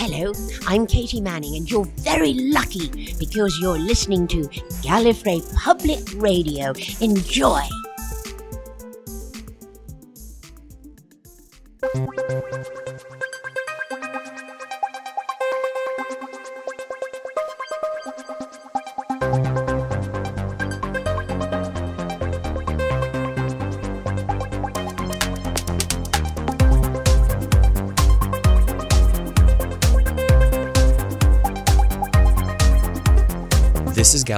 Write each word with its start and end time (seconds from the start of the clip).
Hello, 0.00 0.32
I'm 0.68 0.86
Katie 0.86 1.20
Manning, 1.20 1.56
and 1.56 1.68
you're 1.68 1.84
very 1.84 2.32
lucky 2.32 3.16
because 3.18 3.58
you're 3.60 3.80
listening 3.80 4.28
to 4.28 4.42
Gallifrey 4.80 5.42
Public 5.56 5.98
Radio. 6.14 6.72
Enjoy! 7.00 7.77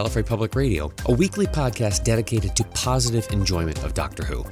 Gallifrey 0.01 0.25
Public 0.25 0.55
Radio, 0.55 0.91
a 1.05 1.13
weekly 1.13 1.45
podcast 1.45 2.05
dedicated 2.05 2.57
to 2.57 2.65
positive 2.65 3.31
enjoyment 3.33 3.85
of 3.85 3.93
Doctor 3.93 4.25
Who. 4.25 4.47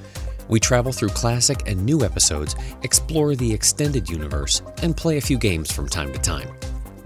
We 0.47 0.61
travel 0.61 0.93
through 0.93 1.09
classic 1.09 1.63
and 1.67 1.83
new 1.87 2.05
episodes, 2.05 2.55
explore 2.83 3.35
the 3.35 3.51
extended 3.51 4.11
universe, 4.11 4.61
and 4.83 4.95
play 4.95 5.17
a 5.17 5.23
few 5.23 5.39
games 5.39 5.73
from 5.73 5.89
time 5.89 6.13
to 6.13 6.19
time. 6.19 6.51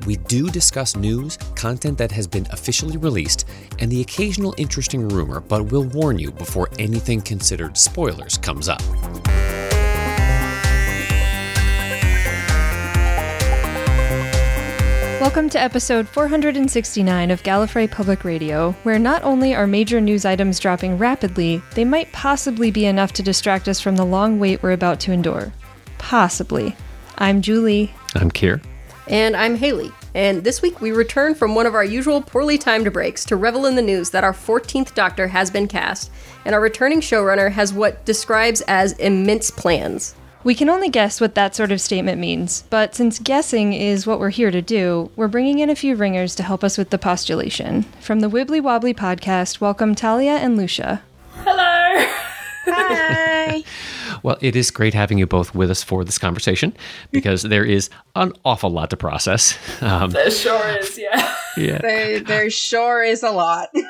We 0.09 0.16
do 0.16 0.50
discuss 0.50 0.97
news, 0.97 1.36
content 1.55 1.97
that 1.98 2.10
has 2.10 2.27
been 2.27 2.48
officially 2.50 2.97
released, 2.97 3.48
and 3.78 3.92
the 3.92 4.00
occasional 4.00 4.56
interesting 4.59 5.09
rumor, 5.09 5.38
but 5.38 5.70
we'll 5.70 5.84
warn 5.84 6.19
you 6.19 6.33
before 6.33 6.69
anything 6.80 7.20
considered 7.20 7.78
spoilers 7.78 8.38
comes 8.38 8.69
up. 8.69 8.83
Welcome 15.22 15.50
to 15.50 15.60
episode 15.60 16.08
469 16.08 17.30
of 17.30 17.44
Gallifrey 17.44 17.88
Public 17.88 18.24
Radio, 18.24 18.72
where 18.83 18.98
not 18.98 19.22
only 19.22 19.55
are 19.55 19.69
major 19.69 20.00
news 20.00 20.24
items 20.24 20.58
dropping 20.58 20.98
rapidly, 20.98 21.62
they 21.77 21.84
might 21.84 22.10
possibly 22.10 22.72
be 22.72 22.86
enough 22.86 23.12
to 23.12 23.22
distract 23.22 23.69
us 23.69 23.80
from 23.80 23.94
the 23.94 24.05
long 24.05 24.41
wait 24.41 24.64
we're 24.64 24.72
about 24.72 24.98
to 24.98 25.12
endure. 25.12 25.52
Possibly. 25.97 26.74
I'm 27.19 27.41
Julie. 27.41 27.94
I'm 28.16 28.32
Kier. 28.32 28.60
And 29.06 29.36
I'm 29.36 29.55
Haley. 29.55 29.92
And 30.12 30.42
this 30.42 30.60
week 30.60 30.80
we 30.80 30.91
return 30.91 31.36
from 31.36 31.54
one 31.54 31.66
of 31.66 31.77
our 31.77 31.84
usual 31.84 32.20
poorly 32.20 32.58
timed 32.58 32.92
breaks 32.92 33.25
to 33.27 33.36
revel 33.36 33.66
in 33.66 33.77
the 33.77 33.80
news 33.80 34.10
that 34.10 34.25
our 34.25 34.32
14th 34.32 34.92
Doctor 34.92 35.28
has 35.28 35.52
been 35.52 35.69
cast, 35.69 36.10
and 36.44 36.52
our 36.52 36.60
returning 36.60 37.00
showrunner 37.00 37.52
has 37.52 37.72
what 37.72 38.04
describes 38.04 38.60
as 38.62 38.94
immense 38.94 39.52
plans. 39.52 40.16
We 40.44 40.56
can 40.56 40.68
only 40.68 40.88
guess 40.88 41.20
what 41.20 41.36
that 41.36 41.54
sort 41.54 41.70
of 41.70 41.80
statement 41.80 42.18
means, 42.20 42.64
but 42.68 42.96
since 42.96 43.20
guessing 43.20 43.74
is 43.74 44.08
what 44.08 44.18
we're 44.18 44.30
here 44.30 44.50
to 44.50 44.60
do, 44.60 45.10
we're 45.14 45.28
bringing 45.28 45.60
in 45.60 45.70
a 45.70 45.76
few 45.76 45.94
ringers 45.94 46.34
to 46.34 46.42
help 46.42 46.64
us 46.64 46.76
with 46.76 46.90
the 46.90 46.98
postulation. 46.98 47.84
From 48.00 48.20
the 48.20 48.28
Wibbly 48.28 48.60
Wobbly 48.60 48.92
podcast, 48.92 49.60
welcome 49.60 49.94
Talia 49.94 50.32
and 50.32 50.56
Lucia. 50.56 51.02
Hello. 51.44 52.06
Hi. 52.66 53.62
Well, 54.22 54.38
it 54.40 54.54
is 54.54 54.70
great 54.70 54.94
having 54.94 55.18
you 55.18 55.26
both 55.26 55.52
with 55.52 55.68
us 55.68 55.82
for 55.82 56.04
this 56.04 56.16
conversation 56.16 56.76
because 57.10 57.42
there 57.42 57.64
is 57.64 57.90
an 58.14 58.32
awful 58.44 58.70
lot 58.70 58.90
to 58.90 58.96
process. 58.96 59.58
Um, 59.82 60.10
There 60.12 60.30
sure 60.30 60.68
is, 60.78 60.96
yeah. 60.96 61.34
Yeah. 61.56 61.78
There, 61.78 62.20
there 62.20 62.50
sure 62.50 63.03
is 63.03 63.22
a 63.22 63.31
lot. 63.31 63.70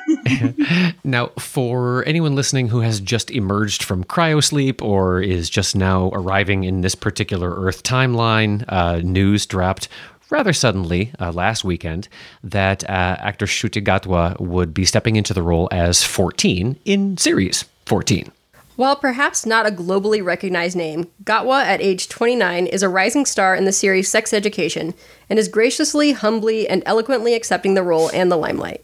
Now, 1.03 1.27
for 1.37 2.03
anyone 2.05 2.35
listening 2.35 2.69
who 2.69 2.79
has 2.79 3.01
just 3.01 3.29
emerged 3.29 3.83
from 3.83 4.05
cryosleep 4.05 4.81
or 4.81 5.21
is 5.21 5.49
just 5.49 5.75
now 5.75 6.09
arriving 6.13 6.63
in 6.63 6.81
this 6.81 6.95
particular 6.95 7.53
Earth 7.53 7.83
timeline, 7.83 8.63
uh, 8.69 9.01
news 9.03 9.45
dropped 9.45 9.89
rather 10.29 10.53
suddenly 10.53 11.11
uh, 11.19 11.31
last 11.31 11.63
weekend 11.63 12.07
that 12.43 12.83
uh, 12.89 13.17
actor 13.19 13.45
Ncuti 13.45 13.83
Gatwa 13.83 14.39
would 14.39 14.73
be 14.73 14.85
stepping 14.85 15.17
into 15.17 15.33
the 15.33 15.43
role 15.43 15.67
as 15.71 16.03
14 16.03 16.79
in 16.85 17.17
series 17.17 17.65
14. 17.85 18.31
While 18.75 18.95
perhaps 18.95 19.45
not 19.45 19.67
a 19.67 19.71
globally 19.71 20.23
recognized 20.23 20.75
name, 20.75 21.07
Gatwa 21.23 21.63
at 21.63 21.79
age 21.79 22.09
29 22.09 22.65
is 22.65 22.81
a 22.81 22.89
rising 22.89 23.27
star 23.27 23.55
in 23.55 23.65
the 23.65 23.71
series 23.71 24.09
Sex 24.09 24.33
Education 24.33 24.95
and 25.29 25.37
is 25.37 25.47
graciously, 25.47 26.13
humbly, 26.13 26.67
and 26.67 26.81
eloquently 26.87 27.35
accepting 27.35 27.75
the 27.75 27.83
role 27.83 28.09
and 28.15 28.31
the 28.31 28.35
limelight. 28.35 28.83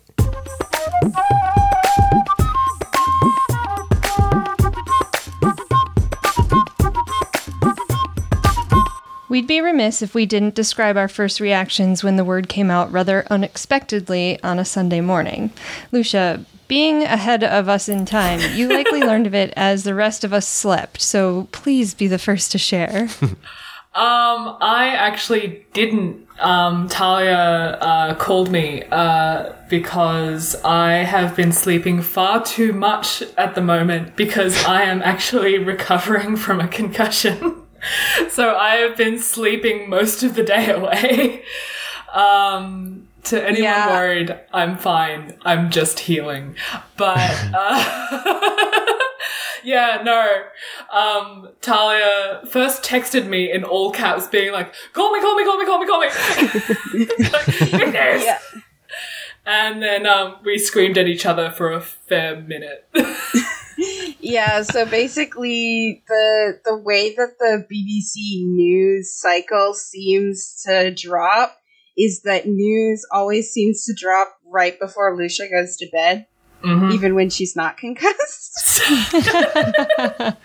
We'd 9.29 9.45
be 9.45 9.61
remiss 9.61 10.01
if 10.01 10.15
we 10.15 10.25
didn't 10.25 10.55
describe 10.55 10.97
our 10.97 11.07
first 11.07 11.39
reactions 11.39 12.03
when 12.03 12.15
the 12.15 12.25
word 12.25 12.49
came 12.49 12.71
out 12.71 12.91
rather 12.91 13.27
unexpectedly 13.29 14.41
on 14.43 14.57
a 14.57 14.65
Sunday 14.65 15.01
morning. 15.01 15.51
Lucia, 15.91 16.43
being 16.67 17.03
ahead 17.03 17.43
of 17.43 17.69
us 17.69 17.87
in 17.87 18.05
time, 18.05 18.39
you 18.55 18.67
likely 18.67 18.99
learned 19.09 19.27
of 19.27 19.35
it 19.35 19.53
as 19.55 19.83
the 19.83 19.93
rest 19.93 20.23
of 20.23 20.33
us 20.33 20.47
slept, 20.47 20.99
so 21.01 21.47
please 21.51 21.93
be 21.93 22.07
the 22.07 22.19
first 22.19 22.51
to 22.51 22.57
share. 22.57 23.07
Um, 23.95 24.55
I 24.61 24.93
actually 24.95 25.65
didn't. 25.73 26.27
Um, 26.39 26.87
Talia 26.87 27.35
uh, 27.81 28.15
called 28.15 28.51
me 28.51 28.83
uh, 28.91 29.51
because 29.67 30.55
I 30.63 30.91
have 30.97 31.35
been 31.35 31.51
sleeping 31.51 32.01
far 32.03 32.45
too 32.45 32.71
much 32.71 33.23
at 33.35 33.55
the 33.55 33.61
moment 33.61 34.15
because 34.15 34.63
I 34.63 34.83
am 34.83 35.01
actually 35.01 35.57
recovering 35.73 36.37
from 36.37 36.61
a 36.61 36.67
concussion. 36.67 37.63
So 38.29 38.55
I 38.55 38.75
have 38.77 38.95
been 38.97 39.17
sleeping 39.19 39.89
most 39.89 40.23
of 40.23 40.35
the 40.35 40.43
day 40.43 40.69
away. 40.71 41.43
um, 42.13 43.07
to 43.23 43.41
anyone 43.43 43.63
Yeah. 43.63 43.89
worried, 43.89 44.39
I'm 44.53 44.77
fine. 44.77 45.37
I'm 45.43 45.69
just 45.69 45.99
healing. 45.99 46.55
But 46.97 47.17
uh, 47.53 48.95
yeah, 49.63 50.01
no. 50.03 50.43
Um, 50.91 51.49
Talia 51.61 52.41
first 52.49 52.81
texted 52.83 53.27
me 53.27 53.51
in 53.51 53.63
all 53.63 53.91
caps, 53.91 54.27
being 54.27 54.51
like, 54.53 54.73
"Call 54.93 55.11
me, 55.13 55.19
call 55.21 55.35
me, 55.35 55.43
call 55.45 55.57
me, 55.59 55.65
call 55.65 55.79
me, 55.79 55.87
call 55.87 55.99
me." 55.99 56.07
Like. 57.31 58.23
Yeah. 58.23 58.39
And 59.45 59.81
then 59.81 60.05
um, 60.05 60.37
we 60.45 60.57
screamed 60.59 60.97
at 60.97 61.07
each 61.07 61.25
other 61.25 61.49
for 61.51 61.71
a 61.71 61.81
fair 61.81 62.39
minute. 62.39 62.87
Yeah, 64.19 64.63
so 64.63 64.85
basically 64.85 66.03
the 66.07 66.59
the 66.65 66.75
way 66.77 67.15
that 67.15 67.37
the 67.39 67.65
BBC 67.71 68.45
news 68.47 69.13
cycle 69.15 69.73
seems 69.73 70.61
to 70.65 70.93
drop 70.93 71.57
is 71.97 72.21
that 72.23 72.47
news 72.47 73.05
always 73.11 73.51
seems 73.51 73.85
to 73.85 73.93
drop 73.93 74.37
right 74.45 74.79
before 74.79 75.15
Lucia 75.17 75.47
goes 75.49 75.77
to 75.77 75.87
bed, 75.91 76.25
Mhm. 76.63 76.93
even 76.93 77.15
when 77.15 77.29
she's 77.29 77.55
not 77.55 77.77
concussed. 77.77 78.59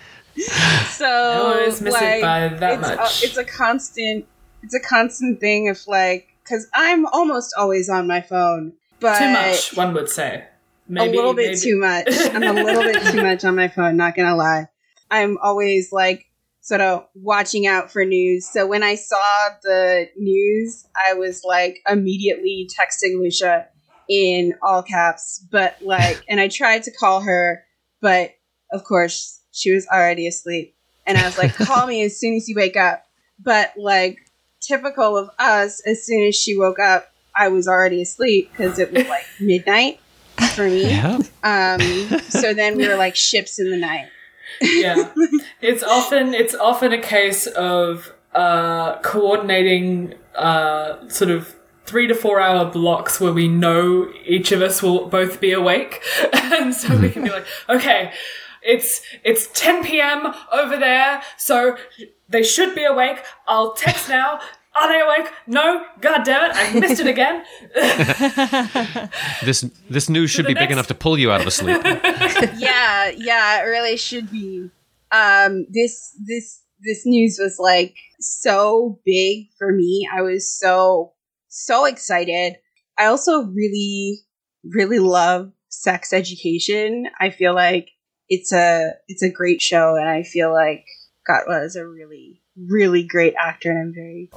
so 0.89 1.07
I 1.07 1.37
always 1.37 1.81
it 1.81 1.93
like, 1.93 2.21
by 2.23 2.49
that 2.49 2.79
it's 2.79 2.89
much. 2.89 3.23
A, 3.23 3.27
it's 3.27 3.37
a 3.37 3.45
constant 3.45 4.27
it's 4.63 4.75
a 4.75 4.81
constant 4.81 5.41
thing 5.41 5.69
of 5.69 5.81
like 5.87 6.29
because 6.43 6.67
I'm 6.75 7.07
almost 7.07 7.55
always 7.59 7.89
on 7.89 8.07
my 8.07 8.21
phone, 8.21 8.73
but 9.01 9.19
Too 9.19 9.31
much, 9.33 9.77
one 9.77 9.95
would 9.95 10.09
say. 10.11 10.45
Maybe 10.87 11.17
a 11.17 11.21
little 11.21 11.35
bit 11.35 11.49
maybe- 11.49 11.61
too 11.61 11.79
much. 11.79 12.07
I'm 12.35 12.43
a 12.43 12.53
little 12.53 12.83
bit 12.83 13.03
too 13.13 13.23
much 13.23 13.45
on 13.45 13.57
my 13.57 13.69
phone, 13.69 13.97
not 13.97 14.15
gonna 14.15 14.37
lie. 14.37 14.69
I'm 15.11 15.39
always 15.43 15.93
like 15.93 16.27
sort 16.61 16.81
of 16.81 17.07
watching 17.15 17.67
out 17.67 17.91
for 17.91 18.05
news. 18.05 18.49
So 18.51 18.67
when 18.67 18.83
I 18.83 18.95
saw 18.95 19.49
the 19.63 20.09
news, 20.17 20.87
I 20.97 21.15
was 21.15 21.43
like 21.45 21.81
immediately 21.89 22.69
texting 22.73 23.21
Lucia 23.21 23.67
in 24.09 24.55
all 24.63 24.83
caps, 24.83 25.45
but 25.51 25.77
like, 25.83 26.23
and 26.29 26.41
I 26.41 26.49
tried 26.49 26.85
to 26.85 26.91
call 26.91 27.21
her, 27.21 27.65
but 28.01 28.33
of 28.73 28.85
course 28.85 29.41
she 29.53 29.73
was 29.73 29.87
already 29.87 30.27
asleep. 30.27 30.75
And 31.07 31.19
I 31.19 31.25
was 31.25 31.37
like, 31.37 31.55
call 31.55 31.87
me 31.87 32.03
as 32.03 32.19
soon 32.19 32.35
as 32.35 32.49
you 32.49 32.57
wake 32.57 32.77
up. 32.77 33.05
But 33.39 33.73
like, 33.77 34.19
typical 34.61 35.19
of 35.19 35.29
us, 35.39 35.83
as 35.87 36.05
soon 36.05 36.27
as 36.27 36.35
she 36.35 36.57
woke 36.57 36.79
up, 36.79 37.13
I 37.37 37.49
was 37.49 37.69
already 37.69 38.01
asleep 38.01 38.51
because 38.51 38.79
it 38.79 38.93
was 38.93 39.07
like 39.07 39.25
midnight 39.41 40.01
for 40.55 40.65
me. 40.69 40.89
Yeah. 40.89 41.19
Um, 41.43 41.81
so 42.29 42.55
then 42.55 42.77
we 42.77 42.89
were 42.89 42.97
like 42.97 43.17
ships 43.17 43.59
in 43.59 43.71
the 43.71 43.77
night. 43.77 44.09
yeah 44.61 45.11
it's 45.61 45.83
often 45.83 46.33
it's 46.33 46.55
often 46.55 46.93
a 46.93 47.01
case 47.01 47.47
of 47.49 48.13
uh 48.35 48.99
coordinating 49.01 50.15
uh 50.37 51.09
sort 51.09 51.31
of 51.31 51.57
three 51.87 52.07
to 52.07 52.15
four 52.15 52.39
hour 52.41 52.65
blocks 52.71 53.21
where 53.21 53.33
we 53.33 53.49
know 53.49 54.09
each 54.25 54.53
of 54.53 54.63
us 54.63 54.81
will 54.83 55.09
both 55.09 55.41
be 55.41 55.51
awake 55.53 56.01
and 56.33 56.73
so 56.73 56.97
we 56.99 57.11
can 57.11 57.25
be 57.25 57.31
like 57.31 57.45
okay 57.69 58.13
it's 58.63 59.03
it's 59.25 59.49
10 59.55 59.83
p.m 59.85 60.33
over 60.53 60.77
there 60.77 61.21
so 61.37 61.77
they 62.29 62.43
should 62.43 62.75
be 62.77 62.85
awake 62.85 63.25
i'll 63.49 63.73
text 63.75 64.09
now 64.09 64.39
are 64.77 64.89
they 64.89 65.01
awake 65.01 65.33
no 65.47 65.85
god 66.01 66.25
damn 66.25 66.51
it 66.51 66.57
i 66.57 66.73
missed 66.79 67.01
it 67.01 67.07
again 67.07 67.45
This 69.45 69.65
this 69.89 70.09
news 70.09 70.31
should 70.31 70.47
the 70.47 70.55
be 70.55 70.55
big 70.55 70.71
enough 70.71 70.87
to 70.89 70.95
pull 70.95 71.19
you 71.19 71.31
out 71.31 71.41
of 71.41 71.47
a 71.47 71.51
sleep. 71.51 71.81
yeah, 71.85 73.11
yeah, 73.17 73.61
it 73.61 73.65
really 73.65 73.97
should 73.97 74.31
be. 74.31 74.71
Um, 75.13 75.67
this 75.71 76.17
this 76.27 76.63
this 76.83 77.03
news 77.05 77.39
was 77.41 77.57
like 77.59 77.97
so 78.21 79.01
big 79.05 79.49
for 79.59 79.73
me. 79.73 80.09
I 80.13 80.23
was 80.23 80.51
so 80.51 81.13
so 81.49 81.85
excited. 81.85 82.57
I 82.99 83.07
also 83.07 83.45
really 83.45 84.21
really 84.65 84.99
love 84.99 85.53
sex 85.69 86.13
education. 86.13 87.07
I 87.21 87.31
feel 87.31 87.55
like 87.55 87.91
it's 88.29 88.53
a 88.53 88.93
it's 89.09 89.23
a 89.23 89.31
great 89.31 89.61
show 89.61 89.97
and 89.97 90.09
I 90.09 90.23
feel 90.23 90.53
like 90.53 90.85
Gatwa 91.29 91.65
is 91.65 91.77
a 91.77 91.87
really 91.87 92.43
really 92.57 93.03
great 93.03 93.35
actor 93.39 93.71
and 93.71 93.79
I'm 93.79 93.95
very 93.95 94.31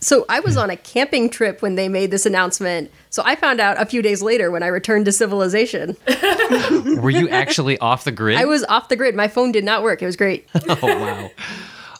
So 0.00 0.24
I 0.28 0.40
was 0.40 0.56
on 0.56 0.70
a 0.70 0.76
camping 0.76 1.30
trip 1.30 1.62
when 1.62 1.74
they 1.74 1.88
made 1.88 2.10
this 2.10 2.26
announcement. 2.26 2.90
So 3.10 3.22
I 3.24 3.34
found 3.34 3.60
out 3.60 3.80
a 3.80 3.86
few 3.86 4.02
days 4.02 4.22
later 4.22 4.50
when 4.50 4.62
I 4.62 4.66
returned 4.66 5.06
to 5.06 5.12
civilization. 5.12 5.96
Were 7.00 7.10
you 7.10 7.28
actually 7.28 7.78
off 7.78 8.04
the 8.04 8.12
grid? 8.12 8.36
I 8.36 8.44
was 8.44 8.62
off 8.64 8.88
the 8.88 8.96
grid. 8.96 9.14
My 9.14 9.28
phone 9.28 9.52
did 9.52 9.64
not 9.64 9.82
work. 9.82 10.02
It 10.02 10.06
was 10.06 10.16
great. 10.16 10.46
oh 10.54 10.76
wow. 10.82 11.30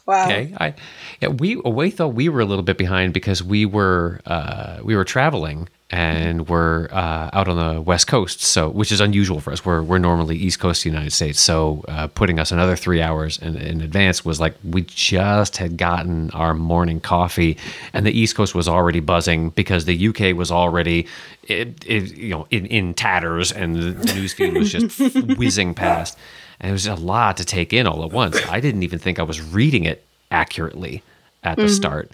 wow. 0.07 0.25
Okay. 0.27 0.55
I 0.59 0.75
yeah, 1.21 1.29
we 1.29 1.57
we 1.57 1.91
thought 1.91 2.09
we 2.09 2.29
were 2.29 2.41
a 2.41 2.45
little 2.45 2.63
bit 2.63 2.77
behind 2.77 3.15
because 3.15 3.43
we 3.43 3.65
were 3.65 4.21
uh, 4.27 4.81
we 4.83 4.95
were 4.95 5.05
traveling 5.05 5.69
and 5.91 6.49
we're 6.49 6.89
uh, 6.91 7.31
out 7.33 7.47
on 7.47 7.75
the 7.75 7.81
west 7.81 8.09
coast, 8.09 8.41
so 8.41 8.69
which 8.69 8.91
is 8.91 9.01
unusual 9.01 9.41
for 9.41 9.53
us. 9.53 9.65
We're 9.65 9.83
we're 9.83 9.99
normally 9.99 10.37
east 10.37 10.59
coast 10.59 10.81
of 10.81 10.85
the 10.85 10.97
United 10.97 11.13
States, 11.13 11.41
so 11.41 11.85
uh, 11.87 12.09
putting 12.09 12.39
us 12.41 12.51
another 12.51 12.75
three 12.75 13.01
hours 13.01 13.39
in, 13.39 13.57
in 13.57 13.81
advance 13.81 14.25
was 14.25 14.41
like 14.41 14.55
we 14.65 14.83
just 14.83 15.59
had 15.59 15.77
gotten 15.77 16.31
our 16.33 16.55
morning 16.55 16.99
coffee, 17.01 17.57
and 17.93 18.05
the 18.05 18.11
east 18.11 18.35
coast 18.35 18.55
was 18.55 18.67
already 18.67 18.99
buzzing 19.01 19.51
because 19.51 19.85
the 19.85 20.09
UK 20.09 20.37
was 20.37 20.51
already 20.51 21.07
it, 21.45 21.85
it, 21.87 22.17
you 22.17 22.31
know 22.31 22.47
in, 22.51 22.67
in 22.67 22.93
tatters, 22.93 23.53
and 23.53 23.77
the, 23.77 24.15
news 24.15 24.33
feed 24.33 24.55
was 24.55 24.73
just 24.73 24.99
whizzing 25.39 25.73
past, 25.73 26.19
and 26.59 26.71
it 26.71 26.73
was 26.73 26.87
a 26.89 26.97
lot 26.97 27.37
to 27.37 27.45
take 27.45 27.73
in 27.73 27.87
all 27.87 28.05
at 28.05 28.11
once. 28.11 28.37
I 28.49 28.59
didn't 28.59 28.83
even 28.83 28.99
think 28.99 29.21
I 29.21 29.23
was 29.23 29.41
reading 29.41 29.85
it 29.85 30.05
accurately 30.33 31.05
at 31.45 31.57
the 31.57 31.63
Mm-hmm. 31.63 31.73
start. 31.75 32.11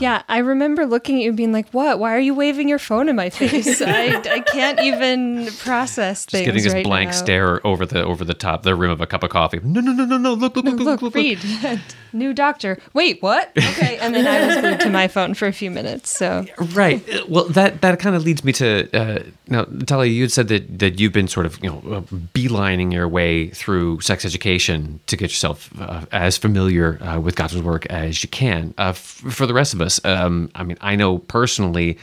Yeah, 0.00 0.22
I 0.28 0.38
remember 0.38 0.86
looking 0.86 1.16
at 1.16 1.22
you 1.22 1.28
and 1.28 1.36
being 1.36 1.52
like, 1.52 1.68
"What? 1.70 1.98
Why 1.98 2.14
are 2.14 2.18
you 2.20 2.34
waving 2.34 2.68
your 2.68 2.78
phone 2.78 3.08
in 3.08 3.16
my 3.16 3.30
face? 3.30 3.80
I, 3.86 4.16
I 4.30 4.40
can't 4.40 4.80
even 4.80 5.46
process 5.58 6.26
Just 6.26 6.30
things 6.30 6.46
getting 6.46 6.62
this 6.62 6.72
right 6.72 6.84
blank 6.84 7.08
now." 7.10 7.16
stare 7.16 7.66
over 7.66 7.86
the 7.86 8.02
over 8.04 8.24
the 8.24 8.34
top, 8.34 8.62
the 8.62 8.74
rim 8.74 8.90
of 8.90 9.00
a 9.00 9.06
cup 9.06 9.22
of 9.22 9.30
coffee. 9.30 9.60
No, 9.62 9.80
no, 9.80 9.92
no, 9.92 10.04
no, 10.04 10.18
no! 10.18 10.34
Look, 10.34 10.56
look, 10.56 10.64
look, 10.64 10.74
Look, 10.78 11.02
look, 11.02 11.02
look, 11.02 11.14
read. 11.14 11.38
New 12.12 12.32
doctor. 12.32 12.78
Wait, 12.94 13.20
what? 13.20 13.50
Okay, 13.58 13.98
and 13.98 14.14
then 14.14 14.26
I 14.26 14.46
was 14.46 14.56
glued 14.56 14.80
to 14.80 14.90
my 14.90 15.06
phone 15.06 15.34
for 15.34 15.46
a 15.46 15.52
few 15.52 15.70
minutes. 15.70 16.08
So 16.16 16.46
Right. 16.72 17.06
Uh, 17.12 17.24
Well, 17.28 17.44
that 17.48 17.80
that 17.82 17.98
kind 17.98 18.16
of 18.16 18.24
leads 18.24 18.42
me 18.42 18.52
to 18.54 18.88
uh, 18.98 19.22
now, 19.48 19.66
Natalia. 19.70 20.10
You 20.10 20.22
had 20.22 20.32
said 20.32 20.48
that 20.48 20.78
that 20.78 20.98
you've 20.98 21.12
been 21.12 21.28
sort 21.28 21.44
of 21.46 21.62
you 21.62 21.68
know 21.70 21.82
uh, 21.96 22.00
beelining 22.32 22.92
your 22.92 23.06
way 23.08 23.48
through 23.50 24.00
sex 24.00 24.24
education 24.24 25.00
to 25.08 25.16
get 25.16 25.30
yourself 25.30 25.70
uh, 25.80 26.06
as 26.12 26.38
familiar 26.38 26.98
uh, 27.02 27.20
with 27.20 27.34
Gatwa's 27.36 27.62
work 27.62 27.84
as 27.86 28.22
you 28.22 28.28
can. 28.30 28.72
Uh, 28.78 28.90
f- 28.90 28.96
for 29.30 29.46
the 29.46 29.54
rest 29.54 29.74
of 29.74 29.75
us, 29.80 30.02
um, 30.04 30.50
I 30.54 30.62
mean, 30.62 30.78
I 30.80 30.96
know 30.96 31.18
personally. 31.18 31.98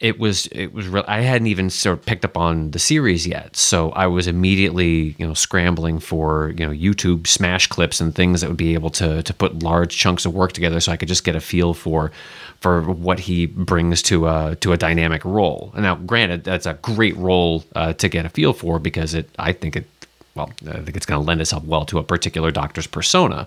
It 0.00 0.18
was 0.18 0.48
it 0.48 0.74
was 0.74 0.88
real. 0.88 1.04
I 1.06 1.20
hadn't 1.20 1.46
even 1.46 1.70
sort 1.70 1.98
of 1.98 2.04
picked 2.04 2.24
up 2.24 2.36
on 2.36 2.72
the 2.72 2.80
series 2.80 3.28
yet, 3.28 3.56
so 3.56 3.90
I 3.90 4.08
was 4.08 4.26
immediately 4.26 5.14
you 5.18 5.26
know 5.26 5.34
scrambling 5.34 6.00
for 6.00 6.52
you 6.58 6.66
know 6.66 6.72
YouTube 6.72 7.28
smash 7.28 7.68
clips 7.68 8.00
and 8.00 8.12
things 8.12 8.40
that 8.40 8.48
would 8.48 8.56
be 8.56 8.74
able 8.74 8.90
to 8.90 9.22
to 9.22 9.32
put 9.32 9.62
large 9.62 9.96
chunks 9.96 10.26
of 10.26 10.34
work 10.34 10.52
together, 10.52 10.80
so 10.80 10.90
I 10.90 10.96
could 10.96 11.08
just 11.08 11.22
get 11.22 11.36
a 11.36 11.40
feel 11.40 11.74
for 11.74 12.10
for 12.64 12.80
what 12.80 13.20
he 13.20 13.44
brings 13.44 14.00
to 14.00 14.26
a 14.26 14.56
to 14.62 14.72
a 14.72 14.76
dynamic 14.78 15.22
role. 15.24 15.70
And 15.74 15.82
now, 15.82 15.96
granted, 15.96 16.44
that's 16.44 16.64
a 16.64 16.74
great 16.74 17.14
role 17.18 17.62
uh, 17.76 17.92
to 17.92 18.08
get 18.08 18.24
a 18.24 18.30
feel 18.30 18.54
for 18.54 18.78
because 18.78 19.12
it 19.12 19.28
I 19.38 19.52
think 19.52 19.76
it 19.76 19.86
well 20.34 20.50
I 20.66 20.80
think 20.80 20.96
it's 20.96 21.04
going 21.04 21.20
to 21.20 21.26
lend 21.26 21.42
itself 21.42 21.64
well 21.64 21.84
to 21.86 21.98
a 21.98 22.02
particular 22.02 22.50
doctor's 22.50 22.86
persona. 22.86 23.46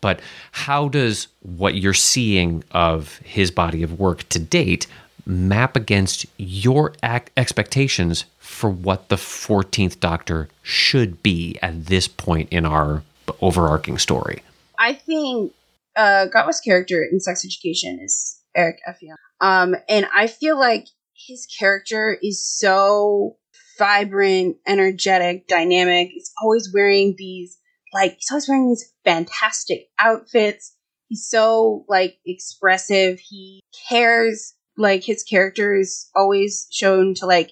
But 0.00 0.20
how 0.52 0.88
does 0.88 1.28
what 1.40 1.74
you're 1.74 1.94
seeing 1.94 2.64
of 2.72 3.18
his 3.18 3.50
body 3.50 3.82
of 3.82 3.98
work 3.98 4.28
to 4.30 4.38
date 4.38 4.86
map 5.26 5.76
against 5.76 6.26
your 6.38 6.94
ac- 7.02 7.26
expectations 7.36 8.24
for 8.38 8.70
what 8.70 9.08
the 9.08 9.16
14th 9.16 10.00
Doctor 10.00 10.48
should 10.62 11.22
be 11.22 11.58
at 11.62 11.86
this 11.86 12.08
point 12.08 12.48
in 12.50 12.64
our 12.64 13.02
overarching 13.40 13.98
story? 13.98 14.42
I 14.78 14.94
think 14.94 15.52
uh, 15.96 16.26
character 16.64 17.06
in 17.10 17.20
Sex 17.20 17.44
Education 17.44 18.00
is 18.02 18.40
Eric 18.54 18.78
Effiong. 18.88 19.16
Um, 19.40 19.76
and 19.88 20.06
I 20.14 20.26
feel 20.26 20.58
like 20.58 20.86
his 21.14 21.46
character 21.46 22.16
is 22.22 22.44
so 22.44 23.36
vibrant, 23.78 24.56
energetic, 24.66 25.46
dynamic. 25.46 26.10
He's 26.10 26.32
always 26.42 26.70
wearing 26.72 27.14
these, 27.16 27.56
like, 27.92 28.16
he's 28.18 28.30
always 28.30 28.48
wearing 28.48 28.68
these 28.68 28.92
fantastic 29.04 29.88
outfits. 29.98 30.76
He's 31.08 31.28
so, 31.28 31.84
like, 31.88 32.18
expressive. 32.24 33.18
He 33.20 33.62
cares, 33.88 34.54
like, 34.76 35.04
his 35.04 35.22
character 35.22 35.74
is 35.74 36.08
always 36.14 36.68
shown 36.70 37.14
to, 37.14 37.26
like, 37.26 37.50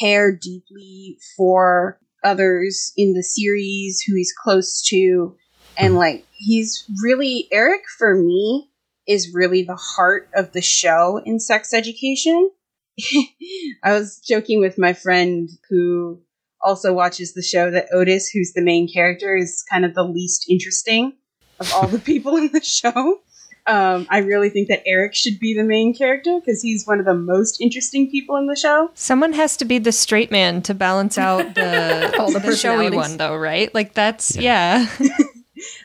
care 0.00 0.34
deeply 0.34 1.18
for 1.36 1.98
others 2.24 2.92
in 2.96 3.14
the 3.14 3.22
series 3.22 4.00
who 4.06 4.14
he's 4.14 4.32
close 4.32 4.82
to 4.88 5.36
and 5.76 5.94
like 5.94 6.26
he's 6.32 6.84
really 7.02 7.48
Eric 7.50 7.82
for 7.98 8.14
me 8.14 8.70
is 9.06 9.34
really 9.34 9.62
the 9.62 9.76
heart 9.76 10.28
of 10.34 10.52
the 10.52 10.62
show 10.62 11.20
in 11.24 11.40
sex 11.40 11.74
education. 11.74 12.50
I 13.82 13.92
was 13.92 14.18
joking 14.18 14.60
with 14.60 14.78
my 14.78 14.92
friend 14.92 15.48
who 15.68 16.20
also 16.62 16.92
watches 16.92 17.34
the 17.34 17.42
show 17.42 17.70
that 17.70 17.88
Otis, 17.92 18.28
who's 18.30 18.52
the 18.52 18.62
main 18.62 18.92
character, 18.92 19.36
is 19.36 19.64
kind 19.70 19.84
of 19.84 19.94
the 19.94 20.04
least 20.04 20.46
interesting 20.48 21.14
of 21.60 21.72
all 21.72 21.86
the 21.86 21.98
people 22.12 22.36
in 22.36 22.50
the 22.52 22.62
show. 22.62 23.20
Um, 23.64 24.08
I 24.10 24.18
really 24.18 24.50
think 24.50 24.68
that 24.68 24.82
Eric 24.86 25.14
should 25.14 25.38
be 25.38 25.54
the 25.54 25.62
main 25.62 25.94
character 25.94 26.40
because 26.40 26.60
he's 26.60 26.84
one 26.84 26.98
of 26.98 27.06
the 27.06 27.14
most 27.14 27.60
interesting 27.60 28.10
people 28.10 28.34
in 28.36 28.48
the 28.48 28.56
show. 28.56 28.90
someone 28.94 29.34
has 29.34 29.56
to 29.58 29.64
be 29.64 29.78
the 29.78 29.92
straight 29.92 30.32
man 30.32 30.62
to 30.62 30.74
balance 30.74 31.16
out 31.16 31.54
the 31.54 32.12
All 32.18 32.32
the 32.32 32.40
the 32.40 32.56
showy 32.56 32.90
one, 32.90 33.18
though, 33.18 33.36
right? 33.36 33.72
Like 33.72 33.94
that's 33.94 34.34
yeah. 34.36 34.88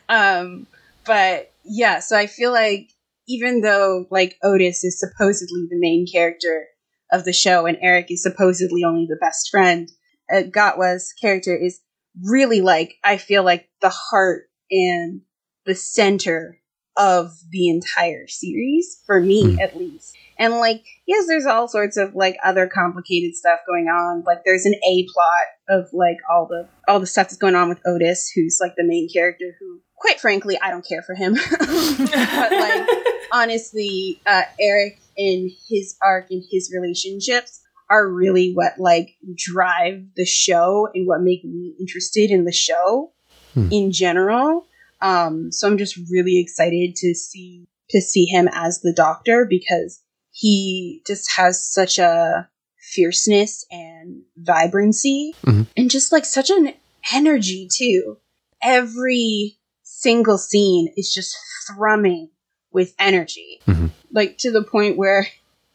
Um, 0.10 0.68
but 1.06 1.52
yeah, 1.64 2.00
so 2.00 2.18
I 2.18 2.28
feel 2.28 2.52
like 2.52 2.90
even 3.28 3.62
though 3.62 4.06
like 4.10 4.38
Otis 4.44 4.84
is 4.84 5.00
supposedly 5.00 5.68
the 5.70 5.80
main 5.80 6.06
character 6.12 6.68
of 7.12 7.26
the 7.26 7.34
show 7.34 7.66
and 7.66 7.78
Eric 7.82 8.10
is 8.10 8.24
supposedly 8.24 8.84
only 8.84 9.06
the 9.06 9.18
best 9.20 9.50
friend, 9.50 9.92
uh, 10.32 10.44
Gatwa's 10.44 11.14
character 11.20 11.56
is 11.56 11.80
really 12.24 12.62
like 12.62 12.96
I 13.04 13.18
feel 13.18 13.44
like 13.44 13.70
the 13.82 13.90
heart 13.90 14.44
and 14.72 15.22
the 15.66 15.76
center 15.76 16.60
of 16.98 17.32
the 17.52 17.70
entire 17.70 18.28
series 18.28 19.02
for 19.06 19.22
me 19.22 19.44
Mm. 19.44 19.62
at 19.62 19.78
least. 19.78 20.16
And 20.40 20.56
like 20.56 20.84
yes, 21.06 21.28
there's 21.28 21.46
all 21.46 21.68
sorts 21.68 21.96
of 21.98 22.16
like 22.16 22.38
other 22.44 22.68
complicated 22.68 23.36
stuff 23.36 23.60
going 23.68 23.88
on. 23.88 24.24
Like 24.26 24.40
there's 24.46 24.66
an 24.66 24.74
A 24.74 25.06
plot 25.14 25.46
of 25.70 25.88
like 25.94 26.18
all 26.30 26.48
the 26.48 26.68
all 26.88 27.00
the 27.00 27.06
stuff 27.08 27.28
that's 27.28 27.38
going 27.38 27.56
on 27.56 27.70
with 27.70 27.80
Otis, 27.86 28.32
who's 28.36 28.58
like 28.62 28.76
the 28.76 28.84
main 28.84 29.08
character 29.14 29.56
who 29.60 29.80
quite 29.98 30.20
frankly 30.20 30.58
I 30.62 30.72
don't 30.72 30.88
care 30.88 31.04
for 31.04 31.14
him. 31.16 31.36
but 31.60 32.52
like 32.52 32.88
honestly, 33.32 34.22
uh 34.26 34.44
Eric 34.60 35.00
and 35.18 35.50
his 35.70 35.96
arc 36.04 36.28
and 36.32 36.44
his 36.52 36.72
relationships 36.74 37.62
are 37.90 38.08
really 38.08 38.54
what 38.54 38.74
like 38.80 39.16
drive 39.36 40.04
the 40.16 40.26
show 40.26 40.90
and 40.94 41.08
what 41.08 41.22
make 41.22 41.44
me 41.44 41.76
interested 41.80 42.32
in 42.32 42.46
the 42.46 42.52
show 42.52 43.12
Hmm. 43.54 43.70
in 43.72 43.92
general. 43.92 44.68
Um 45.02 45.52
so 45.52 45.68
I'm 45.68 45.78
just 45.78 45.98
really 46.12 46.40
excited 46.40 46.96
to 46.98 47.14
see 47.16 47.68
to 47.90 48.02
see 48.02 48.26
him 48.26 48.50
as 48.52 48.82
the 48.82 48.94
doctor 48.94 49.46
because 49.50 50.02
he 50.32 51.02
just 51.08 51.32
has 51.38 51.64
such 51.66 51.98
a 51.98 52.50
fierceness 52.94 53.66
and 53.72 54.22
vibrancy 54.38 55.34
Mhm. 55.46 55.68
and 55.78 55.90
just 55.90 56.12
like 56.12 56.26
such 56.26 56.50
an 56.50 56.74
energy 57.14 57.68
too. 57.74 58.18
Every 58.62 59.58
single 59.84 60.38
scene 60.38 60.92
is 60.98 61.14
just 61.14 61.36
thrumming 61.68 62.30
with 62.72 62.94
energy. 63.00 63.62
Mhm. 63.68 63.92
Like 64.12 64.38
to 64.40 64.52
the 64.52 64.64
point 64.64 64.98
where 64.98 65.28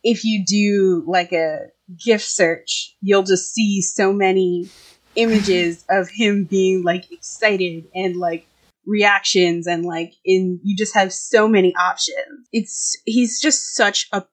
if 0.05 0.25
you 0.25 0.45
do 0.45 1.05
like 1.07 1.33
a 1.33 1.69
gift 2.05 2.25
search, 2.25 2.97
you'll 3.01 3.23
just 3.23 3.53
see 3.53 3.81
so 3.83 4.13
many 4.13 4.71
images 5.17 5.85
of 5.91 6.09
him 6.11 6.47
being 6.51 6.83
like 6.85 7.11
excited 7.11 7.85
and 7.95 8.17
like 8.17 8.49
reactions 8.87 9.67
and 9.67 9.85
like 9.85 10.13
in 10.25 10.61
you 10.65 10.77
just 10.77 10.95
have 10.95 11.13
so 11.13 11.47
many 11.49 11.75
options. 11.77 12.49
It's 12.53 12.97
he's 13.05 13.41
just 13.41 13.75
such 13.75 14.09
a 14.13 14.25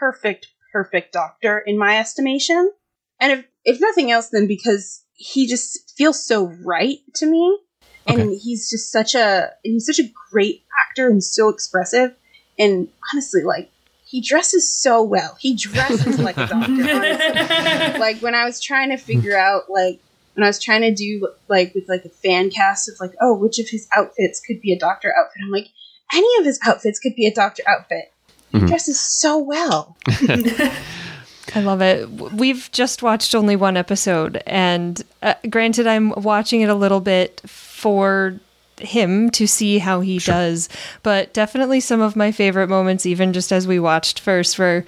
perfect 0.00 0.48
perfect 0.72 1.12
doctor 1.12 1.58
in 1.58 1.78
my 1.78 1.98
estimation. 1.98 2.70
And 3.20 3.32
if 3.32 3.46
if 3.64 3.80
nothing 3.80 4.10
else 4.10 4.28
then 4.28 4.46
because 4.46 5.04
he 5.12 5.46
just 5.46 5.92
feels 5.96 6.24
so 6.26 6.52
right 6.64 6.98
to 7.16 7.26
me 7.26 7.58
and 8.06 8.30
Okay. 8.30 8.38
he's 8.42 8.70
just 8.70 8.92
such 8.92 9.14
a 9.14 9.50
he's 9.62 9.86
such 9.86 9.98
a 9.98 10.10
great 10.30 10.64
actor 10.88 11.08
and 11.08 11.22
so 11.22 11.48
expressive 11.48 12.14
and 12.58 12.88
honestly 13.12 13.42
like 13.42 13.70
he 14.06 14.20
dresses 14.20 14.72
so 14.72 15.02
well. 15.02 15.36
He 15.38 15.54
dresses 15.54 16.18
like 16.20 16.36
a 16.36 16.46
doctor. 16.46 17.98
like 17.98 18.20
when 18.20 18.34
I 18.34 18.44
was 18.44 18.60
trying 18.60 18.90
to 18.90 18.96
figure 18.96 19.36
out 19.36 19.68
like 19.68 20.00
when 20.34 20.44
I 20.44 20.46
was 20.46 20.62
trying 20.62 20.82
to 20.82 20.94
do 20.94 21.28
like 21.48 21.74
with 21.74 21.88
like 21.88 22.04
a 22.04 22.08
fan 22.08 22.50
cast 22.50 22.88
of 22.88 22.94
like 23.00 23.14
oh 23.20 23.34
which 23.34 23.58
of 23.58 23.68
his 23.68 23.88
outfits 23.96 24.40
could 24.40 24.60
be 24.60 24.72
a 24.72 24.78
doctor 24.78 25.12
outfit 25.18 25.42
I'm 25.44 25.50
like 25.50 25.68
any 26.14 26.28
of 26.38 26.44
his 26.44 26.60
outfits 26.64 27.00
could 27.00 27.16
be 27.16 27.26
a 27.26 27.34
doctor 27.34 27.62
outfit. 27.66 28.12
He 28.52 28.60
dresses 28.60 28.98
so 28.98 29.36
well. 29.38 29.96
I 31.54 31.60
love 31.60 31.82
it. 31.82 32.08
We've 32.08 32.70
just 32.72 33.02
watched 33.02 33.34
only 33.34 33.54
one 33.54 33.76
episode, 33.76 34.42
and 34.46 35.02
uh, 35.22 35.34
granted, 35.50 35.86
I'm 35.86 36.10
watching 36.10 36.62
it 36.62 36.70
a 36.70 36.74
little 36.74 37.00
bit 37.00 37.42
for 37.46 38.38
him 38.80 39.30
to 39.30 39.46
see 39.46 39.78
how 39.78 40.00
he 40.00 40.18
does, 40.18 40.68
but 41.02 41.32
definitely 41.32 41.80
some 41.80 42.00
of 42.00 42.16
my 42.16 42.32
favorite 42.32 42.68
moments, 42.68 43.06
even 43.06 43.32
just 43.32 43.52
as 43.52 43.66
we 43.66 43.78
watched 43.78 44.20
first, 44.20 44.58
where 44.58 44.84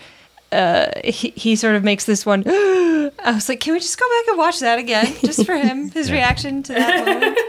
uh, 0.52 0.88
he, 1.04 1.30
he 1.30 1.57
sort 1.57 1.75
of 1.75 1.85
makes 1.85 2.04
this 2.04 2.25
one. 2.25 2.42
I 2.49 3.11
was 3.26 3.49
like, 3.49 3.61
can 3.61 3.73
we 3.73 3.80
just 3.80 3.99
go 3.99 4.07
back 4.09 4.28
and 4.28 4.38
watch 4.38 4.61
that 4.61 4.78
again, 4.78 5.14
just 5.25 5.45
for 5.45 5.57
him, 5.57 5.90
his 5.92 6.11
reaction 6.11 6.62
to 6.64 6.73
that 6.75 7.07
moment? 7.07 7.38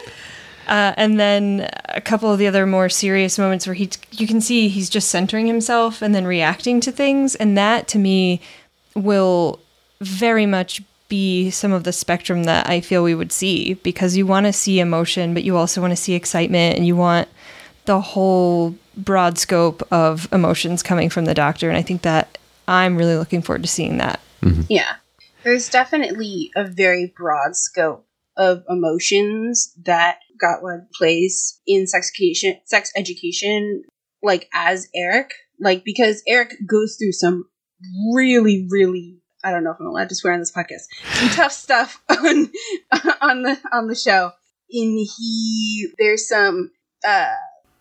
Uh, 0.68 0.94
and 0.98 1.20
then 1.20 1.68
a 1.86 2.00
couple 2.00 2.32
of 2.32 2.38
the 2.38 2.46
other 2.46 2.68
more 2.68 2.90
serious 2.90 3.40
moments 3.40 3.66
where 3.66 3.74
he, 3.74 3.90
you 4.12 4.28
can 4.28 4.40
see 4.40 4.68
he's 4.68 4.88
just 4.88 5.10
centering 5.10 5.48
himself 5.48 6.00
and 6.04 6.14
then 6.14 6.28
reacting 6.28 6.80
to 6.80 6.92
things, 6.92 7.34
and 7.34 7.58
that 7.58 7.88
to 7.88 7.98
me 7.98 8.40
will 8.94 9.60
very 10.00 10.46
much 10.46 10.84
be 11.10 11.50
some 11.50 11.74
of 11.74 11.84
the 11.84 11.92
spectrum 11.92 12.44
that 12.44 12.70
I 12.70 12.82
feel 12.82 13.04
we 13.04 13.16
would 13.16 13.32
see 13.32 13.74
because 13.74 14.16
you 14.16 14.26
want 14.26 14.46
to 14.46 14.54
see 14.54 14.80
emotion, 14.80 15.34
but 15.34 15.44
you 15.44 15.58
also 15.58 15.82
want 15.82 15.92
to 15.92 15.98
see 15.98 16.14
excitement 16.14 16.78
and 16.78 16.88
you 16.88 16.96
want 16.96 17.28
the 17.86 18.00
whole 18.00 18.76
broad 18.96 19.38
scope 19.38 19.82
of 19.92 20.32
emotions 20.32 20.84
coming 20.84 21.10
from 21.10 21.26
the 21.26 21.34
doctor. 21.34 21.68
And 21.70 21.78
I 21.78 21.82
think 21.82 22.04
that 22.04 22.38
I'm 22.68 22.98
really 22.98 23.16
looking 23.16 23.42
forward 23.42 23.64
to 23.64 23.68
seeing 23.68 23.98
that. 23.98 24.20
Mm-hmm. 24.42 24.62
Yeah. 24.70 24.96
There's 25.44 25.70
definitely 25.70 26.52
a 26.56 26.66
very 26.66 27.12
broad 27.18 27.56
scope 27.56 28.06
of 28.38 28.64
emotions 28.70 29.74
that 29.86 30.20
Gatwa 30.42 30.86
plays 30.98 31.60
in 31.66 31.88
sex 31.88 32.12
education, 32.14 32.60
sex 32.66 32.92
education, 32.96 33.84
like 34.22 34.48
as 34.54 34.88
Eric, 34.96 35.32
like 35.60 35.84
because 35.84 36.22
Eric 36.28 36.54
goes 36.68 36.96
through 36.98 37.14
some 37.14 37.46
really, 38.14 38.68
really, 38.70 39.19
I 39.44 39.52
don't 39.52 39.64
know 39.64 39.72
if 39.72 39.78
I'm 39.80 39.88
allowed 39.88 40.10
to 40.10 40.16
swear 40.16 40.34
on 40.34 40.40
this 40.40 40.52
podcast, 40.52 40.88
some 41.14 41.30
tough 41.30 41.52
stuff 41.52 42.02
on 42.10 42.52
on 43.22 43.44
the 43.44 43.58
on 43.72 43.88
the 43.88 43.96
show. 43.96 44.32
In 44.72 44.98
he, 45.18 45.88
there's 45.98 46.28
some, 46.28 46.70
uh, 47.08 47.34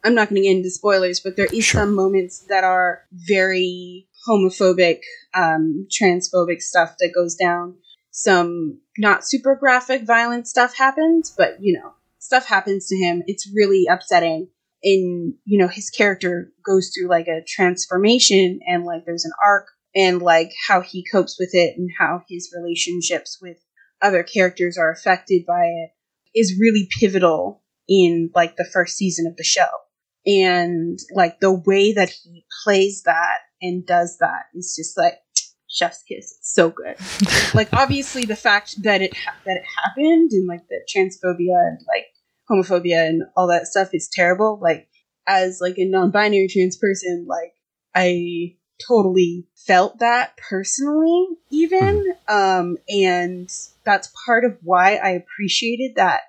I'm 0.05 0.15
not 0.15 0.31
going 0.31 0.41
to 0.41 0.49
get 0.49 0.57
into 0.57 0.71
spoilers, 0.71 1.21
but 1.21 1.37
there 1.37 1.49
is 1.53 1.67
Sure. 1.67 1.83
some 1.83 1.95
moments 1.95 2.47
that 2.49 2.65
are 2.65 3.03
very 3.13 4.09
homophobic, 4.27 5.01
um, 5.35 5.87
transphobic 5.91 6.63
stuff 6.63 6.95
that 6.99 7.13
goes 7.15 7.35
down. 7.35 7.75
Some 8.11 8.81
not 8.97 9.27
super 9.27 9.55
graphic, 9.55 10.07
violent 10.07 10.49
stuff 10.49 10.77
happens, 10.77 11.35
but 11.37 11.59
you 11.61 11.79
know, 11.79 11.93
stuff 12.19 12.47
happens 12.47 12.87
to 12.89 12.97
him. 12.97 13.23
It's 13.27 13.51
really 13.55 13.87
upsetting. 13.91 14.49
And 14.83 15.35
you 15.45 15.59
know, 15.59 15.69
his 15.69 15.91
character 15.91 16.53
goes 16.65 16.91
through 16.95 17.09
like 17.09 17.27
a 17.27 17.43
transformation, 17.47 18.61
and 18.67 18.85
like 18.85 19.05
there's 19.05 19.25
an 19.25 19.33
arc, 19.45 19.67
and 19.99 20.23
like 20.23 20.53
how 20.69 20.81
he 20.81 21.05
copes 21.13 21.37
with 21.39 21.51
it, 21.53 21.77
and 21.77 21.91
how 21.99 22.23
his 22.29 22.55
relationships 22.57 23.39
with 23.43 23.59
other 24.01 24.23
characters 24.23 24.79
are 24.79 24.93
affected 24.93 25.45
by 25.45 25.65
it 25.65 25.91
is 26.35 26.59
really 26.61 26.89
pivotal 27.01 27.63
in 27.89 28.31
like 28.35 28.57
the 28.57 28.69
first 28.73 28.97
season 28.97 29.27
of 29.27 29.37
the 29.37 29.45
show. 29.45 29.67
And 30.27 30.99
like 31.15 31.41
the 31.41 31.53
way 31.53 31.93
that 31.93 32.11
he 32.11 32.45
plays 32.63 33.03
that 33.07 33.39
and 33.61 33.85
does 33.85 34.19
that 34.21 34.45
is 34.55 34.75
just 34.77 34.97
like 34.97 35.15
chef's 35.69 36.03
kiss. 36.03 36.37
It's 36.39 36.55
so 36.55 36.71
good. 36.71 36.97
Like 37.55 37.73
obviously 37.73 38.27
the 38.27 38.37
fact 38.37 38.83
that 38.83 39.01
it 39.01 39.17
ha- 39.17 39.35
that 39.47 39.57
it 39.57 39.65
happened 39.83 40.31
and 40.33 40.47
like 40.47 40.69
the 40.69 40.81
transphobia 40.95 41.57
and 41.67 41.79
like 41.89 42.07
homophobia 42.49 43.09
and 43.09 43.23
all 43.37 43.47
that 43.49 43.67
stuff 43.67 43.89
is 43.95 44.09
terrible. 44.13 44.61
Like 44.63 44.89
as 45.29 45.61
like 45.61 45.79
a 45.79 45.85
non-binary 45.85 46.49
trans 46.49 46.77
person 46.77 47.27
like 47.29 47.53
i 47.95 48.57
totally 48.87 49.47
felt 49.57 49.99
that 49.99 50.37
personally 50.37 51.27
even 51.51 52.15
um 52.29 52.77
and 52.89 53.51
that's 53.85 54.13
part 54.25 54.45
of 54.45 54.57
why 54.63 54.97
i 54.97 55.11
appreciated 55.11 55.97
that 55.97 56.21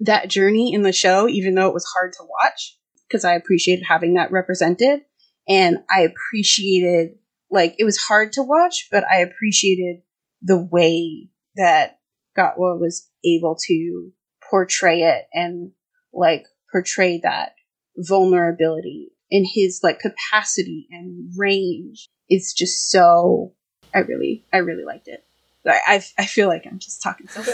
that 0.00 0.28
journey 0.28 0.72
in 0.72 0.82
the 0.82 0.92
show 0.92 1.28
even 1.28 1.54
though 1.54 1.68
it 1.68 1.74
was 1.74 1.86
hard 1.94 2.12
to 2.12 2.22
watch 2.22 2.78
because 3.08 3.24
I 3.24 3.34
appreciated 3.34 3.84
having 3.88 4.14
that 4.14 4.30
represented. 4.30 5.00
And 5.48 5.78
I 5.90 6.00
appreciated, 6.00 7.16
like, 7.50 7.74
it 7.78 7.84
was 7.84 7.96
hard 7.96 8.32
to 8.34 8.42
watch, 8.42 8.88
but 8.90 9.04
I 9.04 9.20
appreciated 9.20 10.02
the 10.42 10.62
way 10.70 11.30
that 11.56 11.98
Gatwa 12.36 12.78
was 12.78 13.08
able 13.24 13.56
to 13.66 14.12
portray 14.50 15.02
it 15.02 15.26
and, 15.32 15.72
like, 16.12 16.44
portray 16.70 17.20
that 17.22 17.54
vulnerability 17.96 19.12
in 19.30 19.44
his, 19.44 19.80
like, 19.82 20.00
capacity 20.00 20.86
and 20.90 21.30
range 21.36 22.08
is 22.30 22.52
just 22.52 22.90
so, 22.90 23.52
I 23.94 23.98
really, 24.00 24.44
I 24.52 24.58
really 24.58 24.84
liked 24.84 25.08
it. 25.08 25.24
I, 25.66 25.78
I, 25.86 26.04
I 26.18 26.26
feel 26.26 26.48
like 26.48 26.66
I'm 26.66 26.78
just 26.78 27.02
talking 27.02 27.28
so 27.28 27.42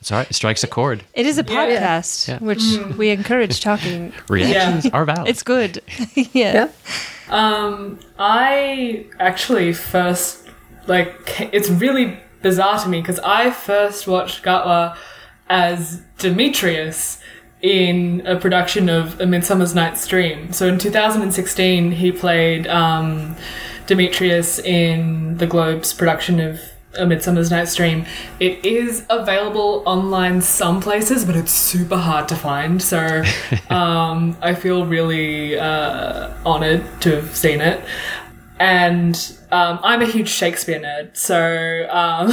It's 0.00 0.12
all 0.12 0.18
right. 0.18 0.30
It 0.30 0.34
strikes 0.34 0.62
a 0.62 0.66
chord. 0.68 1.02
It 1.14 1.26
is 1.26 1.38
a 1.38 1.42
podcast, 1.44 2.28
Yeah. 2.28 2.38
which 2.38 2.62
we 2.96 3.08
encourage 3.10 3.60
talking. 3.60 4.12
Reactions 4.28 4.86
are 4.92 5.04
valid. 5.04 5.28
It's 5.28 5.42
good. 5.42 5.82
yeah. 6.14 6.68
Yeah. 6.68 6.70
Um, 7.28 7.98
I 8.18 9.06
actually 9.18 9.72
first 9.72 10.46
like 10.86 11.14
it's 11.52 11.70
really 11.70 12.20
bizarre 12.42 12.78
to 12.82 12.88
me 12.88 13.00
because 13.00 13.18
I 13.20 13.50
first 13.50 14.06
watched 14.06 14.44
Gatwa 14.44 14.96
as 15.48 16.02
Demetrius 16.18 17.18
in 17.64 18.22
a 18.26 18.36
production 18.36 18.90
of 18.90 19.18
A 19.22 19.26
Midsummer's 19.26 19.74
Night's 19.74 20.06
Dream. 20.06 20.52
So 20.52 20.68
in 20.68 20.78
2016, 20.78 21.92
he 21.92 22.12
played 22.12 22.66
um, 22.66 23.36
Demetrius 23.86 24.58
in 24.58 25.38
the 25.38 25.46
Globe's 25.46 25.94
production 25.94 26.40
of 26.40 26.60
A 26.98 27.06
Midsummer's 27.06 27.50
Night's 27.50 27.74
Dream. 27.74 28.04
It 28.38 28.62
is 28.66 29.06
available 29.08 29.82
online 29.86 30.42
some 30.42 30.82
places, 30.82 31.24
but 31.24 31.36
it's 31.36 31.52
super 31.52 31.96
hard 31.96 32.28
to 32.28 32.36
find. 32.36 32.82
So 32.82 33.22
um, 33.70 34.36
I 34.42 34.54
feel 34.54 34.84
really 34.84 35.58
uh, 35.58 36.34
honored 36.44 36.84
to 37.00 37.16
have 37.16 37.34
seen 37.34 37.62
it. 37.62 37.82
And 38.60 39.16
um, 39.50 39.80
I'm 39.82 40.02
a 40.02 40.06
huge 40.06 40.28
Shakespeare 40.28 40.80
nerd, 40.80 41.16
so 41.16 41.88
um, 41.90 42.30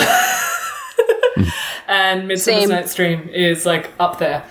and 1.88 2.28
Midsummer's 2.28 2.64
Same. 2.64 2.70
Night's 2.70 2.94
Dream 2.94 3.30
is 3.30 3.66
like 3.66 3.92
up 3.98 4.20
there 4.20 4.44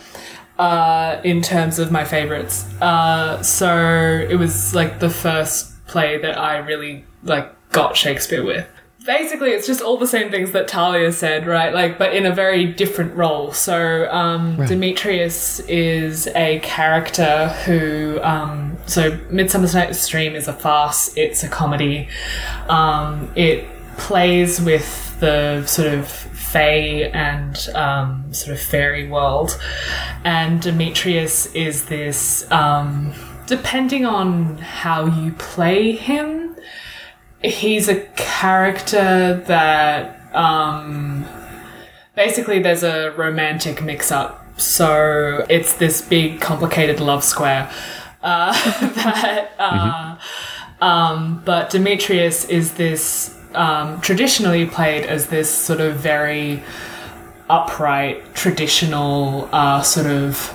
uh, 0.61 1.23
in 1.25 1.40
terms 1.40 1.79
of 1.79 1.90
my 1.90 2.05
favorites. 2.05 2.67
Uh, 2.83 3.43
so 3.43 4.26
it 4.29 4.37
was 4.37 4.75
like 4.75 5.00
the 5.00 5.09
first 5.09 5.73
play 5.87 6.19
that 6.19 6.38
I 6.38 6.59
really 6.59 7.05
like 7.23 7.50
got 7.73 7.97
Shakespeare 7.97 8.45
with. 8.45 8.69
Basically, 9.07 9.52
it's 9.52 9.67
just 9.67 9.81
all 9.81 9.97
the 9.97 10.07
same 10.07 10.31
things 10.31 10.52
that 10.52 10.69
Talia 10.69 11.11
said, 11.12 11.47
right? 11.47 11.73
Like, 11.73 11.97
but 11.97 12.14
in 12.14 12.26
a 12.26 12.35
very 12.35 12.67
different 12.67 13.17
role. 13.17 13.50
So, 13.52 14.07
um, 14.12 14.57
Demetrius 14.67 15.61
is 15.61 16.26
a 16.37 16.59
character 16.59 17.49
who, 17.64 18.21
um, 18.23 18.76
so 18.85 19.19
Midsummer's 19.31 19.75
Night's 19.75 20.07
Dream 20.07 20.37
is 20.37 20.47
a 20.47 20.52
farce. 20.52 21.17
It's 21.17 21.43
a 21.43 21.49
comedy. 21.49 22.09
Um, 22.69 23.33
it 23.35 23.67
plays 23.97 24.61
with 24.61 25.10
the 25.21 25.65
sort 25.67 25.89
of 25.89 26.09
fae 26.09 27.11
and 27.12 27.69
um, 27.75 28.33
sort 28.33 28.57
of 28.57 28.62
fairy 28.62 29.09
world. 29.09 29.59
And 30.25 30.61
Demetrius 30.61 31.55
is 31.55 31.85
this, 31.87 32.50
um, 32.50 33.12
depending 33.47 34.05
on 34.05 34.59
how 34.59 35.07
you 35.07 35.33
play 35.33 35.93
him, 35.93 36.57
he's 37.43 37.89
a 37.89 38.00
character 38.17 39.43
that 39.47 40.35
um, 40.35 41.25
basically 42.15 42.61
there's 42.61 42.83
a 42.83 43.12
romantic 43.12 43.83
mix 43.83 44.11
up. 44.11 44.37
So 44.59 45.47
it's 45.49 45.75
this 45.75 46.03
big, 46.03 46.41
complicated 46.41 47.00
love 47.00 47.25
square. 47.25 47.71
Uh, 48.23 48.53
that, 48.95 49.53
uh, 49.59 50.85
um, 50.85 51.43
but 51.45 51.71
Demetrius 51.71 52.45
is 52.47 52.75
this 52.75 53.40
um, 53.54 54.00
traditionally 54.00 54.66
played 54.66 55.04
as 55.04 55.26
this 55.26 55.52
sort 55.52 55.80
of 55.80 55.97
very 55.97 56.62
upright, 57.49 58.35
traditional, 58.35 59.49
uh, 59.52 59.83
sort 59.83 60.07
of 60.07 60.54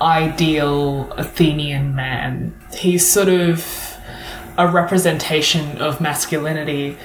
ideal 0.00 1.10
Athenian 1.12 1.94
man. 1.94 2.54
He's 2.72 3.06
sort 3.06 3.28
of 3.28 3.96
a 4.56 4.68
representation 4.68 5.78
of 5.78 6.00
masculinity 6.00 6.96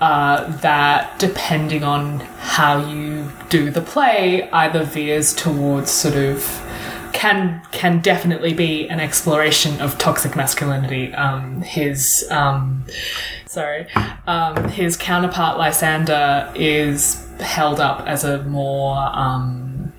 uh, 0.00 0.56
that, 0.58 1.18
depending 1.18 1.82
on 1.82 2.20
how 2.20 2.86
you 2.86 3.30
do 3.48 3.70
the 3.70 3.80
play, 3.80 4.48
either 4.50 4.84
veers 4.84 5.34
towards 5.34 5.90
sort 5.90 6.16
of 6.16 6.62
can 7.12 7.62
can 7.72 8.00
definitely 8.00 8.52
be 8.52 8.86
an 8.88 9.00
exploration 9.00 9.80
of 9.80 9.96
toxic 9.96 10.36
masculinity. 10.36 11.14
Um, 11.14 11.62
his 11.62 12.26
um, 12.30 12.84
sorry, 13.56 13.86
um, 14.26 14.68
his 14.68 14.98
counterpart 14.98 15.56
Lysander 15.56 16.52
is 16.54 17.26
held 17.40 17.80
up 17.80 18.06
as 18.06 18.22
a 18.22 18.42
more 18.42 18.98
um, 19.14 19.94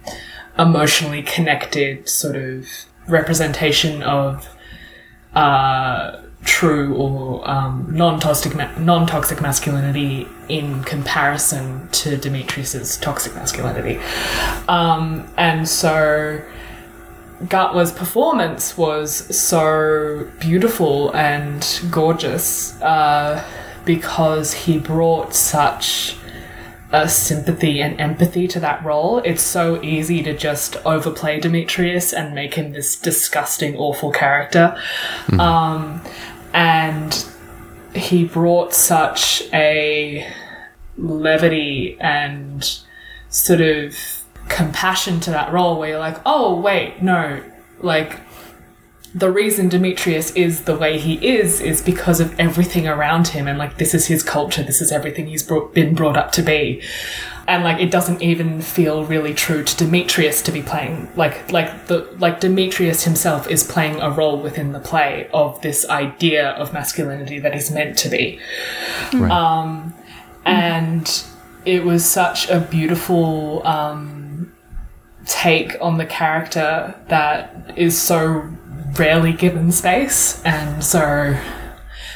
emotionally 0.60 1.24
connected 1.24 2.08
sort 2.08 2.36
of 2.36 2.68
representation 3.08 4.04
of 4.04 4.48
uh, 5.34 6.22
true 6.46 6.94
or 6.98 7.50
um, 7.50 7.88
non-toxic 7.90 8.56
ma- 8.56 8.78
non-toxic 8.78 9.42
masculinity 9.42 10.28
in 10.50 10.84
comparison 10.84 11.90
to 11.90 12.16
Demetrius's 12.16 12.98
toxic 12.98 13.34
masculinity, 13.34 14.00
um, 14.68 15.28
and 15.36 15.68
so. 15.68 16.44
Gatwa's 17.44 17.92
performance 17.92 18.78
was 18.78 19.14
so 19.38 20.30
beautiful 20.40 21.16
and 21.16 21.82
gorgeous 21.92 22.80
uh, 22.82 23.44
because 23.86 24.54
he 24.54 24.80
brought 24.80 25.34
such 25.34 26.18
a 26.92 27.08
sympathy 27.08 27.82
and 27.82 28.00
empathy 28.00 28.48
to 28.48 28.60
that 28.62 28.84
role. 28.84 29.20
It's 29.20 29.44
so 29.44 29.82
easy 29.84 30.24
to 30.24 30.36
just 30.36 30.78
overplay 30.86 31.40
Demetrius 31.40 32.14
and 32.14 32.34
make 32.34 32.56
him 32.56 32.72
this 32.72 32.96
disgusting, 33.00 33.76
awful 33.78 34.12
character. 34.12 34.80
Um, 35.38 36.02
and 36.54 37.26
he 37.94 38.24
brought 38.24 38.74
such 38.74 39.44
a 39.54 40.28
levity 40.98 41.98
and 42.00 42.80
sort 43.30 43.62
of 43.62 44.17
compassion 44.50 45.20
to 45.22 45.32
that 45.32 45.52
role 45.52 45.80
where 45.80 45.90
you're 45.90 46.00
like, 46.00 46.20
oh, 46.26 46.60
wait, 46.60 47.02
no, 47.02 47.44
like, 47.80 48.20
the 49.18 49.32
reason 49.32 49.70
Demetrius 49.70 50.32
is 50.32 50.66
the 50.66 50.76
way 50.76 51.00
he 51.00 51.26
is 51.28 51.60
is 51.60 51.82
because 51.82 52.20
of 52.20 52.40
everything 52.40 52.88
around 52.88 53.30
him, 53.30 53.48
and 53.48 53.58
like 53.58 53.78
this 53.78 53.96
is 53.96 54.06
his 54.06 54.22
culture, 54.22 54.62
this 54.62 54.80
is 54.82 54.92
everything 54.92 55.28
he's 55.28 55.42
brought, 55.42 55.74
been 55.74 55.96
brought 55.96 56.18
up 56.18 56.32
to 56.34 56.44
be, 56.44 56.84
and 57.48 57.64
like 57.64 57.82
it 57.82 57.90
doesn't 57.90 58.22
even 58.22 58.62
feel 58.62 59.06
really 59.06 59.34
true 59.34 59.64
to 59.64 59.78
Demetrius 59.78 60.42
to 60.44 60.52
be 60.52 60.62
playing 60.62 61.10
like 61.16 61.52
like 61.52 61.88
the 61.88 62.08
like 62.20 62.42
Demetrius 62.42 63.06
himself 63.06 63.50
is 63.50 63.64
playing 63.64 64.00
a 64.02 64.12
role 64.12 64.40
within 64.40 64.72
the 64.74 64.80
play 64.80 65.30
of 65.34 65.60
this 65.62 65.88
idea 65.90 66.50
of 66.52 66.74
masculinity 66.74 67.40
that 67.40 67.54
he's 67.54 67.72
meant 67.72 67.98
to 68.00 68.10
be, 68.10 68.40
um, 69.32 69.96
and 70.46 71.24
it 71.66 71.84
was 71.84 72.06
such 72.06 72.50
a 72.50 72.60
beautiful. 72.60 73.66
Um, 73.66 74.17
take 75.28 75.76
on 75.82 75.98
the 75.98 76.06
character 76.06 76.96
that 77.10 77.74
is 77.76 77.98
so 77.98 78.50
rarely 78.98 79.34
given 79.34 79.72
space 79.72 80.42
and 80.44 80.84
so 80.84 81.38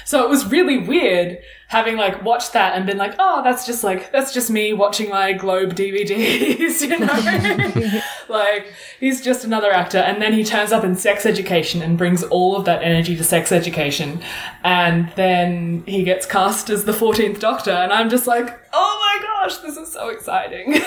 so 0.05 0.23
it 0.23 0.29
was 0.29 0.49
really 0.49 0.77
weird 0.77 1.37
having 1.71 1.95
like 1.95 2.21
watched 2.21 2.51
that 2.51 2.75
and 2.75 2.85
been 2.85 2.97
like 2.97 3.15
oh 3.17 3.41
that's 3.43 3.65
just 3.65 3.81
like 3.81 4.11
that's 4.11 4.33
just 4.33 4.49
me 4.49 4.73
watching 4.73 5.09
my 5.09 5.31
globe 5.31 5.73
dvds 5.73 6.81
you 6.89 6.99
know? 6.99 8.01
Like 8.29 8.73
he's 8.99 9.21
just 9.21 9.43
another 9.43 9.71
actor. 9.71 9.97
And 9.97 10.21
then 10.21 10.31
he 10.31 10.45
turns 10.45 10.71
up 10.71 10.85
in 10.85 10.95
sex 10.95 11.25
education 11.25 11.81
and 11.81 11.97
brings 11.97 12.23
all 12.23 12.55
of 12.55 12.63
that 12.63 12.81
energy 12.81 13.17
to 13.17 13.23
sex 13.25 13.51
education. 13.51 14.21
And 14.63 15.11
then 15.17 15.83
he 15.85 16.03
gets 16.03 16.25
cast 16.25 16.69
as 16.69 16.85
the 16.85 16.93
14th 16.93 17.39
doctor. 17.39 17.71
And 17.71 17.91
i'm 17.91 18.09
just 18.09 18.27
like 18.27 18.57
oh 18.73 19.17
my 19.19 19.23
gosh 19.27 19.57
this 19.57 19.75
is 19.77 19.91
so 19.91 20.09
exciting. 20.09 20.75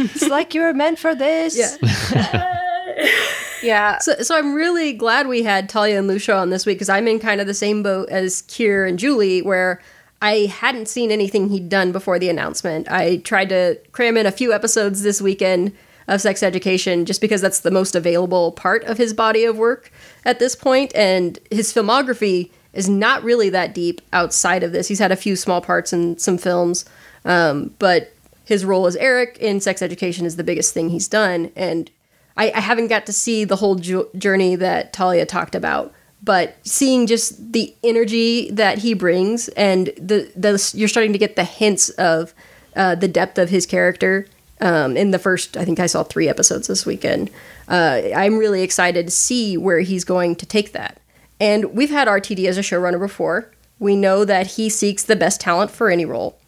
It's 0.00 0.28
like 0.28 0.54
you 0.54 0.62
were 0.62 0.74
meant 0.74 0.98
for 0.98 1.14
this. 1.14 1.56
Yeah. 1.56 3.44
Yeah. 3.62 3.98
So, 3.98 4.14
so 4.20 4.36
I'm 4.36 4.54
really 4.54 4.92
glad 4.92 5.26
we 5.26 5.42
had 5.42 5.68
Talia 5.68 5.98
and 5.98 6.06
Lucia 6.06 6.34
on 6.34 6.50
this 6.50 6.66
week 6.66 6.76
because 6.76 6.88
I'm 6.88 7.08
in 7.08 7.18
kind 7.18 7.40
of 7.40 7.46
the 7.46 7.54
same 7.54 7.82
boat 7.82 8.08
as 8.08 8.42
Kier 8.42 8.88
and 8.88 8.98
Julie, 8.98 9.42
where 9.42 9.80
I 10.20 10.46
hadn't 10.46 10.88
seen 10.88 11.10
anything 11.10 11.48
he'd 11.48 11.68
done 11.68 11.92
before 11.92 12.18
the 12.18 12.28
announcement. 12.28 12.90
I 12.90 13.18
tried 13.18 13.48
to 13.50 13.78
cram 13.92 14.16
in 14.16 14.26
a 14.26 14.32
few 14.32 14.52
episodes 14.52 15.02
this 15.02 15.20
weekend 15.20 15.72
of 16.08 16.20
sex 16.20 16.42
education 16.42 17.04
just 17.04 17.20
because 17.20 17.40
that's 17.40 17.60
the 17.60 17.70
most 17.70 17.94
available 17.94 18.52
part 18.52 18.82
of 18.84 18.96
his 18.96 19.12
body 19.12 19.44
of 19.44 19.58
work 19.58 19.92
at 20.24 20.38
this 20.38 20.56
point, 20.56 20.90
and 20.94 21.38
his 21.50 21.72
filmography 21.72 22.50
is 22.72 22.88
not 22.88 23.22
really 23.22 23.50
that 23.50 23.74
deep 23.74 24.00
outside 24.12 24.62
of 24.62 24.72
this. 24.72 24.88
He's 24.88 24.98
had 24.98 25.12
a 25.12 25.16
few 25.16 25.36
small 25.36 25.60
parts 25.60 25.92
in 25.92 26.18
some 26.18 26.38
films, 26.38 26.84
um, 27.24 27.74
but 27.78 28.12
his 28.44 28.64
role 28.64 28.86
as 28.86 28.96
Eric 28.96 29.36
in 29.38 29.60
sex 29.60 29.82
education 29.82 30.24
is 30.24 30.36
the 30.36 30.44
biggest 30.44 30.72
thing 30.72 30.90
he's 30.90 31.08
done, 31.08 31.52
and 31.54 31.90
I, 32.38 32.52
I 32.54 32.60
haven't 32.60 32.86
got 32.86 33.04
to 33.06 33.12
see 33.12 33.44
the 33.44 33.56
whole 33.56 33.74
ju- 33.74 34.08
journey 34.16 34.54
that 34.56 34.92
Talia 34.92 35.26
talked 35.26 35.54
about, 35.54 35.92
but 36.22 36.56
seeing 36.62 37.06
just 37.06 37.52
the 37.52 37.74
energy 37.82 38.50
that 38.52 38.78
he 38.78 38.94
brings 38.94 39.48
and 39.48 39.88
the 39.98 40.30
the 40.34 40.72
you're 40.74 40.88
starting 40.88 41.12
to 41.12 41.18
get 41.18 41.36
the 41.36 41.44
hints 41.44 41.90
of 41.90 42.32
uh, 42.76 42.94
the 42.94 43.08
depth 43.08 43.38
of 43.38 43.50
his 43.50 43.66
character 43.66 44.26
um, 44.60 44.96
in 44.96 45.10
the 45.10 45.18
first. 45.18 45.56
I 45.56 45.64
think 45.64 45.80
I 45.80 45.86
saw 45.86 46.04
three 46.04 46.28
episodes 46.28 46.68
this 46.68 46.86
weekend. 46.86 47.30
Uh, 47.66 48.02
I'm 48.14 48.38
really 48.38 48.62
excited 48.62 49.06
to 49.06 49.12
see 49.12 49.56
where 49.56 49.80
he's 49.80 50.04
going 50.04 50.36
to 50.36 50.46
take 50.46 50.72
that. 50.72 51.00
And 51.40 51.66
we've 51.76 51.90
had 51.90 52.08
RTD 52.08 52.46
as 52.46 52.56
a 52.56 52.62
showrunner 52.62 52.98
before. 52.98 53.50
We 53.78 53.94
know 53.94 54.24
that 54.24 54.46
he 54.46 54.68
seeks 54.68 55.04
the 55.04 55.16
best 55.16 55.40
talent 55.40 55.70
for 55.70 55.90
any 55.90 56.04
role. 56.04 56.38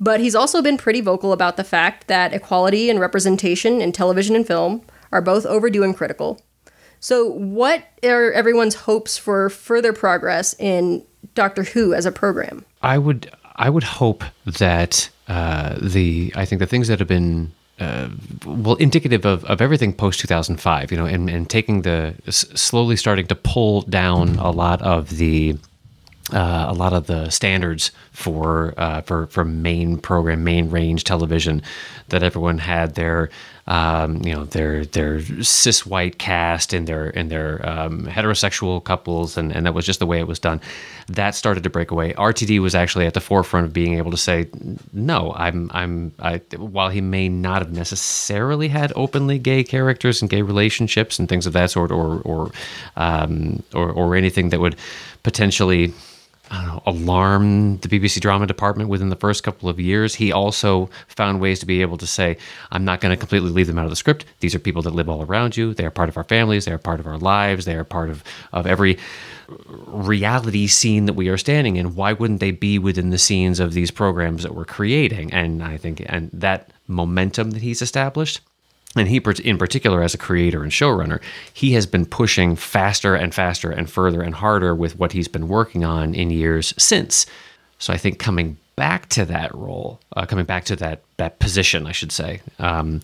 But 0.00 0.20
he's 0.20 0.34
also 0.34 0.62
been 0.62 0.78
pretty 0.78 1.02
vocal 1.02 1.32
about 1.32 1.56
the 1.56 1.62
fact 1.62 2.06
that 2.06 2.32
equality 2.32 2.88
and 2.88 2.98
representation 2.98 3.80
in 3.80 3.92
television 3.92 4.34
and 4.34 4.46
film 4.46 4.82
are 5.12 5.20
both 5.20 5.46
overdue 5.46 5.82
and 5.82 5.96
critical. 5.96 6.40
So, 7.00 7.26
what 7.26 7.84
are 8.04 8.30
everyone's 8.32 8.74
hopes 8.74 9.16
for 9.16 9.48
further 9.48 9.92
progress 9.92 10.54
in 10.58 11.04
Doctor 11.34 11.62
Who 11.64 11.94
as 11.94 12.04
a 12.06 12.12
program? 12.12 12.64
I 12.82 12.98
would 12.98 13.30
I 13.56 13.70
would 13.70 13.84
hope 13.84 14.24
that 14.44 15.08
uh, 15.28 15.76
the 15.80 16.32
I 16.36 16.44
think 16.44 16.58
the 16.58 16.66
things 16.66 16.88
that 16.88 16.98
have 16.98 17.08
been 17.08 17.52
uh, 17.78 18.10
well 18.44 18.74
indicative 18.76 19.24
of, 19.24 19.44
of 19.46 19.62
everything 19.62 19.94
post 19.94 20.20
2005 20.20 20.90
you 20.90 20.98
know 20.98 21.06
and, 21.06 21.30
and 21.30 21.48
taking 21.48 21.80
the 21.80 22.14
s- 22.26 22.44
slowly 22.54 22.94
starting 22.94 23.26
to 23.26 23.34
pull 23.34 23.80
down 23.82 24.36
a 24.36 24.50
lot 24.50 24.82
of 24.82 25.16
the 25.16 25.56
uh, 26.32 26.66
a 26.68 26.74
lot 26.74 26.92
of 26.92 27.06
the 27.06 27.30
standards 27.30 27.90
for 28.12 28.74
uh, 28.76 29.00
for 29.02 29.26
for 29.28 29.44
main 29.44 29.98
program, 29.98 30.44
main 30.44 30.70
range 30.70 31.04
television, 31.04 31.62
that 32.08 32.22
everyone 32.22 32.58
had 32.58 32.94
their 32.94 33.30
um, 33.70 34.20
you 34.24 34.34
know 34.34 34.44
their 34.46 34.84
their 34.84 35.22
cis 35.44 35.86
white 35.86 36.18
cast 36.18 36.72
and 36.72 36.88
their 36.88 37.16
and 37.16 37.30
their 37.30 37.64
um, 37.66 38.04
heterosexual 38.06 38.82
couples, 38.82 39.36
and, 39.36 39.54
and 39.54 39.64
that 39.64 39.74
was 39.74 39.86
just 39.86 40.00
the 40.00 40.06
way 40.06 40.18
it 40.18 40.26
was 40.26 40.40
done. 40.40 40.60
That 41.06 41.36
started 41.36 41.62
to 41.62 41.70
break 41.70 41.92
away. 41.92 42.12
RTD 42.14 42.58
was 42.60 42.74
actually 42.74 43.06
at 43.06 43.14
the 43.14 43.20
forefront 43.20 43.66
of 43.66 43.72
being 43.72 43.94
able 43.94 44.10
to 44.10 44.16
say, 44.16 44.48
no, 44.92 45.32
I'm 45.36 45.70
I'm 45.72 46.12
I, 46.18 46.38
while 46.56 46.88
he 46.88 47.00
may 47.00 47.28
not 47.28 47.62
have 47.62 47.70
necessarily 47.70 48.66
had 48.66 48.92
openly 48.96 49.38
gay 49.38 49.62
characters 49.62 50.20
and 50.20 50.28
gay 50.28 50.42
relationships 50.42 51.20
and 51.20 51.28
things 51.28 51.46
of 51.46 51.52
that 51.52 51.70
sort, 51.70 51.92
or 51.92 52.20
or 52.22 52.50
um, 52.96 53.62
or, 53.72 53.88
or 53.92 54.16
anything 54.16 54.48
that 54.48 54.58
would 54.58 54.74
potentially 55.22 55.94
know, 56.50 56.82
alarm 56.86 57.78
the 57.78 57.88
BBC 57.88 58.20
drama 58.20 58.46
department 58.46 58.88
within 58.88 59.08
the 59.08 59.16
first 59.16 59.42
couple 59.42 59.68
of 59.68 59.78
years. 59.78 60.14
He 60.14 60.32
also 60.32 60.90
found 61.08 61.40
ways 61.40 61.60
to 61.60 61.66
be 61.66 61.82
able 61.82 61.96
to 61.98 62.06
say, 62.06 62.36
I'm 62.70 62.84
not 62.84 63.00
going 63.00 63.10
to 63.10 63.16
completely 63.16 63.50
leave 63.50 63.66
them 63.66 63.78
out 63.78 63.84
of 63.84 63.90
the 63.90 63.96
script. 63.96 64.24
These 64.40 64.54
are 64.54 64.58
people 64.58 64.82
that 64.82 64.94
live 64.94 65.08
all 65.08 65.22
around 65.22 65.56
you. 65.56 65.74
They 65.74 65.84
are 65.84 65.90
part 65.90 66.08
of 66.08 66.16
our 66.16 66.24
families. 66.24 66.64
They 66.64 66.72
are 66.72 66.78
part 66.78 67.00
of 67.00 67.06
our 67.06 67.18
lives. 67.18 67.64
They 67.64 67.76
are 67.76 67.84
part 67.84 68.10
of, 68.10 68.24
of 68.52 68.66
every 68.66 68.98
reality 69.86 70.66
scene 70.66 71.06
that 71.06 71.14
we 71.14 71.28
are 71.28 71.38
standing 71.38 71.76
in. 71.76 71.94
Why 71.94 72.12
wouldn't 72.12 72.40
they 72.40 72.52
be 72.52 72.78
within 72.78 73.10
the 73.10 73.18
scenes 73.18 73.60
of 73.60 73.72
these 73.72 73.90
programs 73.90 74.42
that 74.42 74.54
we're 74.54 74.64
creating? 74.64 75.32
And 75.32 75.62
I 75.62 75.76
think, 75.76 76.02
and 76.06 76.30
that 76.32 76.70
momentum 76.86 77.52
that 77.52 77.62
he's 77.62 77.82
established 77.82 78.40
and 78.96 79.08
he 79.08 79.22
in 79.44 79.58
particular 79.58 80.02
as 80.02 80.14
a 80.14 80.18
creator 80.18 80.62
and 80.62 80.72
showrunner 80.72 81.20
he 81.52 81.72
has 81.72 81.86
been 81.86 82.04
pushing 82.04 82.56
faster 82.56 83.14
and 83.14 83.34
faster 83.34 83.70
and 83.70 83.90
further 83.90 84.22
and 84.22 84.34
harder 84.34 84.74
with 84.74 84.98
what 84.98 85.12
he's 85.12 85.28
been 85.28 85.48
working 85.48 85.84
on 85.84 86.14
in 86.14 86.30
years 86.30 86.74
since. 86.76 87.26
So 87.78 87.92
i 87.92 87.96
think 87.96 88.18
coming 88.18 88.56
back 88.76 89.08
to 89.10 89.24
that 89.26 89.54
role 89.54 90.00
uh, 90.16 90.26
coming 90.26 90.44
back 90.44 90.64
to 90.64 90.76
that 90.76 91.02
that 91.18 91.38
position 91.38 91.86
i 91.86 91.92
should 91.92 92.12
say 92.12 92.40
um, 92.58 93.00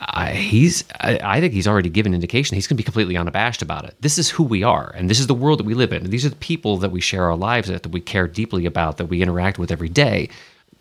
I, 0.00 0.32
he's 0.32 0.84
I, 1.00 1.18
I 1.22 1.40
think 1.40 1.52
he's 1.52 1.66
already 1.66 1.88
given 1.88 2.14
indication 2.14 2.54
he's 2.54 2.66
going 2.66 2.76
to 2.76 2.80
be 2.80 2.84
completely 2.84 3.16
unabashed 3.16 3.62
about 3.62 3.86
it. 3.86 3.94
This 4.00 4.18
is 4.18 4.28
who 4.28 4.42
we 4.42 4.62
are 4.62 4.92
and 4.94 5.08
this 5.08 5.18
is 5.18 5.26
the 5.26 5.34
world 5.34 5.58
that 5.58 5.66
we 5.66 5.74
live 5.74 5.92
in 5.92 6.02
and 6.02 6.12
these 6.12 6.24
are 6.26 6.30
the 6.30 6.36
people 6.36 6.76
that 6.78 6.90
we 6.90 7.00
share 7.00 7.24
our 7.24 7.36
lives 7.36 7.70
with 7.70 7.82
that 7.82 7.92
we 7.92 8.00
care 8.00 8.28
deeply 8.28 8.66
about 8.66 8.98
that 8.98 9.06
we 9.06 9.22
interact 9.22 9.58
with 9.58 9.72
every 9.72 9.88
day 9.88 10.28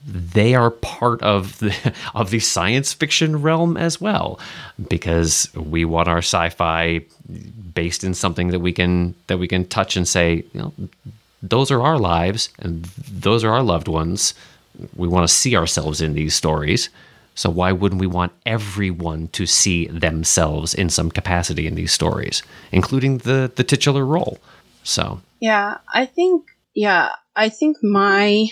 they 0.06 0.54
are 0.54 0.70
part 0.70 1.22
of 1.24 1.58
the 1.60 1.94
of 2.16 2.30
the 2.30 2.40
science 2.40 2.94
fiction 2.94 3.42
realm 3.42 3.78
as 3.78 4.00
well 4.00 4.40
because 4.88 5.50
we 5.56 5.86
want 5.86 6.08
our 6.08 6.20
sci-fi 6.20 7.02
based 7.74 8.04
in 8.04 8.14
something 8.14 8.50
that 8.50 8.60
we 8.60 8.72
can 8.72 9.16
that 9.28 9.38
we 9.38 9.48
can 9.48 9.66
touch 9.66 9.96
and 9.96 10.08
say 10.08 10.44
you 10.54 10.62
know 10.62 10.74
those 11.42 11.72
are 11.72 11.82
our 11.82 12.00
lives 12.00 12.50
and 12.60 12.86
those 12.86 13.44
are 13.44 13.52
our 13.52 13.64
loved 13.64 13.88
ones. 13.88 14.34
We 14.96 15.08
want 15.08 15.28
to 15.28 15.34
see 15.34 15.56
ourselves 15.56 16.02
in 16.02 16.14
these 16.14 16.34
stories. 16.34 16.90
So 17.36 17.50
why 17.50 17.72
wouldn't 17.72 18.00
we 18.00 18.08
want 18.08 18.32
everyone 18.46 19.28
to 19.30 19.46
see 19.46 19.88
themselves 19.88 20.74
in 20.74 20.90
some 20.90 21.12
capacity 21.12 21.68
in 21.68 21.76
these 21.76 21.92
stories 21.92 22.42
including 22.72 23.20
the 23.20 23.52
the 23.56 23.64
titular 23.64 24.06
role? 24.06 24.40
So 24.84 25.22
Yeah, 25.40 25.78
I 25.94 26.06
think, 26.06 26.46
yeah, 26.74 27.14
I 27.36 27.50
think 27.50 27.78
my 27.84 28.48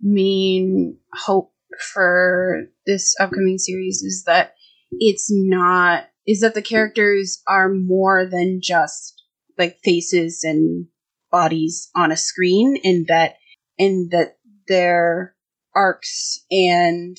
main 0.00 0.98
hope 1.12 1.52
for 1.92 2.66
this 2.86 3.14
upcoming 3.20 3.58
series 3.58 4.02
is 4.02 4.24
that 4.26 4.54
it's 4.92 5.26
not 5.30 6.04
is 6.26 6.40
that 6.40 6.54
the 6.54 6.62
characters 6.62 7.42
are 7.46 7.68
more 7.68 8.26
than 8.26 8.60
just 8.62 9.22
like 9.58 9.78
faces 9.84 10.42
and 10.44 10.86
bodies 11.30 11.90
on 11.94 12.12
a 12.12 12.16
screen 12.16 12.76
and 12.84 13.06
that 13.08 13.36
and 13.78 14.10
that 14.10 14.36
their 14.68 15.34
arcs 15.74 16.44
and 16.50 17.16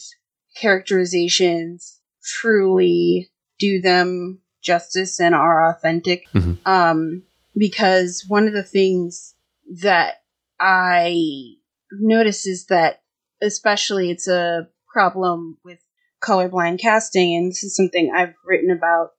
characterizations 0.60 2.00
truly 2.24 3.30
do 3.60 3.82
them 3.82 4.40
justice 4.62 5.20
and 5.20 5.36
are 5.36 5.70
authentic 5.70 6.26
Mhm. 6.34 6.58
um 6.66 7.24
because 7.56 8.26
one 8.28 8.48
of 8.48 8.54
the 8.54 8.64
things 8.64 9.36
that 9.82 10.16
i 10.60 11.54
notice 11.92 12.46
is 12.46 12.68
that 12.68 13.02
especially 13.42 14.12
it's 14.12 14.28
a 14.28 14.68
problem 14.92 15.58
with 15.64 15.80
colorblind 16.24 16.80
casting 16.80 17.36
and 17.36 17.52
this 17.52 17.64
is 17.64 17.76
something 17.76 18.12
i've 18.16 18.34
written 18.46 18.72
about 18.72 19.12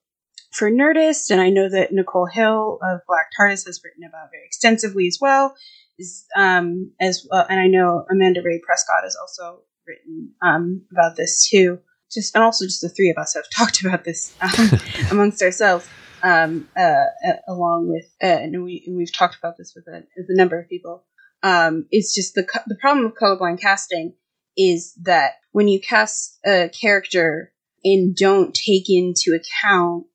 for 0.51 0.69
Nerdist, 0.71 1.29
and 1.29 1.39
I 1.39 1.49
know 1.49 1.69
that 1.69 1.91
Nicole 1.91 2.25
Hill 2.25 2.79
of 2.81 3.01
Black 3.07 3.27
TARDIS 3.39 3.65
has 3.65 3.81
written 3.83 4.03
about 4.03 4.31
very 4.31 4.45
extensively 4.45 5.07
as 5.07 5.19
well. 5.21 5.55
Is 5.97 6.25
um, 6.35 6.91
as 6.99 7.27
well, 7.29 7.45
and 7.49 7.59
I 7.59 7.67
know 7.67 8.05
Amanda-Rae 8.09 8.61
Prescott 8.65 9.03
has 9.03 9.17
also 9.17 9.63
written 9.85 10.31
um, 10.41 10.85
about 10.91 11.17
this 11.17 11.47
too. 11.49 11.79
Just 12.11 12.33
and 12.35 12.43
also 12.43 12.65
just 12.65 12.81
the 12.81 12.89
three 12.89 13.09
of 13.09 13.17
us 13.21 13.35
have 13.35 13.49
talked 13.55 13.81
about 13.81 14.05
this 14.05 14.35
um, 14.41 14.79
amongst 15.11 15.41
ourselves, 15.41 15.87
um, 16.23 16.69
uh, 16.75 17.05
uh, 17.27 17.33
along 17.47 17.89
with 17.89 18.05
uh, 18.23 18.41
and 18.41 18.63
we 18.63 18.87
we've 18.89 19.13
talked 19.13 19.37
about 19.37 19.57
this 19.57 19.73
with 19.75 19.87
a, 19.87 20.03
with 20.17 20.27
a 20.29 20.35
number 20.35 20.59
of 20.59 20.69
people. 20.69 21.03
Um, 21.43 21.85
it's 21.91 22.13
just 22.13 22.35
the 22.35 22.47
the 22.67 22.75
problem 22.75 23.05
with 23.05 23.15
colorblind 23.15 23.61
casting 23.61 24.13
is 24.57 24.93
that 25.03 25.33
when 25.51 25.67
you 25.67 25.79
cast 25.79 26.37
a 26.45 26.69
character 26.69 27.53
and 27.83 28.15
don't 28.15 28.53
take 28.53 28.89
into 28.89 29.39
account 29.39 30.05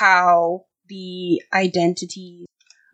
how 0.00 0.64
the 0.88 1.42
identity 1.52 2.46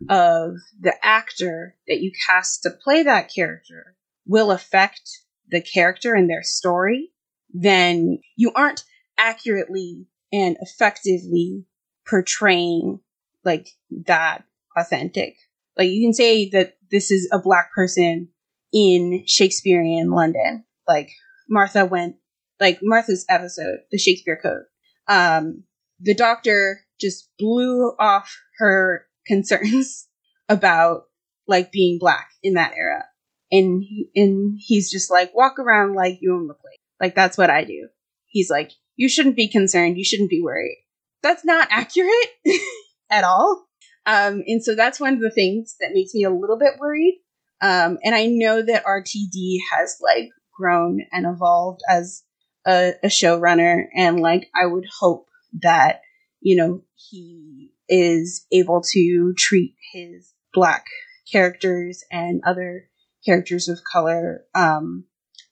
of 0.09 0.55
the 0.79 0.93
actor 1.01 1.75
that 1.87 2.01
you 2.01 2.11
cast 2.27 2.63
to 2.63 2.69
play 2.69 3.03
that 3.03 3.31
character 3.33 3.95
will 4.25 4.51
affect 4.51 5.01
the 5.49 5.61
character 5.61 6.13
and 6.13 6.29
their 6.29 6.43
story, 6.43 7.11
then 7.53 8.19
you 8.35 8.51
aren't 8.55 8.83
accurately 9.17 10.05
and 10.31 10.57
effectively 10.61 11.65
portraying 12.07 12.99
like 13.43 13.69
that 14.05 14.43
authentic. 14.77 15.35
Like 15.79 15.91
you 15.91 16.05
can 16.05 16.13
say 16.13 16.49
that 16.49 16.75
this 16.91 17.09
is 17.09 17.29
a 17.31 17.39
black 17.39 17.71
person 17.73 18.27
in 18.73 19.23
Shakespearean 19.25 20.11
London. 20.11 20.65
Like 20.85 21.11
Martha 21.49 21.85
went 21.85 22.17
like 22.59 22.79
Martha's 22.83 23.25
episode, 23.29 23.79
the 23.89 23.97
Shakespeare 23.97 24.37
Code. 24.43 24.63
Um, 25.07 25.63
the 26.01 26.13
doctor 26.13 26.81
just 26.99 27.29
blew 27.39 27.93
off 27.97 28.37
her 28.57 29.05
concerns 29.25 30.09
about 30.49 31.03
like 31.47 31.71
being 31.71 31.97
black 31.97 32.29
in 32.43 32.55
that 32.55 32.73
era. 32.75 33.05
And 33.49 33.81
he, 33.81 34.09
and 34.17 34.59
he's 34.59 34.91
just 34.91 35.09
like 35.09 35.33
walk 35.33 35.59
around 35.59 35.95
like 35.95 36.19
you 36.21 36.35
own 36.35 36.47
the 36.47 36.55
place. 36.55 36.77
Like 36.99 37.15
that's 37.15 37.37
what 37.37 37.49
I 37.49 37.63
do. 37.63 37.87
He's 38.25 38.49
like 38.49 38.73
you 38.97 39.07
shouldn't 39.07 39.37
be 39.37 39.47
concerned, 39.47 39.97
you 39.97 40.03
shouldn't 40.03 40.29
be 40.29 40.41
worried. 40.41 40.83
That's 41.23 41.45
not 41.45 41.69
accurate 41.71 42.11
at 43.09 43.23
all. 43.23 43.68
Um, 44.09 44.41
and 44.47 44.63
so 44.63 44.73
that's 44.73 44.99
one 44.99 45.13
of 45.13 45.19
the 45.19 45.29
things 45.29 45.75
that 45.79 45.93
makes 45.93 46.15
me 46.15 46.23
a 46.23 46.31
little 46.31 46.57
bit 46.57 46.79
worried. 46.79 47.21
Um, 47.61 47.99
and 48.03 48.15
I 48.15 48.25
know 48.25 48.59
that 48.59 48.83
RTD 48.83 49.57
has 49.71 49.99
like 50.01 50.29
grown 50.57 51.01
and 51.11 51.27
evolved 51.27 51.81
as 51.87 52.23
a, 52.65 52.93
a 53.03 53.07
showrunner, 53.07 53.83
and 53.95 54.19
like 54.19 54.49
I 54.59 54.65
would 54.65 54.85
hope 54.99 55.27
that 55.61 56.01
you 56.41 56.55
know 56.55 56.81
he 56.95 57.69
is 57.87 58.47
able 58.51 58.81
to 58.93 59.33
treat 59.37 59.75
his 59.93 60.33
black 60.55 60.85
characters 61.31 62.03
and 62.11 62.41
other 62.47 62.89
characters 63.23 63.69
of 63.69 63.79
color 63.91 64.43
um, 64.55 65.03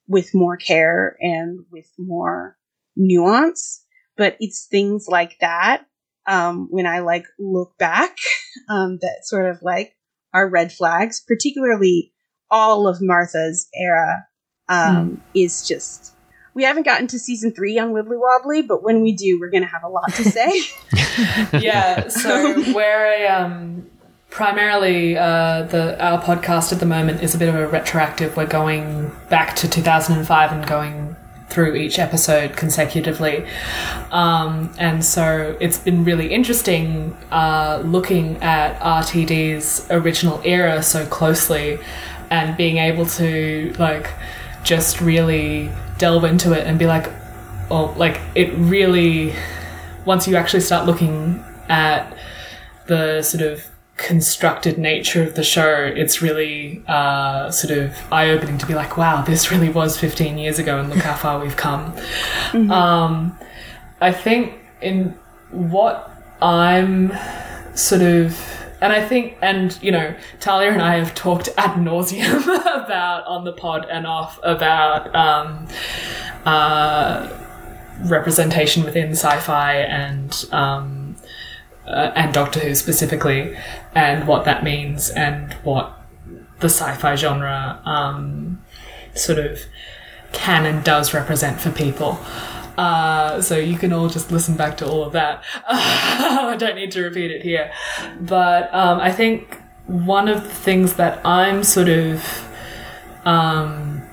with 0.07 0.33
more 0.33 0.57
care 0.57 1.15
and 1.21 1.59
with 1.71 1.91
more 1.99 2.57
nuance. 2.95 3.83
But 4.15 4.35
it's 4.39 4.65
things 4.65 5.05
like 5.07 5.37
that 5.41 5.85
um, 6.27 6.67
when 6.69 6.85
I 6.85 6.99
like 6.99 7.25
look 7.39 7.77
back 7.77 8.17
um, 8.69 8.99
that 9.01 9.19
sort 9.23 9.49
of 9.49 9.61
like 9.61 9.95
are 10.33 10.49
red 10.49 10.71
flags, 10.71 11.23
particularly 11.25 12.13
all 12.51 12.87
of 12.87 12.97
Martha's 13.01 13.67
era 13.73 14.27
um, 14.69 15.23
is 15.33 15.67
just. 15.67 16.13
We 16.53 16.63
haven't 16.63 16.83
gotten 16.83 17.05
to 17.07 17.19
season 17.19 17.53
three 17.53 17.77
on 17.77 17.93
Wibbly 17.93 18.19
Wobbly, 18.19 18.63
but 18.63 18.83
when 18.83 19.03
we 19.03 19.11
do, 19.11 19.39
we're 19.39 19.51
going 19.51 19.61
to 19.61 19.69
have 19.69 19.83
a 19.83 19.87
lot 19.87 20.11
to 20.15 20.23
say. 20.31 20.61
yeah, 21.59 22.07
so 22.07 22.55
we're 22.73 23.05
a 23.05 23.27
um, 23.27 23.87
primarily 24.31 25.17
uh, 25.17 25.63
the 25.63 26.03
our 26.03 26.21
podcast 26.21 26.73
at 26.73 26.79
the 26.79 26.85
moment 26.85 27.21
is 27.21 27.35
a 27.35 27.37
bit 27.37 27.49
of 27.49 27.55
a 27.55 27.67
retroactive. 27.67 28.35
We're 28.35 28.47
going 28.47 29.11
back 29.29 29.55
to 29.57 29.69
2005 29.69 30.51
and 30.51 30.67
going 30.67 31.15
through 31.49 31.75
each 31.75 31.97
episode 31.97 32.55
consecutively, 32.55 33.45
um, 34.11 34.71
and 34.77 35.03
so 35.03 35.55
it's 35.59 35.79
been 35.79 36.03
really 36.03 36.33
interesting 36.33 37.15
uh, 37.31 37.81
looking 37.85 38.37
at 38.43 38.79
RTD's 38.79 39.87
original 39.89 40.41
era 40.43 40.83
so 40.83 41.05
closely 41.05 41.79
and 42.29 42.57
being 42.57 42.77
able 42.77 43.05
to 43.05 43.73
like 43.79 44.11
just 44.63 44.99
really 44.99 45.71
delve 45.97 46.25
into 46.25 46.51
it 46.51 46.67
and 46.67 46.77
be 46.77 46.85
like, 46.85 47.09
oh, 47.71 47.93
like 47.97 48.19
it 48.35 48.53
really 48.57 49.33
once 50.05 50.27
you 50.27 50.35
actually 50.35 50.61
start 50.61 50.85
looking 50.85 51.43
at 51.69 52.17
the 52.87 53.21
sort 53.21 53.43
of 53.43 53.65
constructed 53.97 54.77
nature 54.77 55.23
of 55.23 55.35
the 55.35 55.43
show, 55.43 55.91
it's 55.95 56.21
really 56.21 56.83
uh, 56.87 57.49
sort 57.51 57.77
of 57.77 57.95
eye 58.11 58.29
opening 58.29 58.57
to 58.59 58.65
be 58.65 58.75
like, 58.75 58.95
wow, 58.95 59.23
this 59.23 59.51
really 59.51 59.69
was 59.69 59.99
15 59.99 60.37
years 60.37 60.59
ago, 60.59 60.79
and 60.79 60.89
look 60.89 60.99
how 60.99 61.15
far 61.15 61.39
we've 61.39 61.57
come. 61.57 61.93
Um, 62.71 63.37
I 63.99 64.11
think 64.11 64.53
in 64.81 65.17
what 65.51 66.11
I'm 66.41 67.11
sort 67.75 68.01
of. 68.01 68.39
And 68.79 68.93
I 68.93 69.03
think, 69.03 69.37
and 69.41 69.77
you 69.81 69.91
know, 69.91 70.15
Talia 70.39 70.71
and 70.71 70.83
I 70.83 70.97
have 70.97 71.15
talked 71.15 71.49
ad 71.57 71.71
nauseum 71.77 72.43
about 72.85 73.25
on 73.25 73.43
the 73.43 73.51
pod 73.51 73.87
and 73.89 74.05
off 74.05 74.39
about 74.43 75.15
um, 75.15 75.67
uh, 76.45 77.27
representation 78.01 78.83
within 78.83 79.13
sci-fi 79.13 79.77
and 79.77 80.45
um, 80.51 81.15
uh, 81.87 82.11
and 82.15 82.33
Doctor 82.33 82.59
Who 82.59 82.75
specifically, 82.75 83.57
and 83.97 84.27
what 84.27 84.45
that 84.45 84.63
means, 84.63 85.09
and 85.09 85.53
what 85.63 85.99
the 86.59 86.67
sci-fi 86.67 87.15
genre 87.15 87.81
um, 87.83 88.61
sort 89.15 89.39
of 89.39 89.59
can 90.33 90.67
and 90.67 90.83
does 90.83 91.15
represent 91.15 91.59
for 91.59 91.71
people. 91.71 92.19
Uh, 92.77 93.41
so 93.41 93.57
you 93.57 93.75
can 93.75 93.91
all 93.91 94.07
just 94.07 94.31
listen 94.31 94.55
back 94.55 94.77
to 94.77 94.87
all 94.87 95.03
of 95.03 95.13
that. 95.13 95.43
I 95.67 96.55
don't 96.59 96.75
need 96.75 96.91
to 96.91 97.01
repeat 97.01 97.31
it 97.31 97.41
here, 97.41 97.71
but 98.21 98.71
um, 98.71 98.99
I 98.99 99.11
think 99.11 99.59
one 99.87 100.27
of 100.27 100.43
the 100.43 100.49
things 100.53 100.93
that 100.97 101.25
I'm 101.25 101.63
sort 101.63 101.89
of 101.89 102.47
um, 103.25 104.03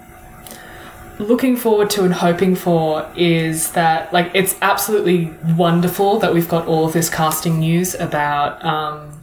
looking 1.18 1.58
forward 1.58 1.90
to 1.90 2.04
and 2.04 2.14
hoping 2.14 2.56
for 2.56 3.06
is 3.16 3.72
that 3.72 4.10
like 4.14 4.30
it's 4.32 4.56
absolutely 4.62 5.26
wonderful 5.58 6.18
that 6.20 6.32
we've 6.32 6.48
got 6.48 6.66
all 6.66 6.86
of 6.86 6.94
this 6.94 7.10
casting 7.10 7.58
news 7.58 7.94
about 7.94 8.64
um, 8.64 9.14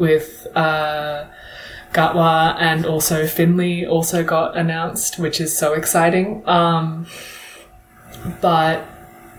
with 0.00 0.48
uh, 0.56 1.26
Gatwa 1.92 2.56
and 2.58 2.84
also 2.86 3.26
Finney 3.26 3.86
also 3.86 4.24
got 4.24 4.56
announced, 4.56 5.18
which 5.18 5.40
is 5.40 5.56
so 5.56 5.74
exciting. 5.74 6.42
Um, 6.48 7.06
but 8.40 8.84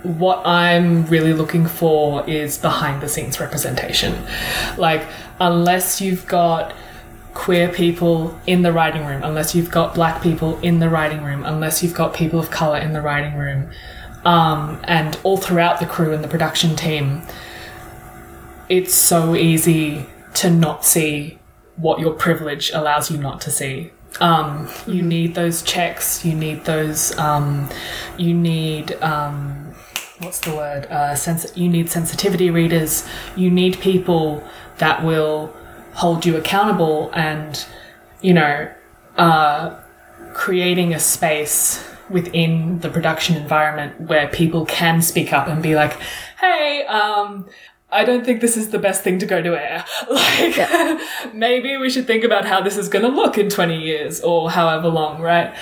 what 0.03 0.45
I'm 0.45 1.05
really 1.07 1.33
looking 1.33 1.65
for 1.65 2.27
is 2.29 2.57
behind 2.57 3.01
the 3.01 3.09
scenes 3.09 3.39
representation. 3.39 4.15
Like, 4.77 5.05
unless 5.39 5.99
you've 5.99 6.25
got 6.27 6.73
queer 7.33 7.69
people 7.69 8.37
in 8.45 8.61
the 8.61 8.71
writing 8.71 9.05
room, 9.05 9.23
unless 9.23 9.55
you've 9.55 9.71
got 9.71 9.95
black 9.95 10.21
people 10.21 10.59
in 10.59 10.79
the 10.79 10.89
writing 10.89 11.23
room, 11.23 11.43
unless 11.45 11.81
you've 11.81 11.93
got 11.93 12.13
people 12.13 12.39
of 12.39 12.51
color 12.51 12.77
in 12.77 12.93
the 12.93 13.01
writing 13.01 13.37
room, 13.37 13.71
um, 14.25 14.79
and 14.83 15.17
all 15.23 15.37
throughout 15.37 15.79
the 15.79 15.85
crew 15.85 16.13
and 16.13 16.23
the 16.23 16.27
production 16.27 16.75
team, 16.75 17.21
it's 18.69 18.93
so 18.93 19.35
easy 19.35 20.05
to 20.35 20.49
not 20.49 20.85
see 20.85 21.39
what 21.75 21.99
your 21.99 22.13
privilege 22.13 22.71
allows 22.73 23.09
you 23.09 23.17
not 23.17 23.41
to 23.41 23.51
see. 23.51 23.91
Um, 24.19 24.69
you 24.87 25.01
need 25.01 25.35
those 25.35 25.61
checks. 25.61 26.25
You 26.25 26.35
need 26.35 26.65
those. 26.65 27.17
Um, 27.17 27.69
you 28.17 28.33
need 28.33 28.93
um, 29.01 29.73
what's 30.19 30.39
the 30.41 30.53
word? 30.55 30.85
Uh, 30.87 31.15
sens- 31.15 31.55
you 31.55 31.69
need 31.69 31.89
sensitivity 31.89 32.49
readers. 32.49 33.07
You 33.35 33.49
need 33.49 33.79
people 33.79 34.43
that 34.77 35.03
will 35.03 35.53
hold 35.93 36.25
you 36.25 36.37
accountable 36.37 37.11
and 37.13 37.65
you 38.21 38.33
know 38.33 38.71
uh, 39.17 39.79
creating 40.33 40.93
a 40.93 40.99
space 40.99 41.87
within 42.09 42.79
the 42.79 42.89
production 42.89 43.35
environment 43.37 44.01
where 44.01 44.27
people 44.27 44.65
can 44.65 45.01
speak 45.01 45.31
up 45.31 45.47
and 45.47 45.63
be 45.63 45.75
like, 45.75 45.93
"Hey, 46.39 46.85
um, 46.85 47.47
I 47.91 48.05
don't 48.05 48.25
think 48.25 48.41
this 48.41 48.55
is 48.55 48.69
the 48.69 48.79
best 48.79 49.03
thing 49.03 49.19
to 49.19 49.25
go 49.25 49.41
to 49.41 49.55
air. 49.55 49.85
Like, 50.09 50.57
yeah. 50.57 50.99
maybe 51.33 51.77
we 51.77 51.89
should 51.89 52.07
think 52.07 52.23
about 52.23 52.45
how 52.45 52.61
this 52.61 52.77
is 52.77 52.89
going 52.89 53.03
to 53.03 53.11
look 53.11 53.37
in 53.37 53.49
20 53.49 53.81
years 53.81 54.21
or 54.21 54.49
however 54.49 54.87
long, 54.87 55.21
right? 55.21 55.55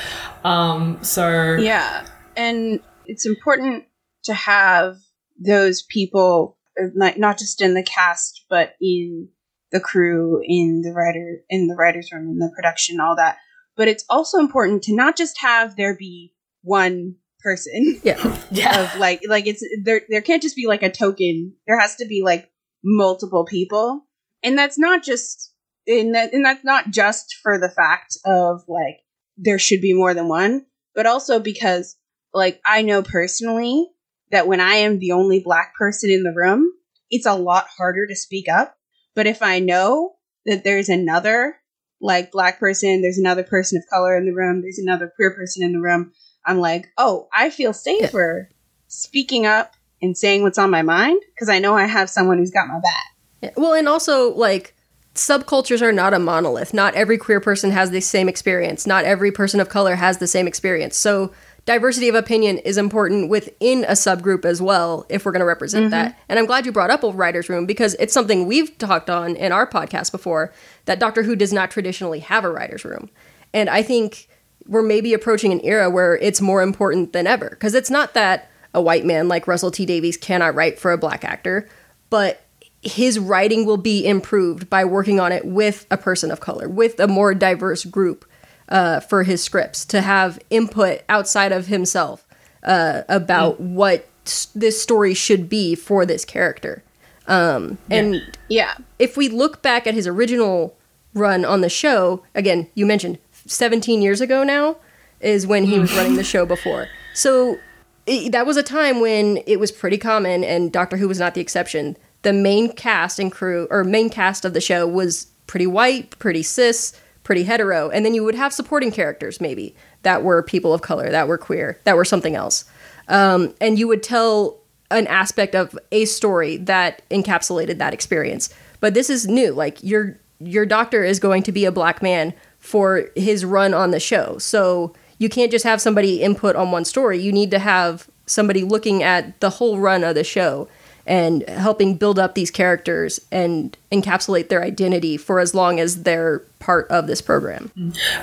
Um, 0.43 0.99
so. 1.03 1.55
Yeah. 1.55 2.05
And 2.35 2.81
it's 3.05 3.25
important 3.25 3.85
to 4.23 4.33
have 4.33 4.97
those 5.39 5.83
people, 5.83 6.57
not 6.77 7.37
just 7.37 7.61
in 7.61 7.73
the 7.73 7.83
cast, 7.83 8.45
but 8.49 8.75
in 8.81 9.29
the 9.71 9.79
crew, 9.79 10.41
in 10.43 10.81
the 10.81 10.91
writer, 10.91 11.41
in 11.49 11.67
the 11.67 11.75
writer's 11.75 12.11
room, 12.11 12.29
in 12.29 12.39
the 12.39 12.51
production, 12.55 12.99
all 12.99 13.15
that. 13.15 13.37
But 13.75 13.87
it's 13.87 14.05
also 14.09 14.39
important 14.39 14.83
to 14.83 14.95
not 14.95 15.15
just 15.15 15.39
have 15.41 15.75
there 15.75 15.95
be 15.95 16.33
one 16.63 17.15
person. 17.39 17.99
Yeah. 18.03 18.37
Yeah. 18.51 18.81
Of 18.81 18.99
like 18.99 19.21
like 19.27 19.45
it's 19.47 19.63
there 19.83 20.01
there 20.09 20.21
can't 20.21 20.41
just 20.41 20.55
be 20.55 20.67
like 20.67 20.83
a 20.83 20.89
token. 20.91 21.53
There 21.67 21.79
has 21.79 21.95
to 21.97 22.05
be 22.05 22.21
like 22.23 22.49
multiple 22.83 23.45
people. 23.45 24.05
And 24.43 24.57
that's 24.57 24.79
not 24.79 25.03
just 25.03 25.53
and 25.87 26.15
that 26.15 26.33
and 26.33 26.43
that's 26.43 26.63
not 26.63 26.89
just 26.89 27.35
for 27.43 27.59
the 27.59 27.69
fact 27.69 28.17
of 28.25 28.63
like 28.67 28.99
there 29.37 29.59
should 29.59 29.81
be 29.81 29.93
more 29.93 30.13
than 30.13 30.27
one, 30.27 30.65
but 30.95 31.05
also 31.05 31.39
because 31.39 31.95
like 32.33 32.59
I 32.65 32.81
know 32.81 33.03
personally 33.03 33.87
that 34.31 34.47
when 34.47 34.59
I 34.59 34.75
am 34.75 34.99
the 34.99 35.11
only 35.11 35.39
black 35.39 35.75
person 35.75 36.09
in 36.09 36.23
the 36.23 36.33
room, 36.35 36.71
it's 37.09 37.25
a 37.25 37.33
lot 37.33 37.67
harder 37.77 38.05
to 38.07 38.15
speak 38.15 38.47
up. 38.49 38.75
But 39.15 39.27
if 39.27 39.41
I 39.41 39.59
know 39.59 40.15
that 40.45 40.63
there's 40.63 40.89
another 40.89 41.57
like 42.01 42.31
black 42.31 42.59
person, 42.59 43.01
there's 43.01 43.17
another 43.17 43.43
person 43.43 43.77
of 43.77 43.89
color 43.89 44.15
in 44.17 44.25
the 44.25 44.33
room, 44.33 44.61
there's 44.61 44.79
another 44.79 45.11
queer 45.15 45.33
person 45.35 45.63
in 45.63 45.73
the 45.73 45.81
room, 45.81 46.13
I'm 46.45 46.59
like, 46.59 46.87
oh, 46.97 47.27
I 47.33 47.49
feel 47.49 47.73
safer 47.73 48.47
yeah. 48.49 48.55
speaking 48.87 49.45
up 49.45 49.75
and 50.01 50.17
saying 50.17 50.43
what's 50.43 50.57
on 50.57 50.69
my 50.69 50.81
mind 50.81 51.21
because 51.33 51.49
I 51.49 51.59
know 51.59 51.75
I 51.75 51.85
have 51.85 52.09
someone 52.09 52.37
who's 52.37 52.51
got 52.51 52.67
my 52.67 52.79
back. 52.79 53.15
Yeah. 53.41 53.51
Well, 53.55 53.73
and 53.73 53.87
also 53.87 54.33
like 54.33 54.75
subcultures 55.15 55.81
are 55.81 55.91
not 55.91 56.13
a 56.13 56.19
monolith. 56.19 56.73
Not 56.73 56.95
every 56.95 57.17
queer 57.17 57.39
person 57.39 57.71
has 57.71 57.91
the 57.91 58.01
same 58.01 58.29
experience. 58.29 58.87
Not 58.87 59.05
every 59.05 59.31
person 59.31 59.59
of 59.59 59.69
color 59.69 59.95
has 59.95 60.17
the 60.17 60.27
same 60.27 60.47
experience. 60.47 60.95
So 60.95 61.33
diversity 61.65 62.07
of 62.09 62.15
opinion 62.15 62.57
is 62.59 62.77
important 62.77 63.29
within 63.29 63.83
a 63.83 63.91
subgroup 63.91 64.45
as 64.45 64.61
well 64.61 65.05
if 65.09 65.25
we're 65.25 65.31
going 65.31 65.41
to 65.41 65.45
represent 65.45 65.83
mm-hmm. 65.83 65.91
that. 65.91 66.19
And 66.29 66.39
I'm 66.39 66.45
glad 66.45 66.65
you 66.65 66.71
brought 66.71 66.89
up 66.89 67.03
a 67.03 67.11
writer's 67.11 67.49
room 67.49 67.65
because 67.65 67.95
it's 67.99 68.13
something 68.13 68.47
we've 68.47 68.77
talked 68.77 69.09
on 69.09 69.35
in 69.35 69.51
our 69.51 69.67
podcast 69.67 70.11
before 70.11 70.53
that 70.85 70.99
Doctor 70.99 71.23
Who 71.23 71.35
does 71.35 71.51
not 71.51 71.69
traditionally 71.69 72.19
have 72.19 72.45
a 72.45 72.49
writer's 72.49 72.85
room. 72.85 73.09
And 73.53 73.69
I 73.69 73.83
think 73.83 74.28
we're 74.69 74.83
maybe 74.83 75.13
approaching 75.13 75.51
an 75.51 75.59
era 75.61 75.89
where 75.89 76.15
it's 76.17 76.39
more 76.39 76.61
important 76.61 77.11
than 77.11 77.27
ever 77.27 77.49
because 77.49 77.73
it's 77.73 77.89
not 77.89 78.13
that 78.13 78.49
a 78.73 78.81
white 78.81 79.03
man 79.03 79.27
like 79.27 79.47
Russell 79.47 79.71
T 79.71 79.85
Davies 79.85 80.15
cannot 80.15 80.53
write 80.55 80.79
for 80.79 80.91
a 80.91 80.97
black 80.97 81.25
actor, 81.25 81.67
but 82.09 82.43
his 82.81 83.19
writing 83.19 83.65
will 83.65 83.77
be 83.77 84.05
improved 84.05 84.69
by 84.69 84.85
working 84.85 85.19
on 85.19 85.31
it 85.31 85.43
with 85.43 85.85
a 85.91 85.97
person 85.97 86.31
of 86.31 86.39
color, 86.39 86.69
with 86.69 86.99
a 86.99 87.07
more 87.07 87.33
diverse 87.33 87.83
group 87.83 88.25
uh, 88.69 88.99
for 88.99 89.23
his 89.23 89.43
scripts 89.43 89.83
to 89.85 90.01
have 90.01 90.39
input 90.49 91.01
outside 91.09 91.51
of 91.51 91.67
himself 91.67 92.25
uh, 92.63 93.01
about 93.09 93.61
mm. 93.61 93.71
what 93.71 94.07
this 94.53 94.81
story 94.81 95.13
should 95.13 95.49
be 95.49 95.75
for 95.75 96.05
this 96.05 96.23
character. 96.23 96.83
Um, 97.27 97.77
and 97.89 98.15
yeah. 98.15 98.21
yeah, 98.47 98.77
if 98.99 99.17
we 99.17 99.29
look 99.29 99.61
back 99.61 99.87
at 99.87 99.93
his 99.93 100.07
original 100.07 100.77
run 101.13 101.43
on 101.43 101.61
the 101.61 101.69
show, 101.69 102.23
again, 102.35 102.67
you 102.75 102.85
mentioned 102.85 103.17
17 103.49 104.01
years 104.01 104.21
ago 104.21 104.43
now 104.43 104.77
is 105.19 105.45
when 105.45 105.65
he 105.65 105.79
was 105.79 105.93
running 105.95 106.15
the 106.15 106.23
show 106.23 106.45
before. 106.45 106.87
So 107.13 107.59
it, 108.05 108.31
that 108.31 108.45
was 108.45 108.57
a 108.57 108.63
time 108.63 109.01
when 109.01 109.37
it 109.45 109.59
was 109.59 109.71
pretty 109.71 109.97
common, 109.97 110.43
and 110.43 110.71
Doctor 110.71 110.97
Who 110.97 111.07
was 111.07 111.19
not 111.19 111.33
the 111.33 111.41
exception. 111.41 111.97
The 112.21 112.33
main 112.33 112.71
cast 112.71 113.19
and 113.19 113.31
crew, 113.31 113.67
or 113.69 113.83
main 113.83 114.09
cast 114.09 114.45
of 114.45 114.53
the 114.53 114.61
show, 114.61 114.87
was 114.87 115.27
pretty 115.47 115.67
white, 115.67 116.17
pretty 116.19 116.43
cis, 116.43 116.93
pretty 117.23 117.43
hetero, 117.43 117.89
and 117.89 118.05
then 118.05 118.13
you 118.13 118.23
would 118.23 118.35
have 118.35 118.53
supporting 118.53 118.91
characters 118.91 119.41
maybe 119.41 119.75
that 120.03 120.23
were 120.23 120.41
people 120.41 120.73
of 120.73 120.81
color, 120.81 121.09
that 121.09 121.27
were 121.27 121.37
queer, 121.37 121.79
that 121.83 121.97
were 121.97 122.05
something 122.05 122.35
else, 122.35 122.65
um, 123.07 123.53
and 123.59 123.77
you 123.77 123.87
would 123.87 124.03
tell 124.03 124.59
an 124.91 125.07
aspect 125.07 125.55
of 125.55 125.77
a 125.91 126.05
story 126.05 126.57
that 126.57 127.07
encapsulated 127.09 127.77
that 127.77 127.93
experience. 127.93 128.49
But 128.79 128.93
this 128.93 129.09
is 129.09 129.27
new. 129.27 129.53
Like 129.53 129.83
your 129.83 130.19
your 130.39 130.65
doctor 130.65 131.03
is 131.03 131.19
going 131.19 131.43
to 131.43 131.51
be 131.51 131.65
a 131.65 131.71
black 131.71 132.01
man 132.01 132.33
for 132.59 133.09
his 133.15 133.45
run 133.45 133.73
on 133.73 133.91
the 133.91 133.99
show. 133.99 134.37
So 134.37 134.93
you 135.17 135.29
can't 135.29 135.51
just 135.51 135.65
have 135.65 135.81
somebody 135.81 136.21
input 136.21 136.55
on 136.55 136.71
one 136.71 136.85
story. 136.85 137.19
You 137.19 137.31
need 137.31 137.51
to 137.51 137.59
have 137.59 138.07
somebody 138.25 138.63
looking 138.63 139.03
at 139.03 139.39
the 139.39 139.49
whole 139.49 139.79
run 139.79 140.03
of 140.03 140.15
the 140.15 140.23
show 140.23 140.67
and 141.09 141.47
helping 141.49 141.95
build 141.95 142.19
up 142.19 142.35
these 142.35 142.51
characters 142.51 143.19
and 143.31 143.75
encapsulate 143.91 144.49
their 144.49 144.63
identity 144.63 145.17
for 145.17 145.39
as 145.39 145.55
long 145.55 145.79
as 145.79 146.03
they're 146.03 146.39
part 146.59 146.87
of 146.91 147.07
this 147.07 147.19
program. 147.19 147.71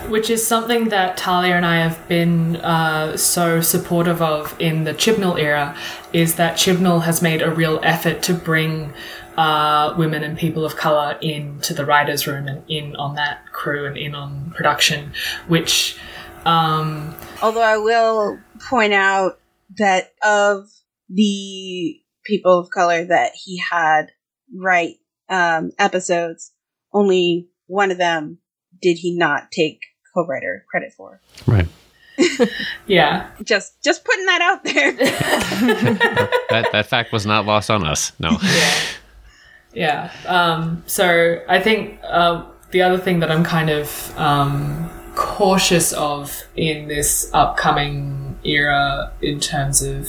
Which 0.09 0.31
is 0.31 0.47
something 0.47 0.91
that 0.91 1.17
Talia 1.17 1.55
and 1.55 1.67
I 1.67 1.79
have 1.79 2.07
been 2.07 2.57
uh, 2.57 3.17
so 3.17 3.61
supportive 3.61 4.23
of 4.23 4.55
in 4.61 4.85
the 4.85 4.95
Chibnall 4.95 5.37
era, 5.37 5.77
is 6.13 6.37
that 6.37 6.57
Chibnall 6.57 7.03
has 7.03 7.21
made 7.21 7.43
a 7.43 7.51
real 7.51 7.81
effort 7.83 8.23
to 8.23 8.35
bring 8.35 8.93
uh, 9.37 9.95
women 9.99 10.23
and 10.23 10.39
people 10.39 10.65
of 10.65 10.77
color 10.77 11.19
into 11.21 11.75
the 11.75 11.85
writers' 11.85 12.27
room 12.27 12.49
and 12.49 12.63
in 12.69 12.97
on 12.97 13.15
that 13.17 13.53
crew 13.53 13.87
and 13.87 13.97
in 13.97 14.15
on 14.15 14.51
production, 14.55 15.13
which. 15.49 15.99
Um, 16.45 17.15
Although 17.43 17.63
I 17.63 17.77
will 17.77 18.39
point 18.69 18.93
out 18.93 19.39
that 19.79 20.13
of 20.23 20.69
the 21.09 22.01
people 22.25 22.59
of 22.59 22.71
color 22.71 23.05
that 23.05 23.33
he 23.35 23.59
had 23.59 24.13
write 24.55 24.97
um, 25.29 25.73
episodes, 25.79 26.53
only 26.93 27.49
one 27.67 27.91
of 27.91 27.99
them 27.99 28.39
did 28.81 28.95
he 28.95 29.17
not 29.17 29.51
take 29.51 29.81
co-writer 30.15 30.65
credit 30.71 30.93
for. 30.93 31.21
Right. 31.47 31.67
yeah. 32.87 33.31
Just 33.43 33.83
just 33.83 34.05
putting 34.05 34.27
that 34.27 34.41
out 34.41 34.65
there. 34.65 34.93
that 36.51 36.69
that 36.73 36.87
fact 36.87 37.13
was 37.13 37.27
not 37.27 37.45
lost 37.45 37.71
on 37.71 37.85
us. 37.85 38.13
No. 38.19 38.31
Yeah. 38.43 38.75
Yeah. 39.77 40.11
Um, 40.27 40.83
so 40.87 41.43
I 41.47 41.61
think 41.61 42.01
uh, 42.03 42.47
the 42.71 42.81
other 42.81 42.97
thing 42.97 43.21
that 43.21 43.31
I'm 43.31 43.45
kind 43.45 43.69
of 43.69 44.19
um, 44.19 44.89
cautious 45.15 45.93
of 45.93 46.35
in 46.57 46.89
this 46.89 47.31
upcoming 47.35 48.39
era 48.43 49.13
in 49.21 49.39
terms 49.39 49.83
of 49.83 50.09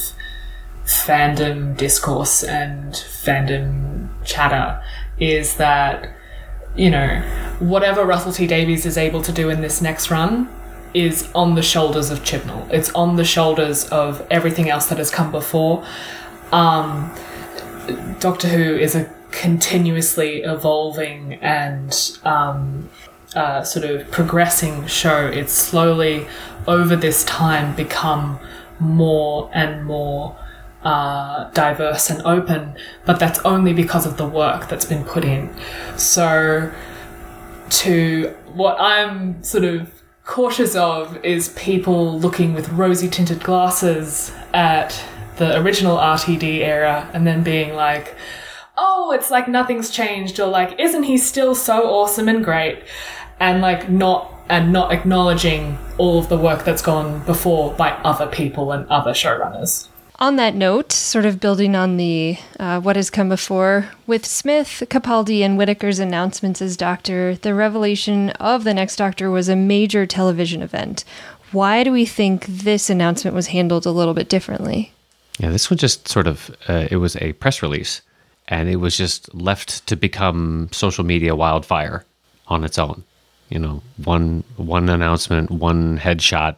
fandom 0.85 1.75
discourse 1.75 2.45
and 2.45 2.93
fandom 2.93 4.07
chatter 4.23 4.81
is 5.19 5.57
that, 5.57 6.15
you 6.77 6.89
know, 6.89 7.19
whatever 7.59 8.05
Russell 8.05 8.31
T 8.31 8.47
Davies 8.47 8.85
is 8.85 8.97
able 8.97 9.21
to 9.21 9.33
do 9.33 9.49
in 9.49 9.59
this 9.59 9.81
next 9.81 10.09
run 10.09 10.47
is 10.93 11.29
on 11.35 11.55
the 11.55 11.61
shoulders 11.61 12.09
of 12.09 12.19
Chibnall. 12.19 12.71
It's 12.71 12.93
on 12.93 13.17
the 13.17 13.25
shoulders 13.25 13.89
of 13.89 14.25
everything 14.31 14.69
else 14.69 14.85
that 14.85 14.97
has 14.97 15.11
come 15.11 15.29
before. 15.29 15.85
Um, 16.53 17.13
Doctor 18.21 18.47
Who 18.47 18.77
is 18.77 18.95
a 18.95 19.16
continuously 19.31 20.41
evolving 20.41 21.33
and 21.35 22.19
um, 22.23 22.89
uh, 23.35 23.63
sort 23.63 23.85
of 23.85 24.09
progressing 24.11 24.87
show. 24.87 25.27
It's 25.27 25.53
slowly 25.53 26.27
over 26.67 26.95
this 26.95 27.23
time 27.25 27.75
become 27.75 28.39
more 28.79 29.49
and 29.53 29.85
more 29.85 30.37
uh, 30.83 31.49
diverse 31.51 32.09
and 32.09 32.21
open, 32.25 32.75
but 33.05 33.19
that's 33.19 33.39
only 33.39 33.73
because 33.73 34.05
of 34.05 34.17
the 34.17 34.27
work 34.27 34.69
that's 34.69 34.85
been 34.85 35.03
put 35.03 35.25
in. 35.25 35.53
So, 35.97 36.71
to 37.69 38.35
what 38.53 38.77
I'm 38.79 39.43
sort 39.43 39.65
of 39.65 39.91
cautious 40.23 40.75
of 40.75 41.23
is 41.25 41.49
people 41.49 42.19
looking 42.19 42.53
with 42.53 42.69
rosy 42.69 43.09
tinted 43.09 43.43
glasses 43.43 44.31
at 44.53 45.03
the 45.37 45.59
original 45.59 45.97
RTD 45.97 46.59
era 46.59 47.09
and 47.13 47.25
then 47.25 47.43
being 47.43 47.75
like, 47.75 48.15
oh, 48.77 49.11
it's 49.11 49.31
like 49.31 49.47
nothing's 49.47 49.89
changed, 49.89 50.39
or 50.39 50.47
like, 50.47 50.79
isn't 50.79 51.03
he 51.03 51.17
still 51.17 51.55
so 51.55 51.89
awesome 51.89 52.27
and 52.27 52.43
great? 52.43 52.83
And 53.39 53.61
like, 53.61 53.89
not 53.89 54.33
and 54.49 54.71
not 54.71 54.91
acknowledging 54.93 55.77
all 55.97 56.19
of 56.19 56.29
the 56.29 56.37
work 56.37 56.63
that's 56.63 56.81
gone 56.81 57.23
before 57.25 57.73
by 57.73 57.91
other 58.03 58.27
people 58.27 58.71
and 58.71 58.87
other 58.89 59.11
showrunners. 59.11 59.87
On 60.19 60.35
that 60.37 60.55
note, 60.55 60.91
sort 60.91 61.25
of 61.25 61.39
building 61.39 61.75
on 61.75 61.97
the 61.97 62.37
uh, 62.59 62.79
what 62.79 62.95
has 62.95 63.11
come 63.11 63.29
before, 63.29 63.89
with 64.07 64.25
Smith, 64.25 64.83
Capaldi, 64.89 65.41
and 65.41 65.57
Whittaker's 65.57 65.99
announcements 65.99 66.59
as 66.61 66.75
Doctor, 66.75 67.35
the 67.35 67.53
revelation 67.53 68.31
of 68.31 68.63
the 68.63 68.73
next 68.73 68.95
Doctor 68.95 69.29
was 69.29 69.47
a 69.47 69.55
major 69.55 70.07
television 70.07 70.63
event. 70.63 71.03
Why 71.51 71.83
do 71.83 71.91
we 71.91 72.05
think 72.05 72.45
this 72.47 72.89
announcement 72.89 73.35
was 73.35 73.47
handled 73.47 73.85
a 73.85 73.91
little 73.91 74.15
bit 74.15 74.27
differently? 74.27 74.91
Yeah, 75.37 75.51
this 75.51 75.69
one 75.69 75.77
just 75.77 76.07
sort 76.07 76.25
of 76.25 76.49
uh, 76.67 76.87
it 76.89 76.97
was 76.97 77.15
a 77.17 77.33
press 77.33 77.61
release 77.61 78.01
and 78.47 78.69
it 78.69 78.77
was 78.77 78.95
just 78.95 79.33
left 79.33 79.85
to 79.87 79.95
become 79.95 80.69
social 80.71 81.03
media 81.03 81.35
wildfire 81.35 82.05
on 82.47 82.63
its 82.63 82.77
own. 82.77 83.03
You 83.49 83.59
know, 83.59 83.81
one 84.03 84.43
one 84.57 84.89
announcement, 84.89 85.51
one 85.51 85.97
headshot, 85.97 86.57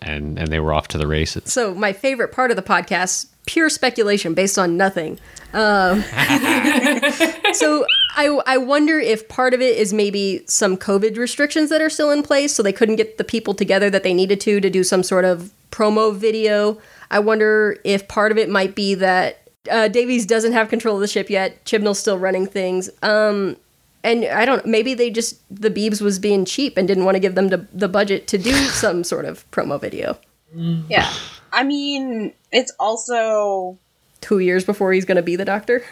and 0.00 0.38
and 0.38 0.48
they 0.48 0.60
were 0.60 0.72
off 0.72 0.88
to 0.88 0.98
the 0.98 1.06
races. 1.06 1.52
So 1.52 1.74
my 1.74 1.92
favorite 1.92 2.32
part 2.32 2.50
of 2.50 2.56
the 2.56 2.62
podcast, 2.62 3.26
pure 3.46 3.68
speculation 3.68 4.34
based 4.34 4.58
on 4.58 4.76
nothing. 4.76 5.18
Um, 5.52 6.02
so 7.52 7.84
I 8.16 8.40
I 8.46 8.58
wonder 8.58 9.00
if 9.00 9.28
part 9.28 9.54
of 9.54 9.60
it 9.60 9.76
is 9.76 9.92
maybe 9.92 10.44
some 10.46 10.76
COVID 10.76 11.16
restrictions 11.16 11.68
that 11.70 11.80
are 11.80 11.90
still 11.90 12.10
in 12.10 12.22
place, 12.22 12.54
so 12.54 12.62
they 12.62 12.72
couldn't 12.72 12.96
get 12.96 13.18
the 13.18 13.24
people 13.24 13.54
together 13.54 13.90
that 13.90 14.04
they 14.04 14.14
needed 14.14 14.40
to 14.42 14.60
to 14.60 14.70
do 14.70 14.84
some 14.84 15.02
sort 15.02 15.24
of 15.24 15.52
promo 15.72 16.14
video. 16.14 16.80
I 17.10 17.18
wonder 17.18 17.76
if 17.84 18.06
part 18.06 18.30
of 18.30 18.38
it 18.38 18.48
might 18.48 18.76
be 18.76 18.94
that 18.94 19.39
uh, 19.70 19.88
Davies 19.88 20.26
doesn't 20.26 20.52
have 20.52 20.68
control 20.68 20.94
of 20.96 21.00
the 21.00 21.08
ship 21.08 21.28
yet. 21.28 21.64
Chibnall's 21.64 21.98
still 21.98 22.18
running 22.18 22.46
things. 22.46 22.88
Um, 23.02 23.56
and 24.02 24.24
I 24.24 24.44
don't. 24.44 24.64
Maybe 24.64 24.94
they 24.94 25.10
just 25.10 25.40
the 25.50 25.70
Beebs 25.70 26.00
was 26.00 26.18
being 26.18 26.44
cheap 26.44 26.76
and 26.76 26.88
didn't 26.88 27.04
want 27.04 27.16
to 27.16 27.20
give 27.20 27.34
them 27.34 27.48
the, 27.48 27.66
the 27.72 27.88
budget 27.88 28.26
to 28.28 28.38
do 28.38 28.52
some 28.54 29.04
sort 29.04 29.24
of 29.24 29.50
promo 29.50 29.80
video. 29.80 30.18
Yeah. 30.54 31.12
I 31.52 31.64
mean, 31.64 32.32
it's 32.52 32.72
also 32.78 33.78
Two 34.20 34.38
years 34.38 34.64
before 34.64 34.92
he's 34.92 35.04
going 35.04 35.16
to 35.16 35.22
be 35.22 35.36
the 35.36 35.44
Doctor. 35.44 35.84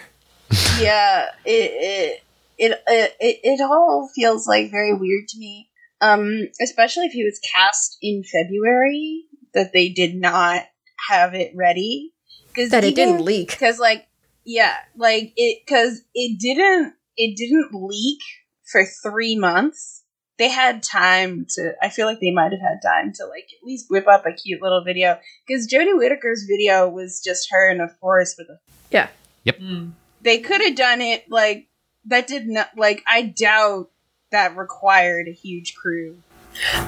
yeah, 0.81 1.27
it 1.45 1.73
it, 1.73 2.23
it 2.59 2.83
it 2.87 3.17
it 3.21 3.41
it 3.43 3.61
all 3.61 4.11
feels 4.15 4.47
like 4.47 4.71
very 4.71 4.95
weird 4.95 5.29
to 5.29 5.39
me. 5.39 5.69
Um, 6.01 6.49
especially 6.63 7.07
if 7.07 7.13
he 7.13 7.25
was 7.25 7.41
cast 7.53 7.99
in 8.01 8.23
February, 8.23 9.25
that 9.53 9.73
they 9.73 9.89
did 9.89 10.15
not 10.15 10.63
have 11.09 11.35
it 11.35 11.53
ready 11.57 12.13
because 12.59 12.71
That 12.73 12.85
it 12.85 12.97
didn't 12.97 13.25
leak. 13.25 13.51
Because 13.51 13.79
like, 13.79 14.07
yeah, 14.45 14.75
like 14.97 15.33
it 15.37 15.63
because 15.65 16.03
it 16.15 16.41
didn't 16.41 16.95
it 17.17 17.37
didn't 17.37 17.73
leak 17.73 18.19
for 18.65 18.85
three 18.85 19.37
months. 19.37 20.03
They 20.39 20.49
had 20.49 20.83
time 20.83 21.47
to. 21.51 21.75
I 21.83 21.89
feel 21.89 22.07
like 22.07 22.21
they 22.21 22.31
might 22.33 22.53
have 22.53 22.61
had 22.61 22.81
time 22.83 23.13
to 23.15 23.27
like 23.27 23.49
at 23.61 23.65
least 23.65 23.87
whip 23.91 24.07
up 24.09 24.27
a 24.27 24.33
cute 24.33 24.61
little 24.61 24.83
video 24.83 25.19
because 25.47 25.69
Jodie 25.69 25.97
Whittaker's 25.97 26.45
video 26.49 26.89
was 26.89 27.23
just 27.25 27.49
her 27.51 27.71
in 27.71 27.81
a 27.81 27.89
forest 28.01 28.37
with 28.39 28.49
a 28.49 28.59
Yeah. 28.91 29.09
Mm. 29.47 29.93
they 30.21 30.41
could 30.41 30.61
have 30.61 30.75
done 30.75 31.01
it 31.01 31.25
like 31.31 31.69
that 32.05 32.27
did 32.27 32.47
not 32.47 32.69
like 32.77 33.03
i 33.07 33.23
doubt 33.23 33.89
that 34.31 34.59
required 34.59 35.27
a 35.27 35.33
huge 35.33 35.75
crew 35.75 36.19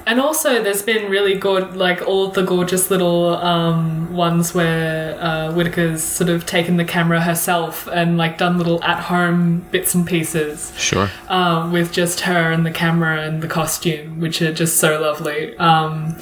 And 0.07 0.21
also, 0.21 0.63
there's 0.63 0.83
been 0.83 1.11
really 1.11 1.35
good, 1.39 1.77
like 1.77 2.03
all 2.07 2.27
of 2.27 2.35
the 2.35 2.43
gorgeous 2.43 2.91
little 2.91 3.37
um, 3.37 4.13
ones 4.13 4.53
where 4.55 5.17
uh, 5.21 5.53
Whittaker's 5.53 6.03
sort 6.03 6.29
of 6.31 6.45
taken 6.47 6.77
the 6.77 6.85
camera 6.85 7.21
herself 7.21 7.87
and 7.87 8.19
like 8.19 8.39
done 8.39 8.59
little 8.59 8.83
at-home 8.83 9.61
bits 9.71 9.95
and 9.95 10.07
pieces 10.07 10.73
Sure. 10.77 11.09
um, 11.29 11.71
with 11.73 11.93
just 11.93 12.21
her 12.23 12.51
and 12.51 12.67
the 12.67 12.71
camera 12.73 13.23
and 13.23 13.43
the 13.43 13.49
costume, 13.49 14.21
which 14.21 14.43
are 14.43 14.53
just 14.53 14.79
so 14.79 15.01
lovely. 15.01 15.57
Um, 15.59 16.17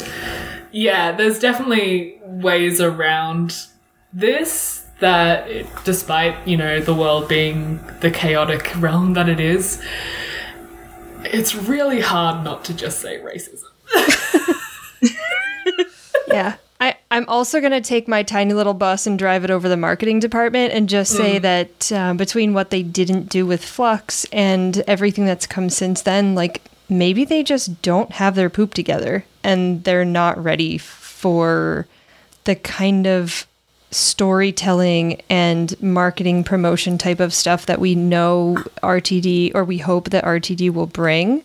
yeah, 0.70 1.12
there's 1.12 1.38
definitely 1.38 2.18
ways 2.22 2.80
around 2.80 3.66
this 4.12 4.84
that, 5.00 5.48
it, 5.48 5.66
despite 5.84 6.46
you 6.46 6.56
know 6.56 6.80
the 6.80 6.94
world 6.94 7.28
being 7.28 7.80
the 8.00 8.10
chaotic 8.10 8.72
realm 8.78 9.14
that 9.14 9.28
it 9.28 9.40
is, 9.40 9.80
it's 11.24 11.54
really 11.54 12.00
hard 12.00 12.44
not 12.44 12.64
to 12.66 12.74
just 12.74 13.00
say 13.00 13.18
racism. 13.18 13.64
yeah. 16.28 16.56
I, 16.80 16.96
I'm 17.10 17.28
also 17.28 17.58
going 17.60 17.72
to 17.72 17.80
take 17.80 18.06
my 18.06 18.22
tiny 18.22 18.54
little 18.54 18.74
bus 18.74 19.06
and 19.06 19.18
drive 19.18 19.42
it 19.42 19.50
over 19.50 19.68
the 19.68 19.76
marketing 19.76 20.20
department 20.20 20.72
and 20.72 20.88
just 20.88 21.12
say 21.16 21.38
that 21.40 21.90
um, 21.90 22.16
between 22.16 22.54
what 22.54 22.70
they 22.70 22.84
didn't 22.84 23.28
do 23.28 23.44
with 23.44 23.64
Flux 23.64 24.24
and 24.32 24.78
everything 24.86 25.26
that's 25.26 25.46
come 25.46 25.70
since 25.70 26.02
then, 26.02 26.36
like 26.36 26.62
maybe 26.88 27.24
they 27.24 27.42
just 27.42 27.82
don't 27.82 28.12
have 28.12 28.36
their 28.36 28.48
poop 28.48 28.74
together 28.74 29.24
and 29.42 29.82
they're 29.84 30.04
not 30.04 30.42
ready 30.42 30.78
for 30.78 31.88
the 32.44 32.54
kind 32.54 33.06
of 33.06 33.46
storytelling 33.90 35.22
and 35.30 35.80
marketing 35.82 36.44
promotion 36.44 36.98
type 36.98 37.20
of 37.20 37.32
stuff 37.32 37.66
that 37.66 37.80
we 37.80 37.94
know 37.94 38.56
RTD 38.82 39.54
or 39.54 39.64
we 39.64 39.78
hope 39.78 40.10
that 40.10 40.24
RTD 40.24 40.72
will 40.72 40.86
bring. 40.86 41.42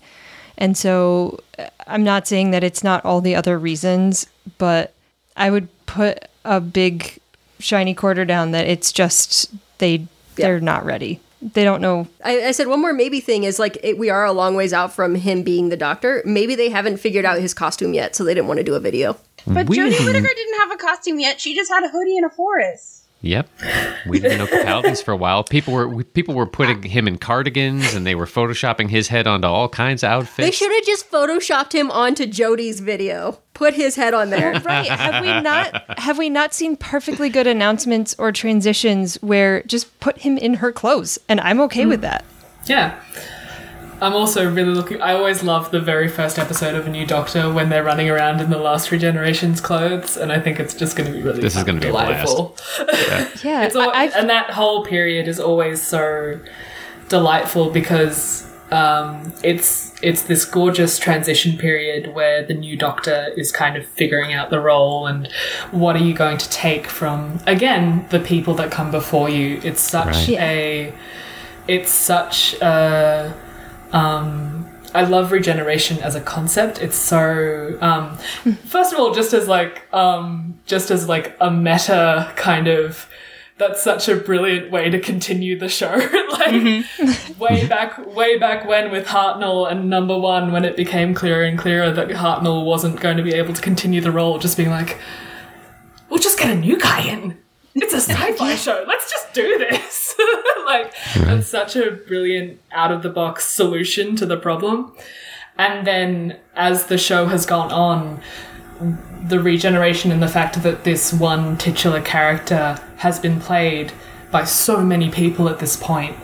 And 0.58 0.78
so 0.78 1.40
I'm 1.88 2.04
not 2.04 2.28
saying 2.28 2.52
that 2.52 2.64
it's 2.64 2.84
not 2.84 3.04
all 3.06 3.22
the 3.22 3.36
other 3.36 3.58
reasons, 3.58 4.28
but 4.58 4.94
I 5.38 5.50
would 5.50 5.68
put 5.86 6.28
a 6.46 6.60
big 6.60 7.20
shiny 7.60 7.94
quarter 7.94 8.26
down 8.26 8.52
that 8.52 8.68
it's 8.68 8.92
just 8.92 9.52
they 9.78 10.06
they're 10.36 10.60
not 10.60 10.86
ready. 10.86 11.20
They 11.42 11.64
don't 11.64 11.82
know. 11.82 12.08
I, 12.24 12.48
I 12.48 12.52
said 12.52 12.68
one 12.68 12.82
more 12.82 12.94
maybe 12.94 13.20
thing 13.20 13.44
is 13.44 13.60
like 13.60 13.78
it, 13.84 13.98
we 13.98 14.10
are 14.10 14.26
a 14.26 14.32
long 14.32 14.56
ways 14.56 14.72
out 14.74 14.94
from 14.94 15.16
him 15.16 15.44
being 15.44 15.70
the 15.70 15.78
Doctor. 15.78 16.22
Maybe 16.26 16.56
they 16.56 16.70
haven't 16.70 16.98
figured 16.98 17.26
out 17.26 17.40
his 17.40 17.54
costume 17.54 17.94
yet, 17.94 18.16
so 18.16 18.24
they 18.24 18.34
didn't 18.34 18.48
want 18.48 18.60
to 18.60 18.64
do 18.64 18.76
a 18.76 18.80
video. 18.80 19.18
But 19.46 19.68
We 19.68 19.78
jodie 19.78 20.06
whittaker 20.06 20.28
didn't 20.36 20.60
have 20.60 20.72
a 20.72 20.78
costume 20.78 21.20
yet 21.20 21.40
she 21.40 21.56
just 21.56 21.72
had 21.72 21.84
a 21.84 21.90
hoodie 21.90 22.18
in 22.18 22.24
a 22.24 22.30
forest 22.30 23.04
Yep, 23.24 23.50
we 24.06 24.20
didn't 24.20 24.40
know 24.40 24.46
fatalities 24.46 25.02
for 25.02 25.14
a 25.14 25.16
while. 25.16 25.46
People 25.46 25.74
were 25.74 26.04
people 26.04 26.36
were 26.36 26.46
putting 26.46 26.84
him 26.84 27.08
in 27.08 27.18
cardigans, 27.18 27.94
and 27.94 28.06
they 28.06 28.16
were 28.16 28.26
photoshopping 28.26 28.90
his 28.90 29.08
head 29.08 29.28
onto 29.28 29.48
all 29.48 29.70
kinds 29.70 30.04
of 30.04 30.10
outfits. 30.10 30.46
They 30.46 30.52
should 30.52 30.74
have 30.74 30.84
just 30.84 31.10
photoshopped 31.10 31.72
him 31.72 31.90
onto 31.90 32.26
Jodie's 32.26 32.82
video. 32.82 33.40
Put 33.54 33.76
his 33.76 33.96
head 33.96 34.14
on 34.14 34.30
there. 34.30 34.52
Right. 34.64 34.88
Have 34.88 35.24
we 35.24 35.42
not 35.42 36.00
have 36.00 36.18
we 36.18 36.30
not 36.30 36.54
seen 36.54 36.76
perfectly 36.76 37.30
good 37.30 37.48
announcements 37.48 38.14
or 38.18 38.32
transitions 38.32 39.16
where 39.22 39.64
just 39.64 40.00
put 40.00 40.20
him 40.20 40.38
in 40.38 40.56
her 40.56 40.72
clothes 40.72 41.18
and 41.30 41.40
I'm 41.42 41.60
okay 41.62 41.86
with 41.86 42.00
hmm. 42.00 42.08
that. 42.08 42.26
Yeah. 42.66 43.00
I'm 44.02 44.14
also 44.14 44.50
really 44.52 44.74
looking. 44.74 45.02
I 45.02 45.14
always 45.14 45.44
love 45.44 45.72
the 45.72 45.80
very 45.80 46.08
first 46.10 46.38
episode 46.38 46.76
of 46.76 46.86
a 46.88 46.90
new 46.90 47.06
Doctor 47.06 47.52
when 47.52 47.70
they're 47.70 47.84
running 47.84 48.10
around 48.10 48.42
in 48.42 48.50
the 48.50 48.58
last 48.58 48.90
Regenerations 48.90 49.62
clothes, 49.62 50.18
and 50.18 50.32
I 50.32 50.40
think 50.40 50.60
it's 50.60 50.74
just 50.74 50.96
going 50.98 51.10
to 51.12 51.18
be 51.18 51.24
really. 51.24 51.42
This 51.42 51.56
is 51.56 51.64
gonna 51.64 51.80
be 51.80 51.88
delightful. 51.88 52.56
Yeah. 53.44 53.64
It's 53.66 53.76
al- 53.76 53.94
and 53.94 54.30
that 54.30 54.50
whole 54.52 54.84
period 54.86 55.28
is 55.28 55.40
always 55.40 55.82
so 55.82 56.40
delightful 57.10 57.70
because 57.70 58.50
um, 58.72 59.32
it's 59.44 59.94
it's 60.02 60.24
this 60.24 60.44
gorgeous 60.46 61.00
transition 61.00 61.58
period 61.58 62.14
where 62.14 62.44
the 62.44 62.54
new 62.54 62.76
Doctor 62.76 63.32
is 63.38 63.52
kind 63.52 63.78
of 63.78 63.86
figuring 63.86 64.34
out 64.34 64.50
the 64.50 64.60
role 64.60 65.08
and 65.08 65.28
what 65.72 65.96
are 65.96 66.04
you 66.04 66.14
going 66.14 66.38
to 66.38 66.50
take 66.50 66.88
from 66.88 67.40
again 67.48 68.06
the 68.10 68.20
people 68.20 68.54
that 68.56 68.72
come 68.72 68.92
before 68.92 69.30
you. 69.30 69.62
It's 69.64 69.80
such 69.82 70.28
Right. 70.28 70.30
A 70.40 70.94
it's 71.68 71.92
such 71.92 72.56
a 72.62 73.34
um, 73.94 74.68
I 74.94 75.04
love 75.04 75.32
regeneration 75.32 76.00
as 76.00 76.16
a 76.16 76.22
concept. 76.22 76.82
It's 76.82 76.98
so 76.98 77.78
um, 77.82 78.18
first 78.66 78.94
of 78.94 79.00
all, 79.00 79.14
just 79.14 79.34
as 79.34 79.48
like 79.48 79.84
um, 79.94 80.60
just 80.66 80.92
as 80.92 81.08
like 81.08 81.36
a 81.40 81.50
meta 81.50 82.32
kind 82.36 82.68
of. 82.68 83.08
That's 83.60 83.84
such 83.84 84.10
a 84.10 84.16
brilliant 84.16 84.72
way 84.72 84.90
to 84.90 85.00
continue 85.00 85.58
the 85.58 85.70
show. 85.70 85.94
like 86.32 86.86
way 87.40 87.68
back, 87.68 88.04
way 88.14 88.38
back 88.40 88.68
when 88.68 88.92
with 88.92 89.06
Hartnell 89.06 89.72
and 89.72 89.92
Number 89.92 90.18
One, 90.18 90.52
when 90.52 90.66
it 90.66 90.76
became 90.76 91.14
clearer 91.14 91.44
and 91.44 91.58
clearer 91.58 91.92
that 91.92 92.10
Hartnell 92.10 92.66
wasn't 92.66 93.00
going 93.00 93.16
to 93.18 93.24
be 93.24 93.32
able 93.36 93.54
to 93.54 93.62
continue 93.62 94.02
the 94.02 94.12
role, 94.12 94.40
just 94.40 94.58
being 94.58 94.72
like, 94.72 94.98
"We'll 96.10 96.20
just 96.20 96.40
get 96.40 96.50
a 96.50 96.56
new 96.56 96.80
guy 96.80 97.02
in. 97.02 97.38
It's 97.76 97.94
a 97.94 97.98
sci-fi 98.12 98.56
show. 98.56 98.84
Let's 98.88 99.12
just 99.12 99.34
do 99.34 99.58
this." 99.58 100.16
like 100.66 100.94
that's 101.16 101.48
such 101.48 101.76
a 101.76 101.92
brilliant 101.92 102.60
out 102.72 102.92
of 102.92 103.04
the 103.04 103.10
box 103.10 103.46
solution 103.46 104.16
to 104.18 104.26
the 104.26 104.38
problem. 104.38 104.94
And 105.58 105.86
then 105.86 106.40
as 106.56 106.88
the 106.88 106.98
show 106.98 107.28
has 107.28 107.46
gone 107.46 107.72
on, 107.72 108.22
the 109.28 109.40
regeneration 109.40 110.12
and 110.12 110.22
the 110.22 110.28
fact 110.28 110.62
that 110.64 110.84
this 110.84 111.14
one 111.14 111.58
titular 111.58 112.02
character 112.02 112.80
has 112.98 113.20
been 113.20 113.40
played 113.40 113.94
by 114.32 114.44
so 114.44 114.82
many 114.82 115.10
people 115.12 115.48
at 115.48 115.60
this 115.60 115.78
point 115.78 116.16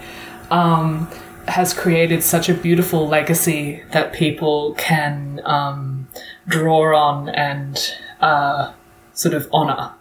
um, 0.50 1.08
has 1.48 1.74
created 1.74 2.24
such 2.24 2.50
a 2.50 2.54
beautiful 2.54 3.08
legacy 3.08 3.84
that 3.92 4.14
people 4.14 4.74
can 4.74 5.42
um, 5.46 6.08
draw 6.48 6.98
on 6.98 7.30
and 7.30 7.96
uh, 8.20 8.74
sort 9.14 9.34
of 9.34 9.48
honor. 9.54 9.94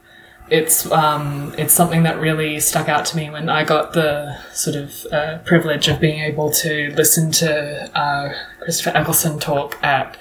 It's 0.50 0.90
um, 0.90 1.54
it's 1.58 1.74
something 1.74 2.04
that 2.04 2.18
really 2.20 2.61
stuck 2.61 2.88
out 2.88 3.04
to 3.06 3.16
me 3.16 3.28
when 3.30 3.48
I 3.48 3.64
got 3.64 3.92
the 3.92 4.38
sort 4.53 4.76
of 4.76 5.07
uh, 5.12 5.38
privilege 5.38 5.88
of 5.88 6.01
being 6.01 6.20
able 6.20 6.51
to 6.51 6.90
listen 6.94 7.30
to 7.32 7.90
uh, 7.99 8.32
Christopher 8.61 8.96
Eccleston 8.96 9.38
talk 9.38 9.82
at 9.82 10.16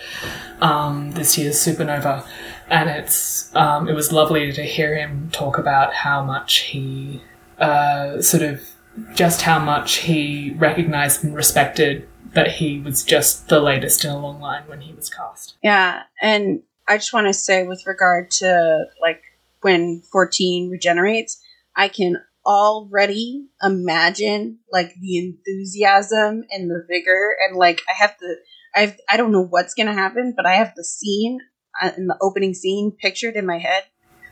um, 0.62 1.12
this 1.12 1.38
year's 1.38 1.56
Supernova, 1.56 2.28
and 2.70 2.90
it's 2.90 3.56
um, 3.56 3.88
it 3.88 3.94
was 3.94 4.12
lovely 4.12 4.52
to 4.52 4.64
hear 4.64 4.96
him 4.98 5.30
talk 5.32 5.58
about 5.58 5.94
how 5.94 6.24
much 6.24 6.58
he 6.58 7.22
uh, 7.60 8.22
sort 8.22 8.44
of 8.44 8.62
just 9.14 9.44
how 9.44 9.60
much 9.60 9.98
he 9.98 10.54
recognized 10.58 11.24
and 11.24 11.36
respected 11.36 12.08
that 12.34 12.52
he 12.54 12.80
was 12.80 13.04
just 13.04 13.48
the 13.48 13.60
latest 13.60 14.04
in 14.04 14.12
a 14.12 14.18
long 14.18 14.40
line 14.40 14.64
when 14.68 14.82
he 14.82 14.94
was 14.94 15.10
cast. 15.10 15.56
yeah 15.64 16.04
and 16.22 16.62
i 16.88 16.98
just 16.98 17.14
want 17.14 17.28
to 17.28 17.34
say 17.34 17.64
with 17.66 17.86
regard 17.86 18.30
to 18.30 18.86
like 19.02 19.22
when 19.62 20.02
14 20.12 20.70
regenerates 20.70 21.42
i 21.76 21.88
can 21.88 22.18
already 22.46 23.46
imagine 23.62 24.60
like 24.72 24.94
the 25.02 25.18
enthusiasm 25.18 26.44
and 26.50 26.70
the 26.70 26.86
vigor 26.90 27.36
and 27.46 27.58
like 27.58 27.82
i 27.90 27.94
have 27.94 28.18
to 28.18 28.36
i've 28.76 28.96
i 29.10 29.18
don't 29.18 29.32
know 29.32 29.44
what's 29.46 29.74
gonna 29.74 29.94
happen 29.94 30.34
but 30.36 30.46
i 30.46 30.54
have 30.54 30.74
the 30.76 30.84
scene 30.84 31.40
uh, 31.82 31.92
in 31.98 32.08
the 32.08 32.18
opening 32.22 32.54
scene 32.54 32.92
pictured 32.92 33.36
in 33.36 33.46
my 33.46 33.58
head. 33.60 33.84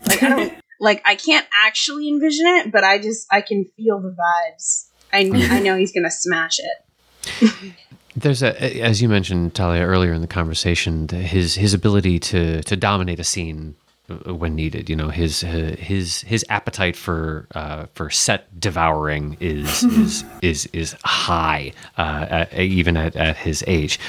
Like 0.08 0.24
I 0.24 0.30
don't 0.30 0.54
like 0.80 1.02
I 1.06 1.16
can't 1.16 1.46
actually 1.66 2.08
envision 2.10 2.46
it, 2.48 2.72
but 2.72 2.84
I 2.84 2.98
just 2.98 3.28
I 3.32 3.42
can 3.42 3.66
feel 3.78 4.00
the 4.02 4.16
vibes. 4.16 4.90
I 5.14 5.30
I 5.56 5.60
know 5.60 5.78
he's 5.78 5.92
gonna 5.94 6.12
smash 6.12 6.60
it. 6.60 7.74
There's 8.16 8.42
a, 8.42 8.82
as 8.82 9.02
you 9.02 9.10
mentioned, 9.10 9.54
Talia, 9.56 9.84
earlier 9.84 10.14
in 10.14 10.22
the 10.22 10.28
conversation, 10.28 11.08
the- 11.08 11.18
his 11.18 11.56
his 11.56 11.74
ability 11.74 12.20
to 12.20 12.62
to 12.64 12.76
dominate 12.76 13.20
a 13.20 13.24
scene 13.24 13.76
when 14.08 14.56
needed. 14.56 14.90
You 14.90 14.96
know, 14.96 15.10
his 15.10 15.44
uh, 15.44 15.76
his 15.80 16.22
his 16.22 16.46
appetite 16.50 16.96
for 16.96 17.48
uh, 17.56 17.86
for 17.94 18.10
set 18.10 18.60
devouring 18.60 19.38
is 19.40 19.84
is 19.84 20.26
is 20.42 20.66
is 20.74 20.96
high, 21.04 21.74
uh, 21.98 22.26
at, 22.30 22.54
even 22.54 22.98
at, 22.98 23.16
at 23.16 23.38
his 23.38 23.64
age, 23.68 24.00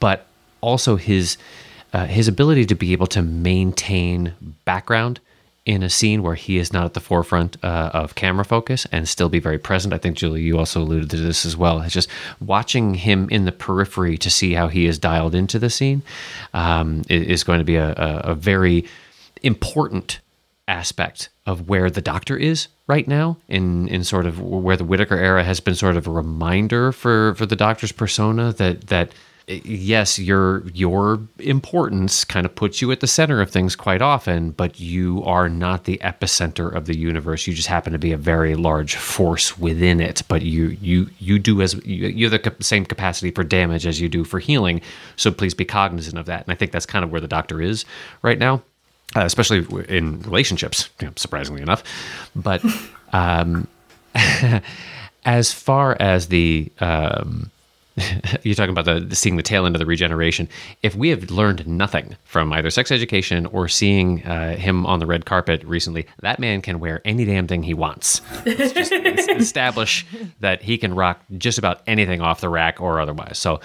but 0.00 0.26
also 0.60 0.96
his 0.96 1.38
uh, 1.92 2.06
his 2.06 2.28
ability 2.28 2.66
to 2.66 2.74
be 2.74 2.92
able 2.92 3.06
to 3.08 3.22
maintain 3.22 4.34
background 4.64 5.20
in 5.64 5.82
a 5.82 5.90
scene 5.90 6.22
where 6.22 6.34
he 6.34 6.56
is 6.56 6.72
not 6.72 6.86
at 6.86 6.94
the 6.94 7.00
forefront 7.00 7.62
uh, 7.62 7.90
of 7.92 8.14
camera 8.14 8.44
focus 8.44 8.86
and 8.90 9.06
still 9.06 9.28
be 9.28 9.38
very 9.38 9.58
present. 9.58 9.92
I 9.92 9.98
think 9.98 10.16
Julie, 10.16 10.40
you 10.40 10.58
also 10.58 10.80
alluded 10.80 11.10
to 11.10 11.18
this 11.18 11.44
as 11.44 11.58
well. 11.58 11.82
It's 11.82 11.92
just 11.92 12.08
watching 12.40 12.94
him 12.94 13.28
in 13.30 13.44
the 13.44 13.52
periphery 13.52 14.16
to 14.16 14.30
see 14.30 14.54
how 14.54 14.68
he 14.68 14.86
is 14.86 14.98
dialed 14.98 15.34
into 15.34 15.58
the 15.58 15.68
scene 15.68 16.02
um, 16.54 17.02
is 17.10 17.44
going 17.44 17.58
to 17.58 17.66
be 17.66 17.76
a, 17.76 17.90
a, 17.90 18.30
a 18.30 18.34
very 18.34 18.86
important 19.42 20.20
aspect 20.68 21.30
of 21.46 21.68
where 21.68 21.90
the 21.90 22.02
Doctor 22.02 22.36
is 22.36 22.68
right 22.86 23.08
now 23.08 23.38
in 23.48 23.88
in 23.88 24.04
sort 24.04 24.26
of 24.26 24.40
where 24.40 24.76
the 24.76 24.84
Whittaker 24.84 25.16
era 25.16 25.42
has 25.42 25.60
been 25.60 25.74
sort 25.74 25.96
of 25.96 26.06
a 26.06 26.10
reminder 26.10 26.92
for 26.92 27.34
for 27.34 27.46
the 27.46 27.56
Doctor's 27.56 27.92
persona 27.92 28.52
that 28.52 28.88
that 28.88 29.12
yes 29.48 30.18
your 30.18 30.62
your 30.74 31.20
importance 31.38 32.22
kind 32.22 32.44
of 32.44 32.54
puts 32.54 32.82
you 32.82 32.92
at 32.92 33.00
the 33.00 33.06
center 33.06 33.40
of 33.40 33.50
things 33.50 33.74
quite 33.74 34.02
often 34.02 34.50
but 34.50 34.78
you 34.78 35.22
are 35.24 35.48
not 35.48 35.84
the 35.84 35.98
epicenter 36.04 36.70
of 36.70 36.84
the 36.84 36.96
universe. 36.96 37.46
You 37.46 37.54
just 37.54 37.68
happen 37.68 37.94
to 37.94 37.98
be 37.98 38.12
a 38.12 38.18
very 38.18 38.54
large 38.54 38.94
force 38.96 39.58
within 39.58 40.02
it 40.02 40.22
but 40.28 40.42
you 40.42 40.76
you 40.82 41.08
you 41.18 41.38
do 41.38 41.62
as 41.62 41.74
you 41.86 42.28
have 42.28 42.42
the 42.42 42.54
same 42.60 42.84
capacity 42.84 43.30
for 43.30 43.42
damage 43.42 43.86
as 43.86 44.02
you 44.02 44.10
do 44.10 44.22
for 44.22 44.38
healing. 44.38 44.82
So 45.16 45.30
please 45.30 45.54
be 45.54 45.64
cognizant 45.64 46.18
of 46.18 46.26
that. 46.26 46.44
And 46.44 46.52
i 46.52 46.54
think 46.54 46.72
that's 46.72 46.86
kind 46.86 47.04
of 47.04 47.10
where 47.10 47.22
the 47.22 47.28
doctor 47.28 47.62
is 47.62 47.86
right 48.20 48.38
now 48.38 48.62
uh, 49.16 49.24
especially 49.24 49.66
in 49.88 50.20
relationships, 50.22 50.90
you 51.00 51.06
know, 51.06 51.12
surprisingly 51.16 51.62
enough. 51.62 51.82
But 52.36 52.64
um, 53.12 53.66
as 55.24 55.52
far 55.52 55.96
as 56.00 56.28
the 56.28 56.70
um, 56.80 57.50
you're 58.42 58.54
talking 58.54 58.76
about 58.76 58.84
the 59.08 59.14
seeing 59.14 59.36
the 59.36 59.42
tail 59.42 59.66
end 59.66 59.74
of 59.74 59.80
the 59.80 59.86
regeneration. 59.86 60.48
If 60.82 60.94
we 60.94 61.08
have 61.10 61.30
learned 61.30 61.66
nothing 61.66 62.16
from 62.24 62.52
either 62.52 62.70
sex 62.70 62.90
education 62.90 63.46
or 63.46 63.68
seeing 63.68 64.22
uh, 64.24 64.56
him 64.56 64.86
on 64.86 64.98
the 64.98 65.06
red 65.06 65.24
carpet 65.24 65.64
recently, 65.64 66.06
that 66.20 66.38
man 66.38 66.62
can 66.62 66.80
wear 66.80 67.00
any 67.04 67.24
damn 67.24 67.46
thing 67.46 67.62
he 67.62 67.74
wants. 67.74 68.20
Let's 68.44 68.72
just 68.72 68.92
establish 68.92 70.06
that 70.40 70.62
he 70.62 70.78
can 70.78 70.94
rock 70.94 71.20
just 71.36 71.58
about 71.58 71.82
anything 71.86 72.20
off 72.20 72.40
the 72.40 72.48
rack 72.48 72.80
or 72.80 73.00
otherwise. 73.00 73.38
So 73.38 73.60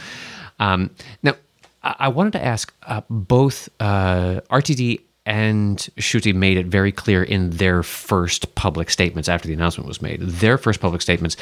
um, 0.60 0.91
now, 1.22 1.34
I 1.84 1.96
I 2.00 2.08
wanted 2.08 2.34
to 2.34 2.44
ask 2.44 2.74
uh, 2.84 3.02
both 3.10 3.70
uh, 3.80 4.41
RTD 4.50 5.02
and 5.26 5.78
Ncuti 5.97 6.34
made 6.34 6.57
it 6.57 6.65
very 6.65 6.91
clear 6.91 7.24
in 7.24 7.51
their 7.51 7.84
first 7.84 8.53
public 8.55 8.89
statements 8.89 9.30
after 9.30 9.47
the 9.47 9.53
announcement 9.53 9.88
was 9.88 10.01
made. 10.01 10.19
Their 10.21 10.57
first 10.57 10.80
public 10.80 11.01
statements 11.01 11.38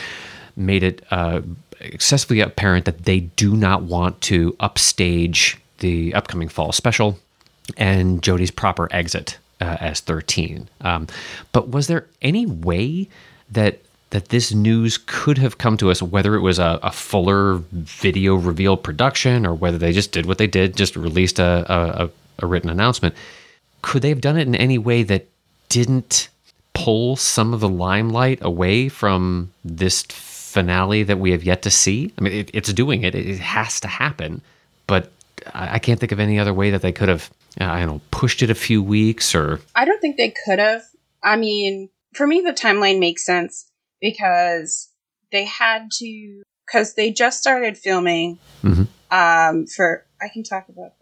made 0.55 0.83
it 0.83 1.03
uh, 1.11 1.41
excessively 1.79 2.41
apparent 2.41 2.85
that 2.85 3.05
they 3.05 3.21
do 3.21 3.55
not 3.55 3.83
want 3.83 4.19
to 4.21 4.55
upstage 4.59 5.57
the 5.79 6.13
upcoming 6.13 6.47
fall 6.47 6.71
special 6.71 7.17
and 7.77 8.21
Jodie's 8.21 8.51
proper 8.51 8.87
exit 8.91 9.37
uh, 9.61 9.77
as 9.79 9.99
13. 10.01 10.67
Um, 10.81 11.07
but 11.51 11.69
was 11.69 11.87
there 11.87 12.05
any 12.21 12.45
way 12.45 13.07
that 13.49 13.79
that 14.11 14.27
this 14.27 14.53
news 14.53 14.99
could 15.05 15.37
have 15.37 15.57
come 15.57 15.77
to 15.77 15.89
us, 15.89 16.01
whether 16.01 16.35
it 16.35 16.41
was 16.41 16.59
a, 16.59 16.79
a 16.83 16.91
fuller 16.91 17.55
video 17.71 18.35
reveal 18.35 18.75
production 18.75 19.45
or 19.45 19.53
whether 19.53 19.77
they 19.77 19.93
just 19.93 20.11
did 20.11 20.25
what 20.25 20.37
they 20.37 20.47
did, 20.47 20.75
just 20.75 20.97
released 20.97 21.39
a, 21.39 21.65
a- 22.03 22.09
a 22.39 22.45
written 22.45 22.69
announcement? 22.69 23.15
Could 23.81 24.01
they 24.01 24.09
have 24.09 24.21
done 24.21 24.37
it 24.37 24.47
in 24.47 24.55
any 24.55 24.77
way 24.77 25.03
that 25.03 25.27
didn't 25.69 26.29
pull 26.73 27.15
some 27.15 27.53
of 27.53 27.59
the 27.59 27.69
limelight 27.69 28.39
away 28.41 28.89
from 28.89 29.51
this 29.63 30.03
finale 30.03 31.03
that 31.03 31.19
we 31.19 31.31
have 31.31 31.43
yet 31.43 31.61
to 31.63 31.71
see? 31.71 32.13
I 32.17 32.21
mean, 32.21 32.33
it, 32.33 32.51
it's 32.53 32.71
doing 32.73 33.03
it; 33.03 33.15
it 33.15 33.39
has 33.39 33.79
to 33.81 33.87
happen. 33.87 34.41
But 34.87 35.11
I 35.53 35.75
I 35.75 35.79
can't 35.79 35.99
think 35.99 36.11
of 36.11 36.19
any 36.19 36.39
other 36.39 36.53
way 36.53 36.71
that 36.71 36.81
they 36.81 36.91
could 36.91 37.09
have, 37.09 37.29
uh, 37.59 37.65
I 37.65 37.79
don't 37.79 37.87
know, 37.87 38.01
pushed 38.11 38.43
it 38.43 38.49
a 38.49 38.55
few 38.55 38.83
weeks 38.83 39.33
or. 39.33 39.59
I 39.75 39.85
don't 39.85 39.99
think 39.99 40.17
they 40.17 40.33
could 40.45 40.59
have. 40.59 40.83
I 41.23 41.35
mean, 41.35 41.89
for 42.13 42.27
me, 42.27 42.41
the 42.41 42.53
timeline 42.53 42.99
makes 42.99 43.25
sense 43.25 43.69
because 43.99 44.89
they 45.31 45.45
had 45.45 45.89
to, 45.99 46.41
because 46.65 46.95
they 46.95 47.11
just 47.11 47.39
started 47.39 47.77
filming. 47.77 48.39
Mhm. 48.63 48.87
Um, 49.11 49.67
for 49.67 50.05
I 50.21 50.29
can 50.29 50.43
talk 50.43 50.69
about 50.69 50.93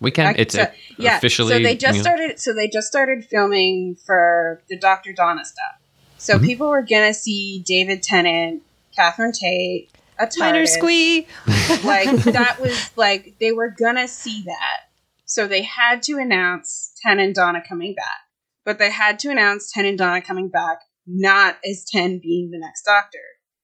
we 0.00 0.10
can. 0.10 0.26
I- 0.28 0.34
it's 0.38 0.54
so- 0.54 0.66
yeah. 0.98 1.16
officially. 1.16 1.52
So 1.52 1.58
they 1.62 1.76
just 1.76 1.98
you 1.98 2.02
know- 2.02 2.10
started. 2.10 2.40
So 2.40 2.52
they 2.54 2.68
just 2.68 2.86
started 2.88 3.24
filming 3.24 3.96
for 4.06 4.62
the 4.68 4.76
Doctor 4.76 5.12
Donna 5.12 5.44
stuff. 5.44 5.76
So 6.18 6.38
Mhm. 6.38 6.44
people 6.46 6.68
were 6.68 6.82
gonna 6.82 7.14
see 7.14 7.62
David 7.66 8.02
Tennant, 8.02 8.62
Catherine 8.94 9.32
Tate, 9.32 9.90
a 10.18 10.28
Minor 10.38 10.66
squee. 10.66 11.26
like 11.84 12.10
that 12.24 12.58
was 12.60 12.90
like 12.96 13.34
they 13.40 13.52
were 13.52 13.70
gonna 13.70 14.06
see 14.08 14.42
that 14.44 14.80
so 15.24 15.46
they 15.46 15.62
had 15.62 16.02
to 16.02 16.18
announce 16.18 16.92
ten 17.02 17.18
and 17.18 17.34
donna 17.34 17.62
coming 17.66 17.94
back 17.94 18.18
but 18.64 18.78
they 18.78 18.90
had 18.90 19.18
to 19.20 19.30
announce 19.30 19.72
ten 19.72 19.86
and 19.86 19.96
donna 19.96 20.20
coming 20.20 20.48
back 20.48 20.80
not 21.06 21.56
as 21.64 21.84
10 21.90 22.18
being 22.18 22.50
the 22.50 22.58
next 22.58 22.82
doctor 22.82 23.18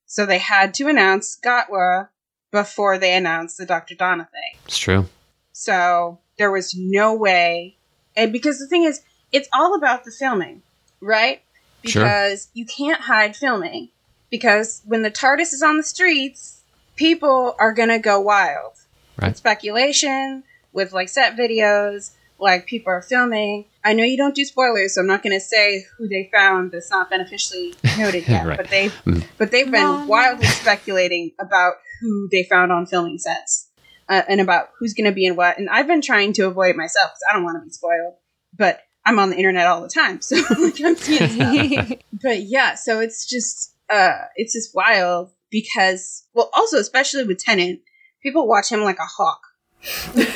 so 0.07 0.25
they 0.25 0.39
had 0.39 0.73
to 0.73 0.89
announce 0.89 1.37
gatwa 1.45 2.09
before 2.53 2.97
they 2.97 3.15
announced 3.15 3.59
the 3.59 3.67
dr 3.67 3.95
donna 3.97 4.27
thing 4.33 4.59
It's 4.65 4.79
true. 4.79 5.07
so 5.53 6.21
there 6.39 6.51
was 6.53 6.75
no 6.77 7.15
way 7.15 7.77
and 8.17 8.33
because 8.33 8.59
the 8.59 8.67
thing 8.67 8.85
is 8.85 9.01
it's 9.33 9.49
all 9.55 9.75
about 9.75 10.05
the 10.05 10.11
filming 10.11 10.63
right 11.01 11.43
Sure. 11.85 12.03
because 12.03 12.49
you 12.55 12.65
can't 12.67 13.01
hide 13.03 13.37
filming 13.37 13.91
because 14.31 14.83
when 14.87 15.03
the 15.03 15.11
tardis 15.11 15.53
is 15.53 15.63
on 15.63 15.77
the 15.77 15.83
streets 15.83 16.63
people 16.97 17.55
are 17.59 17.73
gonna 17.73 17.99
go 17.99 18.21
wild 18.21 18.73
Right. 19.21 19.29
with 19.29 19.37
speculation 19.39 20.43
with 20.73 20.93
like 20.93 21.09
set 21.09 21.37
videos 21.37 22.11
like 22.39 22.67
people 22.67 22.93
are 22.93 23.03
filming 23.03 23.65
i 23.85 23.93
know 23.95 24.05
you 24.05 24.17
don't 24.17 24.35
do 24.35 24.45
spoilers 24.45 24.95
so 24.95 25.01
i'm 25.01 25.07
not 25.07 25.23
gonna 25.23 25.41
say 25.41 25.85
who 25.97 26.07
they 26.09 26.29
found 26.33 26.73
that's 26.73 26.91
not 26.91 27.09
been 27.09 27.21
officially 27.21 27.75
noted 27.99 28.25
yet 28.29 28.47
Right. 28.47 28.57
but 28.59 28.69
they've 28.69 28.93
Mm. 29.07 29.25
but 29.39 29.51
they've 29.51 29.71
been 29.71 30.07
wildly 30.07 30.47
speculating 30.47 31.33
about 31.39 31.75
who 32.01 32.29
they 32.31 32.43
found 32.43 32.73
on 32.73 32.85
filming 32.87 33.19
sets 33.19 33.66
uh, 34.09 34.23
and 34.29 34.41
about 34.41 34.71
who's 34.79 34.95
going 34.95 35.07
to 35.07 35.13
be 35.13 35.27
in 35.27 35.37
what. 35.37 35.59
And 35.59 35.69
I've 35.69 35.87
been 35.87 36.03
trying 36.03 36.33
to 36.35 36.47
avoid 36.47 36.71
it 36.71 36.77
myself 36.77 37.11
because 37.11 37.23
I 37.31 37.35
don't 37.35 37.45
want 37.45 37.61
to 37.61 37.65
be 37.65 37.71
spoiled. 37.71 38.15
But 38.57 38.81
I'm 39.05 39.19
on 39.19 39.31
the 39.31 39.37
internet 39.37 39.67
all 39.67 39.83
the 39.83 39.89
time, 39.89 40.21
so 40.23 40.37
like, 40.59 40.81
I'm 40.85 40.97
seeing 40.97 41.29
stuff. 41.29 41.93
but 42.23 42.43
yeah, 42.43 42.75
so 42.75 43.01
it's 43.01 43.27
just 43.29 43.75
uh, 43.91 44.19
it's 44.37 44.53
just 44.55 44.75
wild 44.75 45.31
because 45.51 46.25
well, 46.35 46.51
also 46.55 46.79
especially 46.79 47.25
with 47.25 47.39
Tennant, 47.39 47.81
people 48.23 48.47
watch 48.49 48.71
him 48.71 48.81
like 48.83 48.99
a 48.99 49.07
hawk. 49.07 49.41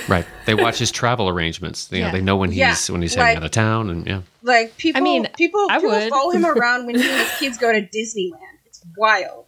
Right. 0.07 0.27
They 0.47 0.55
watch 0.55 0.79
his 0.79 0.93
travel 0.93 1.29
arrangements. 1.29 1.89
You 1.91 2.01
know, 2.01 2.07
Yeah. 2.07 2.13
they 2.13 2.21
know 2.21 2.37
when 2.37 2.51
he's 2.51 2.59
Yeah, 2.59 2.77
when 2.93 3.03
he's 3.03 3.17
like- 3.17 3.27
heading 3.29 3.39
out 3.39 3.47
of 3.47 3.51
town, 3.51 3.91
and 3.91 4.07
yeah. 4.07 4.23
Like 4.43 4.77
people, 4.77 5.01
I 5.01 5.03
mean, 5.03 5.27
people, 5.37 5.67
I 5.69 5.79
people 5.79 5.91
would. 5.91 6.09
follow 6.11 6.31
him 6.31 6.47
around 6.47 6.87
when 6.87 6.95
he 6.97 7.03
and 7.03 7.19
his 7.21 7.39
kids 7.39 7.59
go 7.59 7.73
to 7.73 7.81
Disneyland. 7.81 8.39
It's 8.67 8.85
wild. 8.97 9.47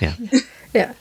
Yeah. 0.00 0.14
Yeah. 0.72 0.94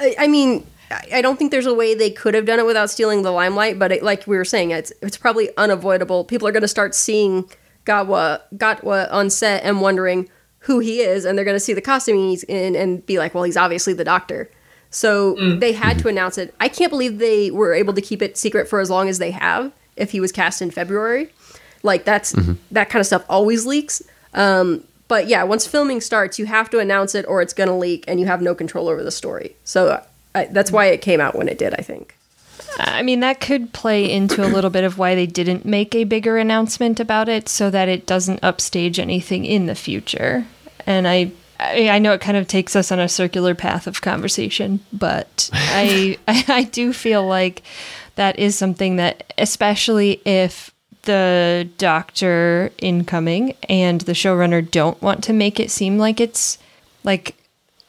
I, 0.00 0.16
I 0.18 0.26
mean, 0.26 0.66
I 0.90 1.22
don't 1.22 1.38
think 1.38 1.50
there's 1.50 1.66
a 1.66 1.74
way 1.74 1.94
they 1.94 2.10
could 2.10 2.34
have 2.34 2.46
done 2.46 2.58
it 2.58 2.66
without 2.66 2.90
stealing 2.90 3.22
the 3.22 3.30
limelight, 3.30 3.78
but 3.78 3.92
it, 3.92 4.02
like 4.02 4.26
we 4.26 4.36
were 4.36 4.44
saying, 4.44 4.70
it's 4.70 4.92
it's 5.00 5.16
probably 5.16 5.50
unavoidable. 5.56 6.24
People 6.24 6.46
are 6.48 6.52
going 6.52 6.62
to 6.62 6.68
start 6.68 6.94
seeing 6.94 7.48
Gatwa 7.84 8.40
Gatwa 8.54 9.10
on 9.12 9.30
set 9.30 9.64
and 9.64 9.80
wondering 9.80 10.28
who 10.60 10.78
he 10.78 11.00
is, 11.00 11.24
and 11.24 11.36
they're 11.36 11.44
going 11.44 11.56
to 11.56 11.60
see 11.60 11.74
the 11.74 11.82
costume 11.82 12.16
he's 12.16 12.44
in 12.44 12.76
and 12.76 13.04
be 13.06 13.18
like, 13.18 13.34
"Well, 13.34 13.44
he's 13.44 13.56
obviously 13.56 13.92
the 13.92 14.04
Doctor." 14.04 14.50
So 14.90 15.34
they 15.58 15.72
had 15.72 15.98
to 15.98 16.08
announce 16.08 16.38
it. 16.38 16.54
I 16.60 16.68
can't 16.68 16.90
believe 16.90 17.18
they 17.18 17.50
were 17.50 17.74
able 17.74 17.94
to 17.94 18.00
keep 18.00 18.22
it 18.22 18.38
secret 18.38 18.68
for 18.68 18.78
as 18.78 18.90
long 18.90 19.08
as 19.08 19.18
they 19.18 19.32
have. 19.32 19.72
If 19.96 20.12
he 20.12 20.20
was 20.20 20.30
cast 20.30 20.62
in 20.62 20.70
February, 20.70 21.30
like 21.82 22.04
that's 22.04 22.32
that 22.70 22.90
kind 22.90 23.00
of 23.00 23.06
stuff 23.06 23.24
always 23.28 23.66
leaks. 23.66 24.02
Um, 24.34 24.84
but 25.08 25.26
yeah, 25.26 25.42
once 25.42 25.66
filming 25.66 26.00
starts, 26.00 26.38
you 26.38 26.46
have 26.46 26.70
to 26.70 26.78
announce 26.78 27.14
it 27.14 27.24
or 27.28 27.42
it's 27.42 27.52
going 27.52 27.68
to 27.68 27.74
leak 27.74 28.04
and 28.08 28.18
you 28.18 28.26
have 28.26 28.40
no 28.40 28.54
control 28.54 28.88
over 28.88 29.02
the 29.02 29.10
story. 29.10 29.56
So 29.64 30.04
I, 30.34 30.46
that's 30.46 30.70
why 30.70 30.86
it 30.86 31.00
came 31.00 31.20
out 31.20 31.34
when 31.34 31.48
it 31.48 31.58
did, 31.58 31.74
I 31.74 31.82
think. 31.82 32.16
I 32.78 33.02
mean, 33.02 33.20
that 33.20 33.40
could 33.40 33.72
play 33.72 34.10
into 34.10 34.44
a 34.44 34.48
little 34.48 34.70
bit 34.70 34.84
of 34.84 34.98
why 34.98 35.14
they 35.14 35.26
didn't 35.26 35.64
make 35.64 35.94
a 35.94 36.04
bigger 36.04 36.36
announcement 36.38 36.98
about 36.98 37.28
it 37.28 37.48
so 37.48 37.70
that 37.70 37.88
it 37.88 38.06
doesn't 38.06 38.42
upstage 38.42 38.98
anything 38.98 39.44
in 39.44 39.66
the 39.66 39.74
future. 39.74 40.44
And 40.86 41.06
I 41.06 41.32
I, 41.58 41.88
I 41.88 41.98
know 41.98 42.12
it 42.12 42.20
kind 42.20 42.36
of 42.36 42.48
takes 42.48 42.74
us 42.74 42.90
on 42.90 42.98
a 42.98 43.08
circular 43.08 43.54
path 43.54 43.86
of 43.86 44.02
conversation, 44.02 44.80
but 44.92 45.50
I 45.54 46.18
I 46.26 46.64
do 46.64 46.92
feel 46.92 47.26
like 47.26 47.62
that 48.16 48.38
is 48.38 48.56
something 48.56 48.96
that, 48.96 49.32
especially 49.38 50.20
if 50.24 50.70
the 51.02 51.68
doctor 51.78 52.72
incoming 52.78 53.54
and 53.68 54.00
the 54.02 54.12
showrunner 54.12 54.68
don't 54.68 55.00
want 55.02 55.22
to 55.24 55.32
make 55.32 55.60
it 55.60 55.70
seem 55.70 55.98
like 55.98 56.20
it's 56.20 56.58
like 57.02 57.36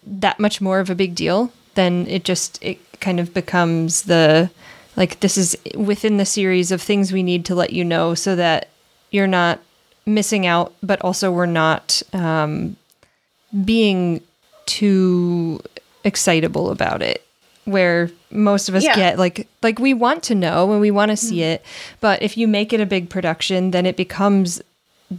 that 0.05 0.39
much 0.39 0.59
more 0.59 0.79
of 0.79 0.89
a 0.89 0.95
big 0.95 1.15
deal, 1.15 1.51
then 1.75 2.05
it 2.07 2.23
just 2.23 2.57
it 2.61 2.77
kind 2.99 3.19
of 3.19 3.33
becomes 3.33 4.03
the 4.03 4.49
like 4.97 5.19
this 5.19 5.37
is 5.37 5.57
within 5.75 6.17
the 6.17 6.25
series 6.25 6.71
of 6.71 6.81
things 6.81 7.11
we 7.11 7.21
need 7.23 7.45
to 7.45 7.55
let 7.55 7.71
you 7.73 7.83
know 7.83 8.15
so 8.15 8.35
that 8.35 8.69
you're 9.11 9.27
not 9.27 9.59
missing 10.05 10.45
out, 10.45 10.73
but 10.81 11.01
also 11.01 11.31
we're 11.31 11.45
not 11.45 12.01
um, 12.13 12.75
being 13.63 14.21
too 14.65 15.59
excitable 16.03 16.69
about 16.71 17.01
it. 17.01 17.21
Where 17.65 18.11
most 18.29 18.69
of 18.69 18.75
us 18.75 18.83
Yeah. 18.83 18.95
get 18.95 19.17
like 19.17 19.47
like 19.63 19.79
we 19.79 19.93
want 19.93 20.21
to 20.23 20.35
know 20.35 20.71
and 20.71 20.79
we 20.79 20.91
want 20.91 21.09
to 21.09 21.17
see 21.17 21.41
it, 21.41 21.63
but 21.99 22.21
if 22.21 22.37
you 22.37 22.47
make 22.47 22.71
it 22.73 22.79
a 22.79 22.85
big 22.85 23.09
production, 23.09 23.71
then 23.71 23.85
it 23.87 23.97
becomes 23.97 24.61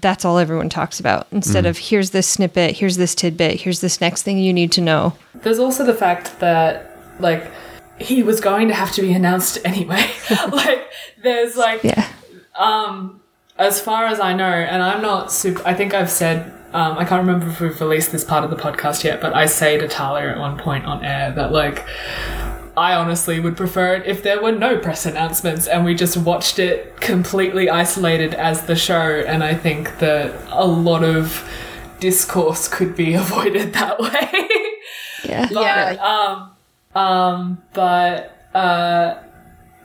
that's 0.01 0.25
all 0.25 0.39
everyone 0.39 0.69
talks 0.69 1.01
about 1.01 1.27
instead 1.33 1.67
of 1.67 1.79
here's 1.79 2.11
this 2.11 2.27
snippet, 2.29 2.77
here's 2.77 2.97
this 2.97 3.15
tidbit, 3.15 3.61
here's 3.61 3.81
this 3.81 4.01
next 4.01 4.23
thing 4.23 4.39
you 4.39 4.53
need 4.53 4.73
to 4.73 4.81
know. 4.81 5.15
There's 5.35 5.59
also 5.59 5.85
the 5.85 5.95
fact 5.95 6.41
that, 6.41 6.97
like, 7.21 7.51
he 7.99 8.23
was 8.23 8.41
going 8.41 8.69
to 8.69 8.75
have 8.75 8.93
to 8.93 9.03
be 9.03 9.13
announced 9.13 9.59
anyway. 9.65 10.05
like, 10.53 10.91
there's 11.23 11.57
like, 11.57 11.83
Yeah. 11.85 12.07
um, 12.59 13.21
as 13.59 13.81
far 13.81 14.05
as 14.07 14.21
I 14.21 14.35
know, 14.35 14.45
and 14.45 14.83
I'm 14.83 15.01
not 15.03 15.33
super, 15.33 15.63
I 15.67 15.73
think 15.75 15.95
I've 15.95 16.11
said, 16.11 16.53
um, 16.75 16.99
I 16.99 17.05
can't 17.05 17.27
remember 17.27 17.47
if 17.49 17.61
we've 17.61 17.81
released 17.81 18.13
this 18.13 18.23
part 18.25 18.45
of 18.45 18.51
the 18.51 18.57
podcast 18.57 19.03
yet, 19.05 19.21
but 19.23 19.35
I 19.35 19.47
say 19.47 19.79
to 19.79 19.89
Talia 19.89 20.29
at 20.31 20.39
one 20.39 20.59
point 20.59 20.85
on 20.85 21.03
air 21.05 21.33
that, 21.33 21.53
like, 21.53 21.87
I 22.77 22.95
honestly 22.95 23.41
would 23.41 23.57
prefer 23.57 23.95
it 23.95 24.07
if 24.07 24.23
there 24.23 24.43
were 24.43 24.53
no 24.53 24.79
press 24.79 25.07
announcements 25.07 25.67
and 25.67 25.85
we 25.85 25.95
just 25.95 26.17
watched 26.17 26.59
it 26.59 27.01
completely 27.01 27.71
isolated 27.71 28.35
as 28.35 28.67
the 28.67 28.77
show. 28.77 29.25
And 29.27 29.43
I 29.43 29.55
think 29.55 29.99
that 29.99 30.35
a 30.51 30.67
lot 30.67 31.03
of 31.03 31.43
discourse 32.01 32.69
could 32.69 32.95
be 32.95 33.15
avoided 33.25 33.73
that 33.73 33.99
way. 33.99 34.49
Yeah. 35.25 35.49
But, 35.53 35.99
um, 36.01 36.51
um, 36.95 37.63
but 37.73 38.37
uh, 38.55 39.23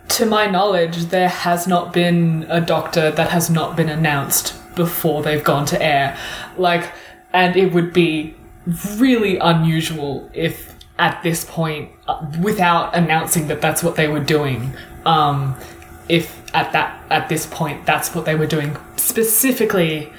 to 0.09 0.25
my 0.25 0.47
knowledge, 0.47 1.05
there 1.05 1.29
has 1.29 1.67
not 1.67 1.93
been 1.93 2.45
a 2.49 2.59
doctor 2.59 3.09
that 3.11 3.29
has 3.29 3.49
not 3.49 3.77
been 3.77 3.89
announced 3.89 4.53
before 4.75 5.23
they've 5.23 5.43
gone 5.43 5.65
to 5.67 5.81
air. 5.81 6.17
Like, 6.57 6.91
and 7.31 7.55
it 7.55 7.71
would 7.73 7.93
be 7.93 8.35
really 8.97 9.37
unusual 9.37 10.29
if 10.33 10.75
at 11.01 11.21
this 11.23 11.43
point, 11.43 11.91
uh, 12.07 12.25
without 12.41 12.95
announcing 12.95 13.47
that 13.47 13.59
that's 13.59 13.83
what 13.83 13.95
they 13.95 14.07
were 14.07 14.23
doing, 14.23 14.73
um, 15.05 15.55
if 16.07 16.41
at 16.55 16.71
that 16.71 17.03
at 17.09 17.27
this 17.27 17.45
point 17.47 17.85
that's 17.85 18.13
what 18.13 18.25
they 18.25 18.35
were 18.35 18.45
doing 18.45 18.75
specifically 18.97 20.11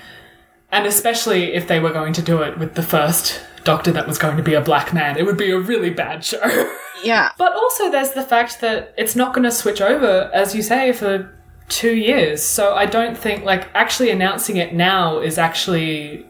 and 0.72 0.86
especially 0.86 1.52
if 1.52 1.68
they 1.68 1.78
were 1.78 1.92
going 1.92 2.14
to 2.14 2.22
do 2.22 2.42
it 2.42 2.58
with 2.58 2.74
the 2.74 2.82
first 2.82 3.42
doctor 3.62 3.92
that 3.92 4.08
was 4.08 4.18
going 4.18 4.38
to 4.38 4.42
be 4.42 4.54
a 4.54 4.60
black 4.60 4.92
man, 4.92 5.18
it 5.18 5.26
would 5.26 5.36
be 5.36 5.50
a 5.50 5.58
really 5.58 5.90
bad 5.90 6.24
show. 6.24 6.40
Yeah. 7.04 7.32
but 7.36 7.52
also, 7.52 7.90
there's 7.90 8.12
the 8.12 8.22
fact 8.22 8.60
that 8.60 8.94
it's 8.96 9.16
not 9.16 9.34
going 9.34 9.42
to 9.42 9.50
switch 9.50 9.80
over, 9.80 10.30
as 10.32 10.54
you 10.54 10.62
say, 10.62 10.92
for 10.92 11.36
two 11.68 11.96
years. 11.96 12.40
So 12.44 12.74
I 12.76 12.86
don't 12.86 13.18
think, 13.18 13.42
like, 13.42 13.66
actually 13.74 14.10
announcing 14.10 14.56
it 14.56 14.72
now 14.72 15.18
is 15.18 15.36
actually 15.36 16.24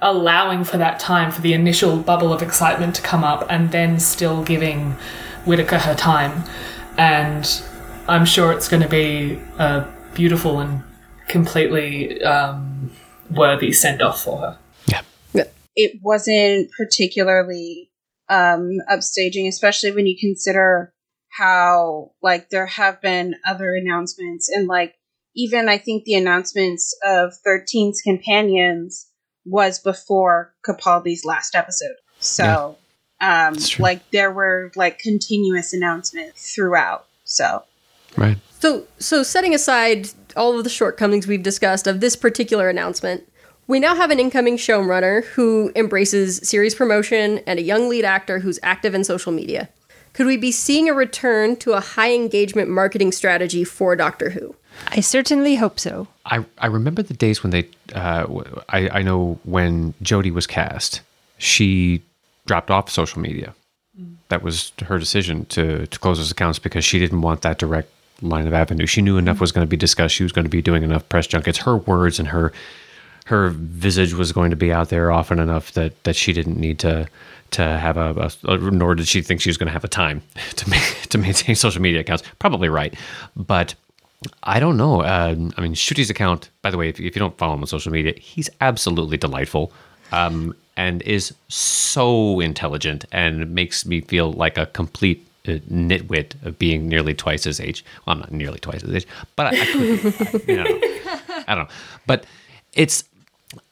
allowing 0.00 0.64
for 0.64 0.78
that 0.78 0.98
time 1.00 1.30
for 1.30 1.40
the 1.40 1.52
initial 1.52 1.98
bubble 1.98 2.32
of 2.32 2.42
excitement 2.42 2.94
to 2.96 3.02
come 3.02 3.24
up 3.24 3.46
and 3.50 3.72
then 3.72 3.98
still 3.98 4.42
giving 4.42 4.92
Whittaker 5.44 5.78
her 5.78 5.94
time. 5.94 6.44
And 6.96 7.62
I'm 8.08 8.24
sure 8.24 8.52
it's 8.52 8.68
going 8.68 8.82
to 8.82 8.88
be 8.88 9.40
a 9.58 9.86
beautiful 10.14 10.60
and 10.60 10.82
completely 11.28 12.22
um, 12.22 12.90
worthy 13.30 13.72
send 13.72 14.02
off 14.02 14.22
for 14.22 14.38
her. 14.38 14.58
Yeah. 14.86 15.02
It 15.74 16.00
wasn't 16.02 16.70
particularly 16.76 17.90
um 18.30 18.78
upstaging, 18.90 19.48
especially 19.48 19.90
when 19.92 20.06
you 20.06 20.16
consider 20.20 20.92
how 21.30 22.12
like 22.22 22.50
there 22.50 22.66
have 22.66 23.00
been 23.00 23.36
other 23.46 23.74
announcements 23.74 24.48
and 24.48 24.66
like 24.66 24.94
even 25.34 25.68
I 25.68 25.78
think 25.78 26.04
the 26.04 26.14
announcements 26.14 26.96
of 27.04 27.32
13's 27.46 28.00
companions 28.02 29.07
was 29.48 29.78
before 29.78 30.52
Capaldi's 30.66 31.24
last 31.24 31.54
episode. 31.54 31.96
So 32.18 32.76
um 33.20 33.56
like 33.78 34.08
there 34.10 34.32
were 34.32 34.70
like 34.76 34.98
continuous 34.98 35.72
announcements 35.72 36.54
throughout. 36.54 37.06
So 37.24 37.64
Right. 38.16 38.38
So, 38.60 38.84
so 38.98 39.22
setting 39.22 39.54
aside 39.54 40.08
all 40.36 40.58
of 40.58 40.64
the 40.64 40.70
shortcomings 40.70 41.26
we've 41.26 41.42
discussed 41.42 41.86
of 41.86 42.00
this 42.00 42.16
particular 42.16 42.68
announcement, 42.68 43.30
we 43.66 43.78
now 43.78 43.94
have 43.94 44.10
an 44.10 44.18
incoming 44.18 44.56
showrunner 44.56 45.24
who 45.24 45.70
embraces 45.76 46.38
series 46.48 46.74
promotion 46.74 47.38
and 47.46 47.58
a 47.58 47.62
young 47.62 47.88
lead 47.88 48.04
actor 48.04 48.40
who's 48.40 48.58
active 48.62 48.94
in 48.94 49.04
social 49.04 49.30
media. 49.30 49.68
Could 50.14 50.26
we 50.26 50.36
be 50.36 50.50
seeing 50.50 50.88
a 50.88 50.94
return 50.94 51.54
to 51.56 51.74
a 51.74 51.80
high 51.80 52.12
engagement 52.12 52.70
marketing 52.70 53.12
strategy 53.12 53.62
for 53.62 53.94
Doctor 53.94 54.30
Who? 54.30 54.56
I 54.86 55.00
certainly 55.00 55.56
hope 55.56 55.78
so. 55.78 56.08
I, 56.24 56.44
I 56.58 56.66
remember 56.66 57.02
the 57.02 57.14
days 57.14 57.42
when 57.42 57.50
they, 57.50 57.68
uh, 57.94 58.26
I, 58.68 58.88
I 58.88 59.02
know 59.02 59.38
when 59.44 59.92
Jodie 60.02 60.32
was 60.32 60.46
cast, 60.46 61.00
she 61.36 62.02
dropped 62.46 62.70
off 62.70 62.90
social 62.90 63.20
media. 63.20 63.54
That 64.28 64.42
was 64.42 64.72
her 64.84 64.98
decision 64.98 65.46
to, 65.46 65.86
to 65.86 65.98
close 65.98 66.18
those 66.18 66.30
accounts 66.30 66.58
because 66.58 66.84
she 66.84 66.98
didn't 66.98 67.22
want 67.22 67.42
that 67.42 67.58
direct 67.58 67.90
line 68.20 68.46
of 68.46 68.52
avenue. 68.52 68.86
She 68.86 69.02
knew 69.02 69.16
enough 69.16 69.40
was 69.40 69.52
going 69.52 69.66
to 69.66 69.70
be 69.70 69.76
discussed. 69.76 70.14
She 70.14 70.22
was 70.22 70.32
going 70.32 70.44
to 70.44 70.50
be 70.50 70.62
doing 70.62 70.82
enough 70.82 71.08
press 71.08 71.26
junkets. 71.26 71.58
Her 71.58 71.76
words 71.76 72.18
and 72.18 72.28
her 72.28 72.52
her 73.26 73.50
visage 73.50 74.14
was 74.14 74.32
going 74.32 74.50
to 74.50 74.56
be 74.56 74.72
out 74.72 74.88
there 74.88 75.12
often 75.12 75.38
enough 75.38 75.72
that 75.72 76.02
that 76.04 76.16
she 76.16 76.32
didn't 76.32 76.58
need 76.58 76.78
to 76.80 77.06
to 77.50 77.62
have 77.62 77.96
a, 77.96 78.30
a 78.44 78.56
nor 78.58 78.94
did 78.94 79.08
she 79.08 79.22
think 79.22 79.40
she 79.40 79.48
was 79.48 79.56
going 79.56 79.66
to 79.68 79.72
have 79.72 79.84
a 79.84 79.88
time 79.88 80.22
to 80.56 80.68
make, 80.68 80.82
to 81.08 81.18
maintain 81.18 81.54
social 81.54 81.80
media 81.80 82.00
accounts. 82.00 82.22
Probably 82.38 82.68
right, 82.68 82.94
but 83.36 83.74
I 84.42 84.58
don't 84.58 84.76
know. 84.76 85.04
Um, 85.04 85.52
I 85.56 85.60
mean, 85.60 85.74
Ncuti's 85.74 86.10
account, 86.10 86.50
by 86.62 86.70
the 86.70 86.76
way, 86.76 86.88
if, 86.88 86.98
if 86.98 87.14
you 87.14 87.20
don't 87.20 87.36
follow 87.38 87.54
him 87.54 87.60
on 87.60 87.66
social 87.66 87.92
media, 87.92 88.14
he's 88.18 88.50
absolutely 88.60 89.16
delightful 89.16 89.72
um, 90.10 90.56
and 90.76 91.02
is 91.02 91.34
so 91.48 92.40
intelligent 92.40 93.04
and 93.12 93.54
makes 93.54 93.86
me 93.86 94.00
feel 94.00 94.32
like 94.32 94.58
a 94.58 94.66
complete 94.66 95.24
uh, 95.46 95.52
nitwit 95.70 96.34
of 96.44 96.58
being 96.58 96.88
nearly 96.88 97.14
twice 97.14 97.44
his 97.44 97.60
age. 97.60 97.84
Well, 98.06 98.14
I'm 98.14 98.20
not 98.20 98.32
nearly 98.32 98.58
twice 98.58 98.82
his 98.82 98.94
age, 98.94 99.06
but 99.36 99.54
I, 99.54 99.60
I 99.60 99.66
could, 99.66 100.48
you 100.48 100.56
know, 100.56 100.80
I 101.46 101.54
don't 101.54 101.64
know. 101.64 101.74
But 102.06 102.24
it's, 102.72 103.04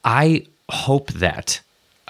I 0.05 0.45
hope 0.69 1.11
that 1.13 1.59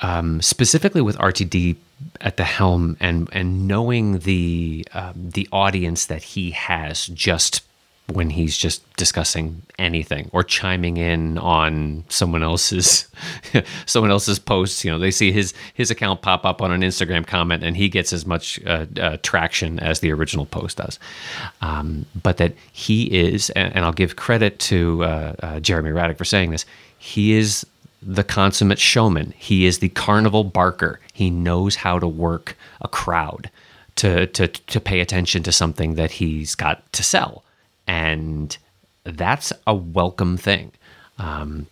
um, 0.01 0.41
specifically 0.41 1.01
with 1.01 1.17
RTD 1.17 1.75
at 2.21 2.37
the 2.37 2.43
helm 2.43 2.95
and 2.99 3.27
and 3.31 3.67
knowing 3.67 4.19
the 4.19 4.87
um, 4.93 5.13
the 5.31 5.47
audience 5.51 6.05
that 6.05 6.21
he 6.21 6.51
has 6.51 7.07
just 7.07 7.61
when 8.13 8.29
he's 8.29 8.57
just 8.57 8.81
discussing 8.95 9.61
anything 9.77 10.29
or 10.31 10.41
chiming 10.43 10.97
in 10.97 11.37
on 11.37 12.03
someone 12.07 12.41
else's 12.41 13.07
someone 13.85 14.11
else's 14.11 14.39
posts 14.39 14.85
you 14.85 14.91
know 14.91 14.97
they 14.97 15.11
see 15.11 15.31
his 15.31 15.53
his 15.73 15.91
account 15.91 16.21
pop 16.21 16.45
up 16.45 16.61
on 16.61 16.71
an 16.71 16.81
instagram 16.81 17.27
comment 17.27 17.63
and 17.63 17.75
he 17.75 17.89
gets 17.89 18.13
as 18.13 18.25
much 18.25 18.59
uh, 18.65 18.85
uh, 18.99 19.17
traction 19.23 19.77
as 19.79 19.99
the 19.99 20.11
original 20.11 20.45
post 20.45 20.77
does 20.77 20.99
um, 21.61 22.05
but 22.23 22.37
that 22.37 22.53
he 22.71 23.03
is 23.05 23.49
and, 23.51 23.75
and 23.75 23.83
i'll 23.83 23.91
give 23.91 24.15
credit 24.15 24.57
to 24.59 25.03
uh, 25.03 25.35
uh, 25.43 25.59
jeremy 25.59 25.89
raddick 25.89 26.17
for 26.17 26.25
saying 26.25 26.51
this 26.51 26.65
he 26.97 27.33
is 27.33 27.65
the 28.01 28.23
consummate 28.23 28.79
showman. 28.79 29.33
He 29.37 29.65
is 29.65 29.79
the 29.79 29.89
carnival 29.89 30.43
barker. 30.43 30.99
He 31.13 31.29
knows 31.29 31.75
how 31.75 31.99
to 31.99 32.07
work 32.07 32.57
a 32.81 32.87
crowd 32.87 33.49
to 33.95 34.27
to 34.27 34.47
to 34.47 34.79
pay 34.79 34.99
attention 34.99 35.43
to 35.43 35.51
something 35.51 35.95
that 35.95 36.11
he's 36.11 36.55
got 36.55 36.91
to 36.93 37.03
sell, 37.03 37.43
and 37.87 38.57
that's 39.03 39.53
a 39.65 39.73
welcome 39.73 40.37
thing. 40.37 40.71
Um, 41.17 41.67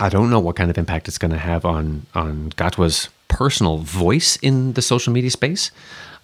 I 0.00 0.08
don't 0.08 0.30
know 0.30 0.40
what 0.40 0.56
kind 0.56 0.70
of 0.70 0.78
impact 0.78 1.08
it's 1.08 1.18
going 1.18 1.32
to 1.32 1.38
have 1.38 1.64
on 1.64 2.06
on 2.14 2.50
Gatwa's 2.50 3.08
personal 3.28 3.78
voice 3.78 4.36
in 4.36 4.72
the 4.72 4.82
social 4.82 5.12
media 5.12 5.30
space. 5.30 5.70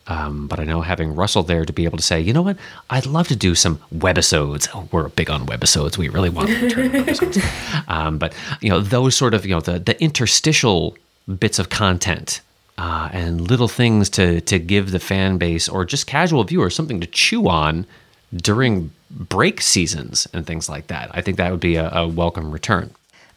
Um, 0.07 0.49
but 0.49 0.61
I 0.61 0.65
know 0.65 0.83
having 0.83 1.15
Russell 1.15 1.43
there 1.43 1.65
to 1.65 1.73
be 1.73 1.85
able 1.85 1.97
to 1.97 2.05
say, 2.05 2.21
you 2.21 2.35
know 2.35 2.43
what, 2.43 2.59
I'd 2.91 3.07
love 3.07 3.27
to 3.29 3.37
do 3.37 3.55
some 3.55 3.79
webisodes. 3.95 4.69
Oh, 4.75 4.87
we're 4.93 5.09
big 5.09 5.31
on 5.31 5.47
webisodes. 5.47 5.97
We 5.97 6.11
really 6.11 6.29
want 6.29 6.51
to 6.51 6.61
return 6.63 6.93
to 6.93 7.03
webisodes. 7.03 7.85
Um, 7.89 8.19
but 8.19 8.35
you 8.61 8.69
know, 8.69 8.81
those 8.81 9.17
sort 9.17 9.35
of 9.35 9.45
you 9.45 9.55
know 9.55 9.61
the 9.61 9.79
the 9.79 10.01
interstitial 10.03 10.97
bits 11.39 11.59
of 11.59 11.71
content 11.71 12.41
uh, 12.77 13.09
and 13.13 13.41
little 13.41 13.69
things 13.69 14.11
to 14.11 14.41
to 14.43 14.59
give 14.59 14.91
the 14.91 14.99
fan 14.99 15.39
base 15.39 15.69
or 15.69 15.85
just 15.85 16.07
casual 16.07 16.45
viewers 16.45 16.75
something 16.75 17.01
to 17.01 17.07
chew 17.07 17.49
on 17.49 17.87
during 18.35 18.91
break 19.11 19.61
seasons 19.61 20.27
and 20.33 20.47
things 20.47 20.69
like 20.69 20.87
that. 20.89 21.11
I 21.13 21.21
think 21.21 21.37
that 21.39 21.51
would 21.51 21.61
be 21.61 21.77
a, 21.77 21.89
a 21.91 22.09
welcome 22.09 22.51
return. 22.51 22.91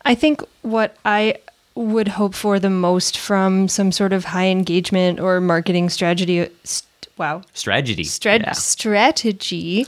I 0.05 0.15
think 0.15 0.41
what 0.61 0.95
I 1.05 1.36
would 1.76 2.07
hope 2.07 2.34
for 2.34 2.59
the 2.59 2.70
most 2.70 3.18
from 3.18 3.68
some 3.68 3.91
sort 3.91 4.11
of 4.13 4.26
high 4.26 4.47
engagement 4.47 5.20
or 5.20 5.39
marketing 5.39 5.89
strategy 5.89 6.49
st- 6.63 6.84
wow 7.18 7.41
Strategy. 7.53 8.03
Strat- 8.03 8.41
Yeah. 8.41 8.53
strategy 8.53 9.86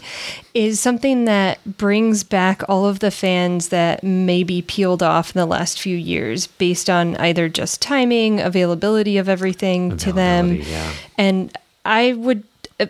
is 0.54 0.80
something 0.80 1.26
that 1.26 1.78
brings 1.78 2.24
back 2.24 2.62
all 2.70 2.86
of 2.86 3.00
the 3.00 3.12
fans 3.12 3.70
that 3.70 4.04
maybe 4.04 4.62
peeled 4.62 5.02
off 5.02 5.36
in 5.36 5.40
the 5.40 5.46
last 5.46 5.80
few 5.80 5.96
years 5.98 6.48
based 6.48 6.90
on 6.90 7.16
either 7.18 7.50
just 7.50 7.82
timing, 7.82 8.40
availability 8.40 9.18
of 9.18 9.28
everything 9.30 9.98
to 9.98 10.12
them. 10.12 10.56
Yeah. 10.56 10.92
And 11.18 11.56
I 11.86 12.14
would, 12.14 12.44
uh, 12.80 12.88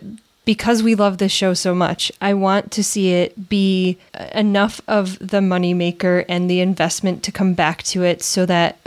because 0.49 0.81
we 0.81 0.95
love 0.95 1.19
this 1.19 1.31
show 1.31 1.53
so 1.53 1.75
much, 1.75 2.11
I 2.19 2.33
want 2.33 2.71
to 2.71 2.83
see 2.83 3.13
it 3.13 3.49
be 3.49 3.99
enough 4.33 4.81
of 4.87 5.19
the 5.19 5.41
moneymaker 5.41 6.25
and 6.27 6.49
the 6.49 6.59
investment 6.59 7.21
to 7.21 7.31
come 7.31 7.53
back 7.53 7.83
to 7.83 8.01
it 8.01 8.23
so 8.23 8.47
that 8.47 8.79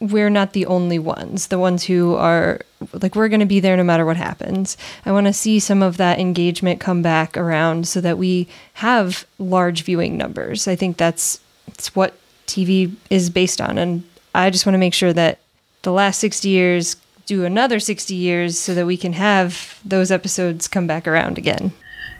we're 0.00 0.30
not 0.30 0.54
the 0.54 0.64
only 0.64 0.98
ones, 0.98 1.48
the 1.48 1.58
ones 1.58 1.84
who 1.84 2.14
are 2.14 2.62
like, 2.94 3.14
we're 3.14 3.28
going 3.28 3.40
to 3.40 3.44
be 3.44 3.60
there 3.60 3.76
no 3.76 3.84
matter 3.84 4.06
what 4.06 4.16
happens. 4.16 4.78
I 5.04 5.12
want 5.12 5.26
to 5.26 5.34
see 5.34 5.60
some 5.60 5.82
of 5.82 5.98
that 5.98 6.18
engagement 6.18 6.80
come 6.80 7.02
back 7.02 7.36
around 7.36 7.86
so 7.86 8.00
that 8.00 8.16
we 8.16 8.48
have 8.72 9.26
large 9.38 9.82
viewing 9.82 10.16
numbers. 10.16 10.66
I 10.66 10.76
think 10.76 10.96
that's, 10.96 11.40
it's 11.66 11.94
what 11.94 12.14
TV 12.46 12.90
is 13.10 13.28
based 13.28 13.60
on. 13.60 13.76
And 13.76 14.02
I 14.34 14.48
just 14.48 14.64
want 14.64 14.72
to 14.72 14.78
make 14.78 14.94
sure 14.94 15.12
that 15.12 15.40
the 15.82 15.92
last 15.92 16.20
60 16.20 16.48
years 16.48 16.96
do 17.26 17.44
another 17.44 17.78
60 17.78 18.14
years 18.14 18.58
so 18.58 18.74
that 18.74 18.86
we 18.86 18.96
can 18.96 19.14
have 19.14 19.78
those 19.84 20.10
episodes 20.10 20.68
come 20.68 20.86
back 20.86 21.06
around 21.06 21.38
again. 21.38 21.72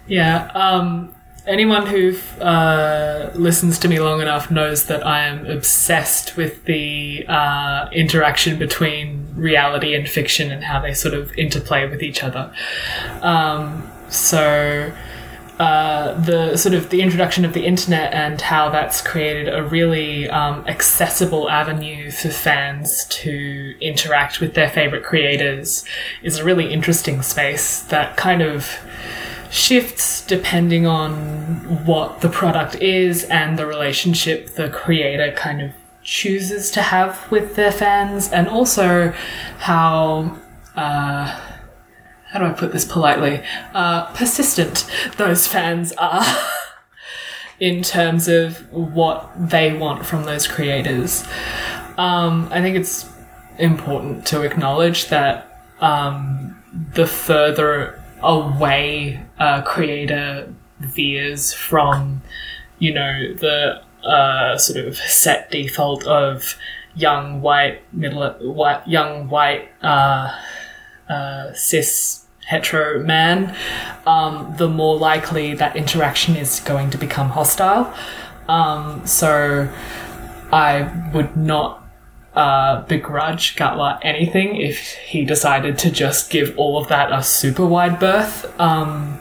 Yeah. 0.07 0.51
Um, 0.55 1.15
anyone 1.47 1.87
who 1.87 2.17
uh, 2.41 3.33
listens 3.35 3.79
to 3.81 3.89
me 3.89 4.01
long 4.01 4.21
enough 4.21 4.51
knows 4.51 4.87
that 4.87 5.07
I 5.07 5.25
am 5.25 5.47
obsessed 5.47 6.37
with 6.37 6.65
the 6.65 7.25
uh, 7.29 7.89
interaction 7.93 8.59
between 8.59 9.29
reality 9.35 9.95
and 9.95 10.09
fiction 10.09 10.51
and 10.51 10.65
how 10.65 10.81
they 10.81 10.95
sort 10.95 11.15
of 11.15 11.33
interplay 11.37 11.89
with 11.89 12.03
each 12.03 12.23
other. 12.23 12.53
Um, 13.21 13.91
so. 14.09 14.93
Uh, 15.63 16.21
the 16.23 16.57
sort 16.57 16.75
of 16.75 16.91
the 16.91 17.01
introduction 17.01 17.45
of 17.45 17.53
the 17.53 17.65
internet 17.65 18.13
and 18.13 18.41
how 18.41 18.69
that's 18.69 19.01
created 19.01 19.49
a 19.55 19.63
really 19.63 20.29
um, 20.29 20.67
accessible 20.67 21.49
avenue 21.49 22.11
for 22.11 22.31
fans 22.31 23.05
to 23.05 23.73
interact 23.81 24.41
with 24.41 24.55
their 24.55 24.69
favorite 24.69 25.05
creators 25.05 25.85
is 26.25 26.37
a 26.37 26.45
really 26.45 26.73
interesting 26.73 27.23
space 27.23 27.81
that 27.83 28.17
kind 28.17 28.43
of 28.43 28.77
shifts 29.53 30.27
depending 30.27 30.85
on 30.85 31.15
what 31.87 32.23
the 32.23 32.29
product 32.29 32.75
is 32.83 33.23
and 33.27 33.57
the 33.57 33.65
relationship 33.65 34.57
the 34.57 34.69
creator 34.69 35.31
kind 35.31 35.63
of 35.63 35.71
chooses 36.03 36.73
to 36.73 36.83
have 36.83 37.31
with 37.31 37.55
their 37.55 37.71
fans, 37.71 38.33
and 38.33 38.49
also 38.49 39.13
how. 39.59 40.37
Uh, 40.75 41.52
how 42.33 42.39
do 42.39 42.47
I 42.47 42.53
put 42.53 42.73
this 42.73 42.85
politely? 42.85 43.43
Uh, 43.75 44.07
persistent 44.15 44.91
those 45.19 45.47
fans 45.47 45.93
are 45.99 46.25
in 47.61 47.83
terms 47.83 48.27
of 48.27 48.73
what 48.73 49.31
they 49.37 49.73
want 49.77 50.07
from 50.07 50.25
those 50.25 50.47
creators. 50.47 51.25
Um, 51.99 52.49
I 52.51 52.63
think 52.63 52.77
it's 52.77 53.09
important 53.59 54.27
to 54.29 54.43
acknowledge 54.43 55.09
that 55.09 55.71
um, 55.81 56.63
the 56.95 57.07
further 57.07 58.03
away 58.23 59.21
a 59.39 59.63
creator 59.63 60.53
veers 60.81 61.53
from, 61.53 62.23
you 62.79 62.95
know, 62.95 63.35
the 63.35 63.83
uh, 64.07 64.57
sort 64.57 64.87
of 64.87 64.97
set 64.97 65.51
default 65.51 66.07
of 66.07 66.57
young 66.95 67.41
white 67.41 67.83
middle 67.95 68.31
white 68.53 68.87
young 68.87 69.29
white 69.29 69.69
uh, 69.83 70.31
uh, 71.09 71.53
cis 71.53 72.22
hetero 72.53 73.03
man, 73.03 73.57
um, 74.07 74.55
the 74.59 74.69
more 74.69 74.97
likely 74.97 75.55
that 75.55 75.75
interaction 75.75 76.37
is 76.37 76.61
going 76.61 76.91
to 76.91 76.99
become 76.99 77.31
hostile. 77.31 77.85
Um, 78.49 79.07
so 79.07 79.69
I 80.53 80.73
would 81.15 81.35
not 81.37 81.83
uh, 82.35 82.83
begrudge 82.83 83.57
Gatwa 83.57 83.99
anything 84.03 84.57
if 84.57 84.93
he 85.11 85.25
decided 85.25 85.79
to 85.79 85.91
just 85.91 86.31
give 86.31 86.49
all 86.59 86.75
of 86.81 86.89
that 86.89 87.11
a 87.13 87.23
super 87.23 87.67
wide 87.67 87.99
berth. 87.99 88.37
Um, 88.61 89.19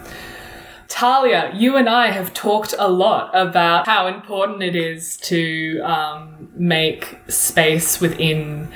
Talia, 0.87 1.51
you 1.55 1.77
and 1.77 1.87
I 1.87 2.11
have 2.11 2.33
talked 2.33 2.73
a 2.77 2.89
lot 2.89 3.31
about 3.33 3.87
how 3.87 4.07
important 4.07 4.61
it 4.61 4.75
is 4.75 5.15
to 5.31 5.79
um, 5.83 6.49
make 6.53 7.17
space 7.29 8.01
within 8.01 8.67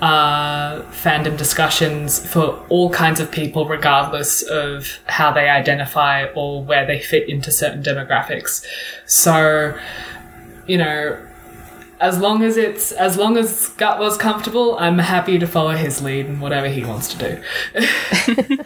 uh, 0.00 0.82
fandom 0.90 1.36
discussions 1.38 2.24
for 2.26 2.64
all 2.68 2.90
kinds 2.90 3.20
of 3.20 3.30
people, 3.30 3.66
regardless 3.66 4.42
of 4.42 4.98
how 5.06 5.32
they 5.32 5.48
identify 5.48 6.26
or 6.34 6.62
where 6.62 6.86
they 6.86 7.00
fit 7.00 7.28
into 7.28 7.50
certain 7.50 7.82
demographics. 7.82 8.64
So, 9.06 9.78
you 10.66 10.78
know, 10.78 11.18
as 11.98 12.18
long 12.18 12.42
as 12.42 12.58
it's 12.58 12.92
as 12.92 13.16
long 13.16 13.38
as 13.38 13.70
Gatwa's 13.78 14.18
comfortable, 14.18 14.76
I'm 14.78 14.98
happy 14.98 15.38
to 15.38 15.46
follow 15.46 15.76
his 15.76 16.02
lead 16.02 16.26
and 16.26 16.40
whatever 16.40 16.68
he 16.68 16.84
wants 16.84 17.14
to 17.14 17.18
do. 17.18 18.62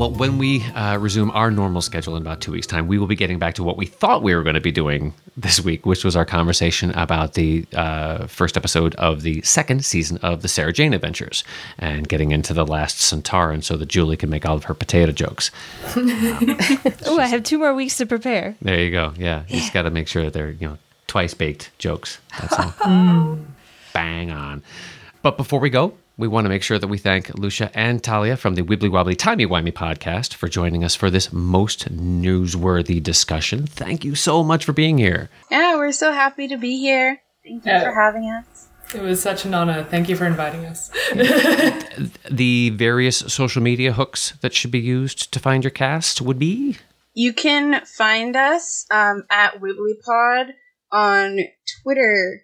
Well, 0.00 0.12
when 0.12 0.38
we 0.38 0.64
uh, 0.64 0.96
resume 0.96 1.30
our 1.32 1.50
normal 1.50 1.82
schedule 1.82 2.16
in 2.16 2.22
about 2.22 2.40
two 2.40 2.52
weeks' 2.52 2.66
time, 2.66 2.86
we 2.86 2.96
will 2.96 3.06
be 3.06 3.16
getting 3.16 3.38
back 3.38 3.56
to 3.56 3.62
what 3.62 3.76
we 3.76 3.84
thought 3.84 4.22
we 4.22 4.34
were 4.34 4.42
going 4.42 4.54
to 4.54 4.60
be 4.60 4.72
doing 4.72 5.12
this 5.36 5.60
week, 5.60 5.84
which 5.84 6.06
was 6.06 6.16
our 6.16 6.24
conversation 6.24 6.90
about 6.92 7.34
the 7.34 7.66
uh, 7.74 8.26
first 8.26 8.56
episode 8.56 8.94
of 8.94 9.20
the 9.20 9.42
second 9.42 9.84
season 9.84 10.16
of 10.22 10.40
the 10.40 10.48
Sarah 10.48 10.72
Jane 10.72 10.94
Adventures 10.94 11.44
and 11.76 12.08
getting 12.08 12.32
into 12.32 12.54
the 12.54 12.64
last 12.64 12.96
Sontaran 12.96 13.62
so 13.62 13.76
that 13.76 13.90
Julie 13.90 14.16
can 14.16 14.30
make 14.30 14.46
all 14.46 14.56
of 14.56 14.64
her 14.64 14.74
potato 14.74 15.12
jokes. 15.12 15.50
Oh, 17.06 17.18
I 17.18 17.26
have 17.26 17.42
two 17.42 17.58
more 17.58 17.74
weeks 17.74 17.98
to 17.98 18.06
prepare. 18.06 18.56
There 18.62 18.80
you 18.80 18.90
go. 18.90 19.12
Yeah, 19.18 19.42
you 19.48 19.58
just 19.58 19.72
got 19.74 19.82
to 19.82 19.90
make 19.90 20.08
sure 20.08 20.24
that 20.24 20.32
they're 20.32 20.52
you 20.52 20.68
know 20.68 20.78
twice 21.08 21.34
baked 21.34 21.70
jokes. 21.78 22.18
That's 22.40 22.54
all. 22.54 23.38
Bang 23.92 24.30
on. 24.30 24.62
But 25.22 25.36
before 25.36 25.60
we 25.60 25.68
go, 25.68 25.94
we 26.20 26.28
want 26.28 26.44
to 26.44 26.48
make 26.48 26.62
sure 26.62 26.78
that 26.78 26.86
we 26.88 26.98
thank 26.98 27.34
Lucia 27.38 27.70
and 27.74 28.02
Talia 28.02 28.36
from 28.36 28.54
the 28.54 28.62
Wibbly 28.62 28.90
Wobbly 28.90 29.16
Timey 29.16 29.46
Wimey 29.46 29.72
podcast 29.72 30.34
for 30.34 30.48
joining 30.48 30.84
us 30.84 30.94
for 30.94 31.10
this 31.10 31.32
most 31.32 31.90
newsworthy 31.96 33.02
discussion. 33.02 33.66
Thank 33.66 34.04
you 34.04 34.14
so 34.14 34.42
much 34.44 34.64
for 34.64 34.72
being 34.72 34.98
here. 34.98 35.30
Yeah, 35.50 35.76
we're 35.76 35.92
so 35.92 36.12
happy 36.12 36.46
to 36.48 36.56
be 36.56 36.78
here. 36.78 37.20
Thank 37.44 37.64
you 37.64 37.72
Yeah. 37.72 37.84
for 37.84 37.94
having 38.00 38.24
us. 38.30 38.68
it 38.94 39.02
was 39.02 39.22
such 39.22 39.44
an 39.44 39.54
honor. 39.54 39.84
Thank 39.84 40.08
you 40.08 40.16
for 40.16 40.26
inviting 40.26 40.66
us. 40.66 40.90
The 42.30 42.70
various 42.70 43.18
social 43.18 43.62
media 43.62 43.92
hooks 43.92 44.32
that 44.40 44.54
should 44.54 44.70
be 44.70 44.78
used 44.80 45.32
to 45.32 45.38
find 45.40 45.64
your 45.64 45.70
cast 45.70 46.20
would 46.20 46.38
be 46.38 46.76
You 47.14 47.32
can 47.32 47.84
find 47.86 48.36
us 48.36 48.86
um, 48.90 49.24
at 49.30 49.60
WibblyPod 49.60 50.50
on 50.92 51.38
Twitter, 51.82 52.42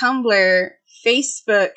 Tumblr, 0.00 0.68
Facebook, 1.06 1.70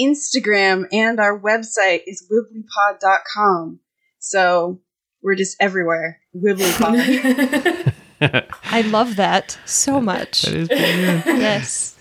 Instagram, 0.00 0.86
and 0.92 1.20
our 1.20 1.38
website 1.38 2.02
is 2.06 2.26
wibblypod.com. 2.30 3.80
So 4.18 4.80
we're 5.22 5.34
just 5.34 5.56
everywhere. 5.60 6.20
WibblyPod. 6.34 7.94
I 8.64 8.80
love 8.82 9.16
that 9.16 9.58
so 9.64 10.00
much. 10.00 10.42
That 10.42 10.54
is 10.54 10.68
brilliant. 10.68 11.26
yes. 11.26 11.96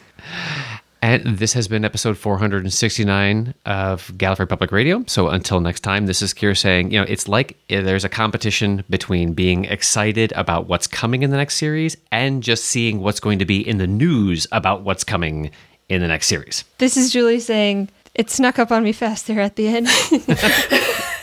And 1.01 1.37
this 1.37 1.53
has 1.53 1.67
been 1.67 1.85
episode 1.85 2.17
469 2.17 3.53
of 3.65 4.11
Gallifrey 4.17 4.49
Public 4.49 4.71
Radio. 4.71 5.03
So 5.07 5.29
until 5.29 5.61
next 5.61 5.81
time, 5.81 6.07
this 6.07 6.23
is 6.23 6.33
Kier 6.33 6.57
saying, 6.57 6.91
you 6.91 6.99
know, 6.99 7.05
it's 7.07 7.27
like 7.27 7.55
uh, 7.69 7.81
there's 7.81 8.03
a 8.03 8.09
competition 8.09 8.83
between 8.89 9.33
being 9.33 9.65
excited 9.65 10.33
about 10.35 10.67
what's 10.67 10.87
coming 10.87 11.21
in 11.21 11.29
the 11.29 11.37
next 11.37 11.55
series 11.55 11.95
and 12.11 12.41
just 12.41 12.65
seeing 12.65 12.99
what's 12.99 13.19
going 13.19 13.37
to 13.39 13.45
be 13.45 13.65
in 13.65 13.77
the 13.77 13.87
news 13.87 14.47
about 14.51 14.81
what's 14.81 15.03
coming 15.03 15.51
in 15.89 16.01
the 16.01 16.07
next 16.07 16.27
series. 16.27 16.63
This 16.77 16.97
is 16.97 17.11
Julie 17.11 17.39
saying, 17.39 17.89
it 18.13 18.29
snuck 18.29 18.59
up 18.59 18.71
on 18.71 18.83
me 18.83 18.91
fast 18.91 19.27
there 19.27 19.41
at 19.41 19.55
the 19.55 19.67
end. 19.67 19.87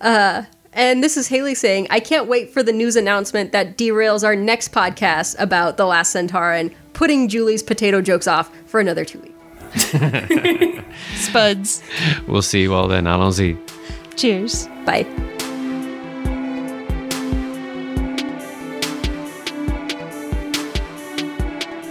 Uh, 0.00 0.44
and 0.72 1.02
this 1.02 1.16
is 1.16 1.28
Haley 1.28 1.54
saying, 1.54 1.86
I 1.90 2.00
can't 2.00 2.28
wait 2.28 2.52
for 2.52 2.62
the 2.62 2.72
news 2.72 2.96
announcement 2.96 3.52
that 3.52 3.78
derails 3.78 4.22
our 4.22 4.36
next 4.36 4.72
podcast 4.72 5.34
about 5.40 5.76
The 5.78 5.86
Last 5.86 6.14
Sontaran, 6.14 6.72
putting 6.92 7.28
Julie's 7.28 7.62
potato 7.62 8.00
jokes 8.02 8.28
off 8.28 8.54
for 8.66 8.78
another 8.78 9.04
two 9.04 9.20
weeks. 9.20 9.32
Spuds. 11.16 11.82
We'll 12.28 12.42
see 12.42 12.62
you 12.62 12.74
all 12.74 12.88
then. 12.88 13.06
Allons-y. 13.06 13.56
Cheers. 14.16 14.68
Bye. 14.84 15.35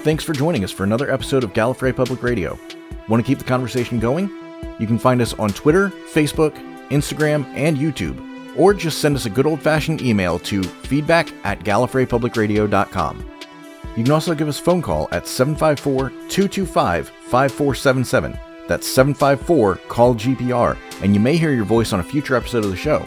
Thanks 0.06 0.24
for 0.24 0.34
joining 0.34 0.64
us 0.64 0.70
for 0.70 0.84
another 0.84 1.12
episode 1.12 1.44
of 1.44 1.54
Gallifrey 1.54 1.96
Public 1.96 2.22
Radio. 2.22 2.60
Want 3.10 3.26
to 3.26 3.28
keep 3.28 3.40
the 3.40 3.44
conversation 3.44 4.00
going? 4.00 4.30
You 4.78 4.86
can 4.86 5.00
find 5.00 5.20
us 5.20 5.34
on 5.34 5.50
Twitter, 5.50 5.90
Facebook, 5.90 6.54
Instagram, 6.90 7.44
and 7.56 7.76
YouTube. 7.76 8.22
or 8.56 8.72
just 8.76 9.00
send 9.00 9.16
us 9.16 9.26
a 9.26 9.32
good 9.32 9.48
old 9.48 9.60
fashioned 9.60 10.04
email 10.04 10.38
to 10.38 10.62
feedback 10.62 11.34
at 11.44 11.62
gallifreypublicradio.com. 11.62 13.26
You 13.98 14.04
can 14.04 14.12
also 14.12 14.36
give 14.36 14.48
us 14.48 14.60
a 14.60 14.64
phone 14.64 14.84
call 14.84 15.10
at 15.12 15.26
754 15.28 16.10
225 16.30 17.10
5477. 17.10 18.38
That's 18.68 18.88
754 18.88 19.76
Call 19.88 20.14
GPR, 20.14 20.78
and 21.02 21.16
you 21.16 21.20
may 21.20 21.36
hear 21.36 21.52
your 21.52 21.66
voice 21.66 21.94
on 21.94 22.00
a 22.00 22.04
future 22.04 22.36
episode 22.36 22.64
of 22.64 22.70
the 22.70 22.78
show. 22.78 23.04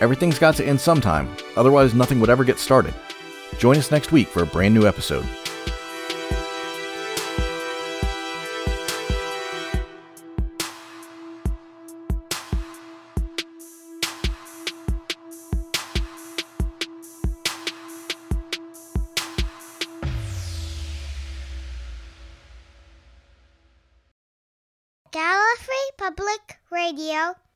Everything's 0.00 0.40
got 0.40 0.56
to 0.56 0.66
end 0.66 0.80
sometime, 0.80 1.28
otherwise, 1.54 1.94
nothing 1.94 2.18
would 2.18 2.28
ever 2.28 2.42
get 2.42 2.58
started. 2.58 2.92
Join 3.56 3.76
us 3.76 3.92
next 3.92 4.10
week 4.10 4.26
for 4.26 4.42
a 4.42 4.46
brand 4.46 4.74
new 4.74 4.88
episode. 4.88 5.24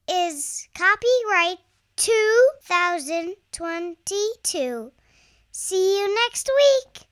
Is 0.08 0.66
copyright 0.74 1.58
2022. 1.96 4.92
See 5.52 5.98
you 5.98 6.14
next 6.24 6.50
week. 6.56 7.05